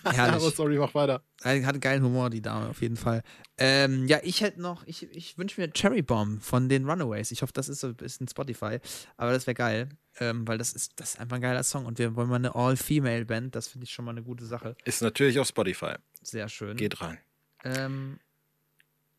[0.04, 0.18] Herrlich.
[0.18, 1.22] Aber sorry, mach weiter.
[1.42, 3.22] Hat geilen Humor, die Dame, auf jeden Fall.
[3.58, 7.30] Ähm, ja, ich hätte noch, ich, ich wünsche mir Cherry Bomb von den Runaways.
[7.30, 8.78] Ich hoffe, das ist so ein bisschen Spotify,
[9.16, 9.88] aber das wäre geil,
[10.18, 12.54] ähm, weil das ist, das ist einfach ein geiler Song und wir wollen mal eine
[12.54, 14.76] All-Female-Band, das finde ich schon mal eine gute Sache.
[14.84, 15.94] Ist natürlich auf Spotify.
[16.22, 16.76] Sehr schön.
[16.76, 17.18] Geht rein.
[17.64, 18.18] Ähm,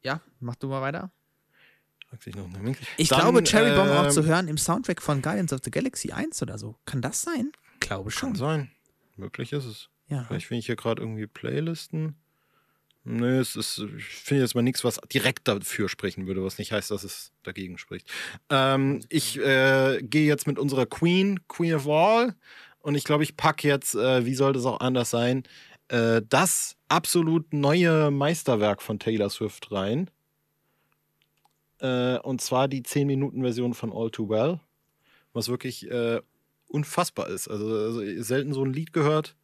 [0.04, 1.12] ja, mach du mal weiter.
[2.20, 2.76] Sich noch eine.
[2.97, 5.72] Ich Dann, glaube, Cherry Bomb auch ähm, zu hören im Soundtrack von Guardians of the
[5.72, 6.76] Galaxy 1 oder so.
[6.86, 7.51] Kann das sein?
[7.80, 8.36] Glaube Kann schon.
[8.36, 8.72] sein.
[9.16, 9.89] Möglich ist es.
[10.07, 10.26] Ja.
[10.26, 12.16] Vielleicht finde ich hier gerade irgendwie Playlisten.
[13.03, 16.72] Nö, es ist, ich finde jetzt mal nichts, was direkt dafür sprechen würde, was nicht
[16.72, 18.07] heißt, dass es dagegen spricht.
[18.49, 22.36] Ähm, ich äh, gehe jetzt mit unserer Queen, Queen of All,
[22.80, 25.43] und ich glaube, ich packe jetzt, äh, wie sollte es auch anders sein,
[25.88, 30.12] äh, das absolut neue Meisterwerk von Taylor Swift rein.
[31.82, 34.60] Äh, und zwar die 10-Minuten-Version von All Too Well,
[35.34, 36.22] was wirklich äh,
[36.68, 37.48] unfassbar ist.
[37.48, 39.36] Also, also selten so ein Lied gehört.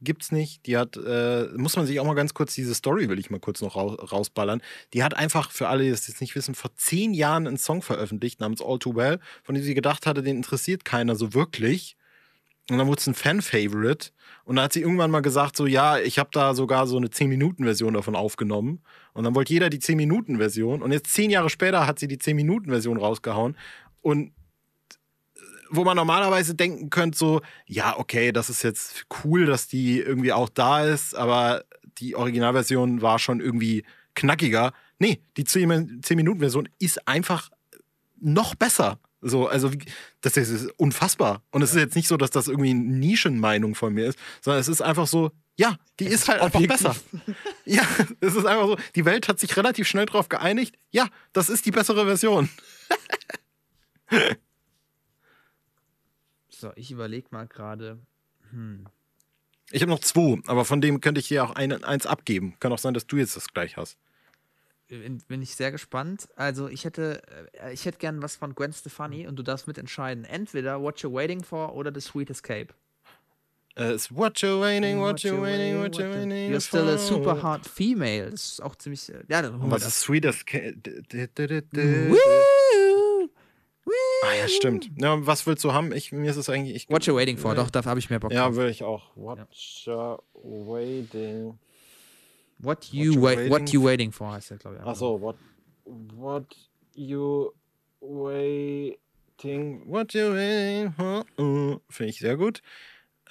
[0.00, 0.66] Gibt's nicht.
[0.66, 3.40] Die hat, äh, muss man sich auch mal ganz kurz, diese Story will ich mal
[3.40, 4.62] kurz noch raus, rausballern.
[4.94, 7.82] Die hat einfach, für alle, die das jetzt nicht wissen, vor zehn Jahren einen Song
[7.82, 11.96] veröffentlicht namens All Too Well, von dem sie gedacht hatte, den interessiert keiner so wirklich.
[12.70, 14.10] Und dann wurde es ein Fan-Favorite.
[14.44, 17.08] Und dann hat sie irgendwann mal gesagt, so, ja, ich habe da sogar so eine
[17.08, 18.82] 10-Minuten-Version davon aufgenommen.
[19.12, 20.82] Und dann wollte jeder die 10-Minuten-Version.
[20.82, 23.56] Und jetzt zehn Jahre später hat sie die 10-Minuten-Version rausgehauen.
[24.00, 24.32] Und
[25.70, 30.32] wo man normalerweise denken könnte, so, ja, okay, das ist jetzt cool, dass die irgendwie
[30.32, 31.64] auch da ist, aber
[31.98, 33.84] die Originalversion war schon irgendwie
[34.14, 34.72] knackiger.
[34.98, 37.50] Nee, die 10-Minuten-Version ist einfach
[38.20, 38.98] noch besser.
[39.22, 39.70] So, also,
[40.20, 41.42] das ist unfassbar.
[41.50, 44.60] Und es ist jetzt nicht so, dass das irgendwie eine Nischenmeinung von mir ist, sondern
[44.60, 46.96] es ist einfach so, ja, die ist halt einfach besser.
[47.64, 47.86] Ja,
[48.20, 51.64] es ist einfach so, die Welt hat sich relativ schnell darauf geeinigt, ja, das ist
[51.64, 52.48] die bessere Version.
[56.48, 57.98] So, ich überlege mal gerade.
[58.50, 58.86] Hm.
[59.70, 62.54] Ich habe noch zwei, aber von dem könnte ich dir auch ein, eins abgeben.
[62.60, 63.96] Kann auch sein, dass du jetzt das gleich hast.
[65.28, 66.28] Bin ich sehr gespannt.
[66.36, 67.22] Also ich hätte,
[67.62, 70.24] äh, ich hätte gern was von Gwen Stefani und du darfst mitentscheiden.
[70.26, 72.68] Entweder What You're Waiting For oder The Sweet Escape.
[73.74, 76.98] Äh, ist What you waiting, what you waiting, what you waiting You're still a for?
[76.98, 78.30] super hot female.
[78.30, 79.08] Das ist auch ziemlich.
[79.08, 79.88] äh, Ja, dann holen wir das.
[79.88, 80.24] ist Sweet!
[80.26, 82.16] Woo!
[84.24, 84.90] Ah ja, stimmt.
[84.98, 85.92] Ja, was willst du haben?
[85.92, 86.76] Ich, mir ist es eigentlich.
[86.76, 87.54] Ich, What you waiting for?
[87.54, 89.16] Doch, dafür habe ich mehr Bock ja, will ich auch.
[89.16, 89.38] What
[89.86, 91.58] you waiting.
[92.62, 94.82] What you, wait, what waiting you waiting for heißt der, glaube ich.
[94.86, 95.36] Achso, what,
[95.84, 96.46] what
[96.94, 97.52] you
[98.00, 101.24] waiting, what you waiting for?
[101.38, 102.62] Uh, Finde ich sehr gut.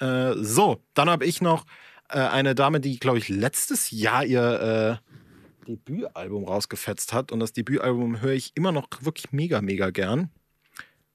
[0.00, 1.64] Äh, so, dann habe ich noch
[2.10, 7.32] äh, eine Dame, die, glaube ich, letztes Jahr ihr äh, Debütalbum rausgefetzt hat.
[7.32, 10.30] Und das Debütalbum höre ich immer noch wirklich mega, mega gern.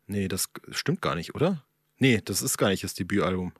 [0.08, 1.64] Nee, das stimmt gar nicht, oder?
[2.00, 3.54] Nee, das ist gar nicht das Debütalbum.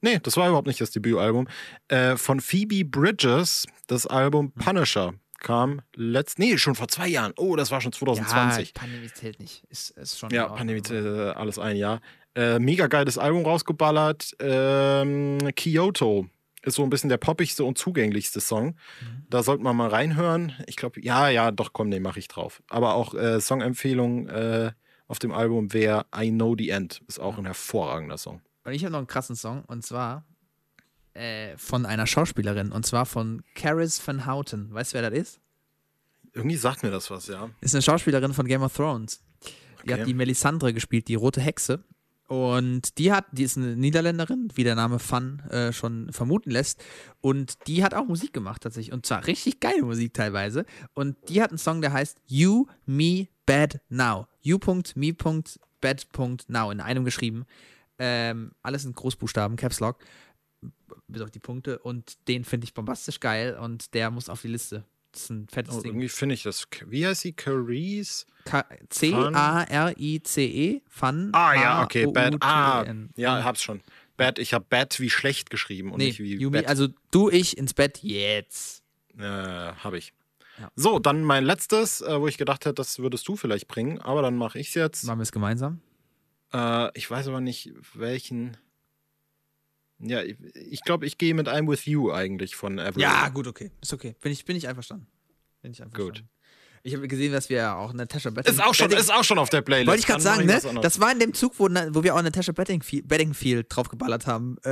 [0.00, 1.48] Nee, das war überhaupt nicht das Debütalbum.
[1.88, 7.32] Äh, von Phoebe Bridges, das Album Punisher, kam letzt, nee, schon vor zwei Jahren.
[7.36, 8.68] Oh, das war schon 2020.
[8.68, 9.64] Ja, Pandemie zählt nicht.
[9.68, 10.30] Ist, ist schon.
[10.30, 12.00] Ja, in Pandemie, äh, alles ein Jahr.
[12.34, 14.36] Äh, mega geiles Album rausgeballert.
[14.38, 16.28] Ähm, Kyoto
[16.62, 18.66] ist so ein bisschen der poppigste und zugänglichste Song.
[19.00, 19.26] Mhm.
[19.28, 20.52] Da sollte man mal reinhören.
[20.66, 22.62] Ich glaube, ja, ja, doch, komm, den mache ich drauf.
[22.68, 24.72] Aber auch äh, Songempfehlung äh,
[25.08, 27.00] auf dem Album wäre I Know the End.
[27.08, 28.42] Ist auch ein hervorragender Song.
[28.64, 30.24] Und ich habe noch einen krassen Song und zwar
[31.14, 34.72] äh, von einer Schauspielerin und zwar von Caris Van Houten.
[34.72, 35.40] Weißt du, wer das ist?
[36.32, 37.50] Irgendwie sagt mir das was, ja.
[37.60, 39.22] Ist eine Schauspielerin von Game of Thrones.
[39.42, 39.50] Die
[39.92, 40.00] Okay.
[40.00, 41.82] hat die Melisandre gespielt, die rote Hexe.
[42.28, 46.80] Und die hat, die ist eine Niederländerin, wie der Name Van äh, schon vermuten lässt.
[47.20, 48.92] Und die hat auch Musik gemacht tatsächlich.
[48.92, 50.64] Und zwar richtig geile Musik teilweise.
[50.94, 54.28] Und die hat einen Song, der heißt You, Me, Bad Now.
[54.42, 57.46] You.me.bad.now in einem geschrieben.
[58.02, 59.98] Ähm, alles in Großbuchstaben, Caps Lock.
[61.06, 61.78] Bis auf die Punkte.
[61.78, 63.56] Und den finde ich bombastisch geil.
[63.60, 64.84] Und der muss auf die Liste.
[65.12, 65.90] Das ist ein fettes Oh, Ding.
[65.92, 66.66] irgendwie finde ich das.
[66.86, 67.32] Wie heißt sie?
[67.32, 68.26] Carice?
[68.90, 70.80] C-A-R-I-C-E.
[70.88, 71.30] Fun.
[71.32, 72.06] Ah, ja, okay.
[72.06, 72.36] Bad.
[72.40, 73.10] Ah, H-O-U-T-E-N.
[73.16, 73.80] ja, hab's schon.
[74.16, 76.68] Bad, ich habe Bad wie schlecht geschrieben und Nee, nicht wie Yumi, Bad.
[76.68, 78.82] also du, ich ins Bett jetzt.
[79.18, 80.12] Äh, habe ich.
[80.58, 80.70] Ja.
[80.76, 84.20] So, dann mein letztes, äh, wo ich gedacht hätte, das würdest du vielleicht bringen, aber
[84.22, 85.04] dann mache ich es jetzt.
[85.04, 85.80] Machen wir es gemeinsam?
[86.52, 88.56] Äh, ich weiß aber nicht, welchen.
[89.98, 93.02] Ja, ich, ich glaube, ich gehe mit I'm With You eigentlich von Avril.
[93.02, 93.70] Ja, gut, okay.
[93.82, 94.14] Ist okay.
[94.20, 95.06] Bin ich, bin ich einverstanden.
[95.62, 96.28] Bin ich einverstanden.
[96.82, 98.54] Ich habe gesehen, dass wir auch Natasha Betting.
[98.54, 99.88] Ist auch, schon, Betting- ist auch schon auf der Playlist.
[99.88, 100.58] Wollte ich gerade sagen, ne?
[100.80, 104.56] Das war in dem Zug, wo, wo wir auch Natasha Bedingfield, Bedingfield draufgeballert haben.
[104.64, 104.70] Äh,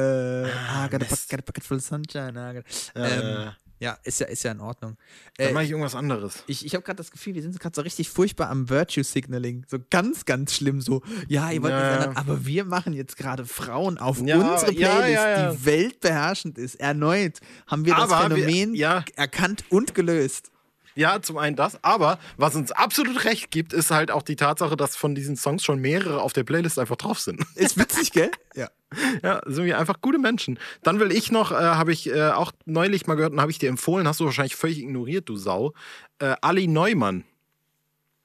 [0.51, 2.35] ah, got a, got a bucket full of sunshine.
[2.39, 2.65] Ah, got,
[2.95, 3.19] Äh,
[3.49, 4.97] ähm, ja, ist ja, ist ja in Ordnung.
[5.37, 6.43] dann Äh, mache ich irgendwas anderes.
[6.47, 9.65] Ich, ich habe gerade das Gefühl, wir sind gerade so richtig furchtbar am Virtue Signaling.
[9.69, 10.81] So ganz, ganz schlimm.
[10.81, 11.79] So, ja, ihr wollt Ja.
[11.85, 16.59] mich ändern, aber wir machen jetzt gerade Frauen auf Ja, unsere Playlist, ja, die weltbeherrschend
[16.59, 16.77] ist.
[16.77, 19.05] Erneut haben wir das Aber wir- Phänomen ja.
[19.17, 20.51] erkannt und gelöst.
[20.99, 24.77] Ja, zum einen das, aber was uns absolut recht gibt, ist halt auch die Tatsache,
[24.77, 27.41] dass von diesen Songs schon mehrere auf der Playlist einfach drauf sind.
[27.55, 28.33] Ist witzig, gell?
[28.55, 28.69] Ja.
[29.23, 30.59] Ja, sind wir einfach gute Menschen.
[30.83, 33.59] Dann will ich noch, äh, habe ich äh, auch neulich mal gehört und habe ich
[33.59, 35.75] dir empfohlen, hast du wahrscheinlich völlig ignoriert, du Sau.
[36.19, 37.25] Äh, Ali Neumann.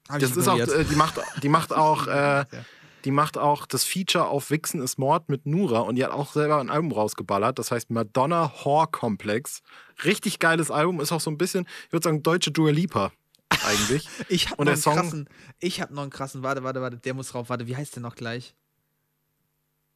[0.09, 2.45] Hab Das ist auch, äh, die macht, die macht auch, äh, Ja.
[3.05, 6.31] Die macht auch das Feature auf Wichsen ist Mord mit Nura und die hat auch
[6.33, 7.59] selber ein Album rausgeballert.
[7.59, 9.61] Das heißt Madonna Whore Complex.
[10.03, 13.11] Richtig geiles Album, ist auch so ein bisschen, ich würde sagen, deutsche Dua Lipa
[13.65, 14.07] eigentlich.
[14.29, 15.29] Ich habe noch einen Song- krassen.
[15.59, 16.43] Ich habe noch einen krassen.
[16.43, 16.97] Warte, warte, warte.
[16.97, 17.49] Der muss drauf.
[17.49, 18.55] Warte, wie heißt der noch gleich?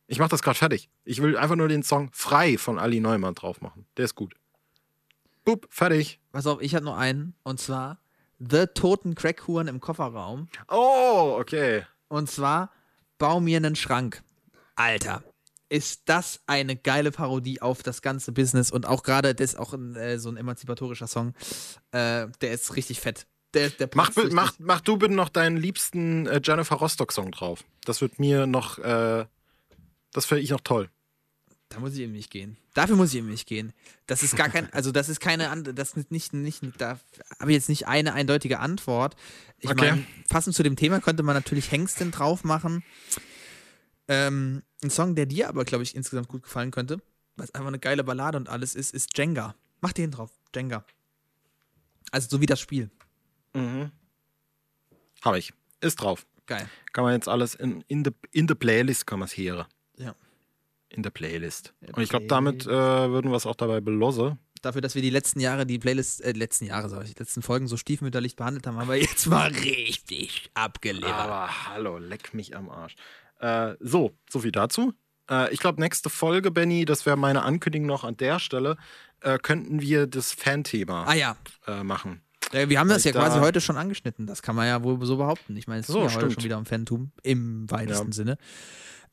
[0.07, 0.89] Ich mache das gerade fertig.
[1.03, 3.85] Ich will einfach nur den Song Frei von Ali Neumann drauf machen.
[3.97, 4.35] Der ist gut.
[5.43, 6.19] Bup, fertig.
[6.31, 7.33] Pass auf, ich habe noch einen.
[7.43, 7.99] Und zwar
[8.39, 10.47] The Toten Crackhuren im Kofferraum.
[10.69, 11.85] Oh, okay.
[12.07, 12.71] Und zwar
[13.17, 14.23] Bau mir einen Schrank.
[14.75, 15.23] Alter,
[15.69, 19.73] ist das eine geile Parodie auf das ganze Business und auch gerade, das ist auch
[19.73, 21.33] ein, äh, so ein emanzipatorischer Song.
[21.91, 23.27] Äh, der ist richtig fett.
[23.53, 24.33] Der, der Mach, richtig.
[24.33, 27.63] mach, mach du bitte noch deinen liebsten äh, Jennifer Rostock-Song drauf.
[27.85, 29.25] Das wird mir noch, äh,
[30.11, 30.89] das finde ich noch toll.
[31.69, 32.57] Da muss ich eben nicht gehen.
[32.77, 33.73] Dafür muss ich eben nicht gehen.
[34.05, 36.99] Das ist gar kein, also das ist keine das ist nicht, nicht, da
[37.39, 39.15] habe ich jetzt nicht eine eindeutige Antwort.
[39.57, 39.89] Ich Okay.
[39.89, 42.83] meine, passend zu dem Thema könnte man natürlich Hengstin drauf machen.
[44.07, 47.01] Ähm, ein Song, der dir aber, glaube ich, insgesamt gut gefallen könnte,
[47.35, 49.55] was einfach eine geile Ballade und alles ist, ist Jenga.
[49.81, 50.85] Mach den drauf, Jenga.
[52.11, 52.91] Also so wie das Spiel.
[53.55, 53.91] Mhm.
[55.23, 55.51] Habe ich.
[55.81, 56.27] Ist drauf.
[56.45, 56.69] Geil.
[56.93, 59.65] Kann man jetzt alles in, in the, in the Playlist kann man es hören.
[60.89, 61.73] In der Playlist.
[61.93, 64.39] Und ich glaube, damit äh, würden wir es auch dabei belosen.
[64.61, 67.41] Dafür, dass wir die letzten Jahre die Playlist, äh, letzten Jahre, sag ich, die letzten
[67.41, 71.13] Folgen so stiefmütterlich behandelt haben, haben wir jetzt mal richtig abgeliefert.
[71.13, 72.95] Aber hallo, leck mich am Arsch.
[73.39, 74.93] Äh, so, so viel dazu.
[75.29, 78.77] Äh, ich glaube, nächste Folge, Benny, das wäre meine Ankündigung noch an der Stelle,
[79.21, 81.35] äh, könnten wir das Fan-Thema Ah ja,
[81.67, 82.21] äh, machen.
[82.51, 84.25] Wir haben das ja da- quasi heute schon angeschnitten.
[84.25, 85.57] Das kann man ja wohl so behaupten.
[85.57, 88.13] Ich meine, es ist So, ja heute schon wieder am Phantom im weitesten Ja.
[88.13, 88.37] Sinne.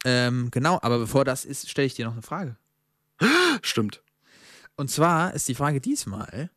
[0.05, 2.57] Ähm, genau, aber bevor das ist, stelle ich dir noch eine Frage.
[3.63, 4.03] Stimmt.
[4.77, 6.51] Und zwar ist die Frage diesmal,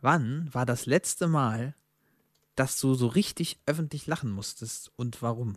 [0.00, 1.74] wann war das letzte Mal,
[2.54, 5.56] dass du so richtig öffentlich lachen musstest und warum?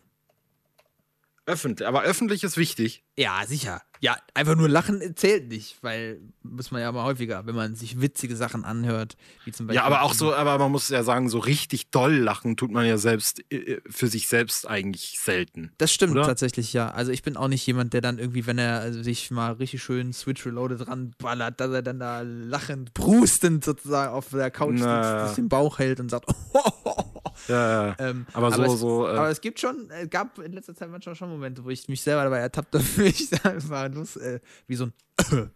[1.47, 3.03] Öffentlich, aber öffentlich ist wichtig.
[3.17, 3.81] Ja, sicher.
[4.01, 8.01] Ja, einfach nur lachen zählt nicht, weil muss man ja mal häufiger, wenn man sich
[8.01, 9.15] witzige Sachen anhört,
[9.45, 9.77] wie zum Beispiel.
[9.77, 12.85] Ja, aber auch so, aber man muss ja sagen, so richtig doll lachen tut man
[12.85, 15.72] ja selbst äh, für sich selbst eigentlich selten.
[15.77, 16.26] Das stimmt oder?
[16.26, 16.89] tatsächlich, ja.
[16.89, 19.84] Also ich bin auch nicht jemand, der dann irgendwie, wenn er also sich mal richtig
[19.84, 25.19] schön Switch Reloaded ranballert, dass er dann da lachend, brustend sozusagen auf der Couch Na.
[25.19, 26.26] sitzt, sich den Bauch hält und sagt,
[27.47, 27.95] Ja, ja.
[27.99, 30.89] Ähm, Aber so- es, so, äh, aber es gibt schon, äh, gab in letzter Zeit
[30.89, 34.39] manchmal schon Momente, wo ich mich selber dabei ertappt habe, wie ich einfach los, äh,
[34.67, 34.93] wie so ein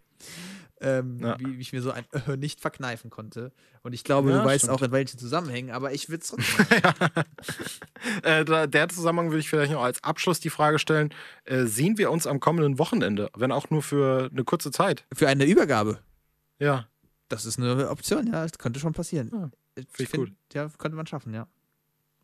[0.81, 1.37] ähm, Ja.
[1.39, 2.05] wie, wie ich mir so ein
[2.39, 3.51] nicht verkneifen konnte.
[3.83, 4.77] Und ich glaube, Ja, du weißt stimmt.
[4.77, 6.65] auch in welchen Zusammenhängen, aber ich will es trotzdem.
[8.23, 11.97] Äh, da, der Zusammenhang würde ich vielleicht noch als Abschluss die Frage stellen: äh, Sehen
[11.97, 15.05] wir uns am kommenden Wochenende, wenn auch nur für eine kurze Zeit?
[15.13, 15.99] Für eine Übergabe.
[16.59, 16.87] Ja.
[17.27, 19.29] Das ist eine Option, ja, das könnte schon passieren.
[19.33, 20.33] Ja, ich find, gut.
[20.53, 21.47] Ja, könnte man schaffen, ja.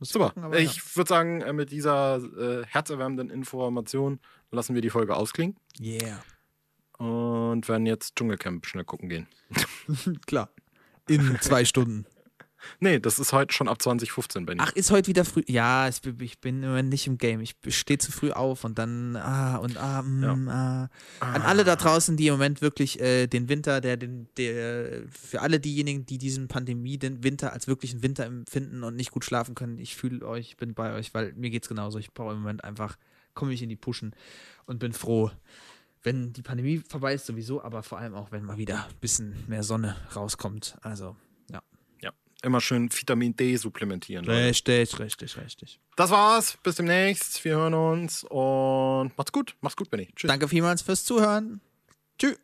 [0.01, 0.29] Super.
[0.29, 4.19] gucken, aber ich würde sagen, äh, mit dieser äh, herzerwärmenden Information
[4.51, 6.01] lassen wir die Folge ausklingen ja.
[6.99, 7.05] Yeah.
[7.07, 9.27] und werden jetzt Dschungelcamp schnell gucken gehen.
[10.27, 10.49] Klar.
[11.07, 12.05] In zwei Stunden.
[12.79, 14.61] Nee, das ist heute schon ab 2015, Benny.
[14.63, 15.43] Ach, ist heute wieder früh.
[15.47, 17.41] Ja, ich, bin- ich bin im Moment nicht im Game.
[17.41, 20.89] Ich stehe zu früh auf und dann, ah, und ah, mm, ah.
[21.19, 25.41] An alle da draußen, die im Moment wirklich äh, den Winter, der, den, der, für
[25.41, 29.55] alle diejenigen, die diesen Pandemie, den Winter als wirklichen Winter empfinden und nicht gut schlafen
[29.55, 31.97] können, ich fühle euch, bin bei euch, weil mir geht's genauso.
[31.99, 32.97] Ich brauche im Moment einfach,
[33.33, 34.15] komme ich in die Puschen
[34.65, 35.31] und bin froh,
[36.03, 39.35] wenn die Pandemie vorbei ist sowieso, aber vor allem auch, wenn mal wieder ein bisschen
[39.47, 40.77] mehr Sonne rauskommt.
[40.81, 41.15] Also, ja.
[41.15, 41.24] Ja,
[42.45, 44.25] immer schön Vitamin D supplementieren.
[44.25, 44.47] Leute.
[44.47, 45.79] Richtig, richtig, richtig.
[45.95, 46.57] Das war's.
[46.63, 47.43] Bis demnächst.
[47.43, 49.55] Wir hören uns und macht's gut.
[49.61, 50.09] Macht's gut, Benny.
[50.15, 50.27] Tschüss.
[50.29, 51.61] Danke vielmals fürs Zuhören.
[52.17, 52.37] Tschüss.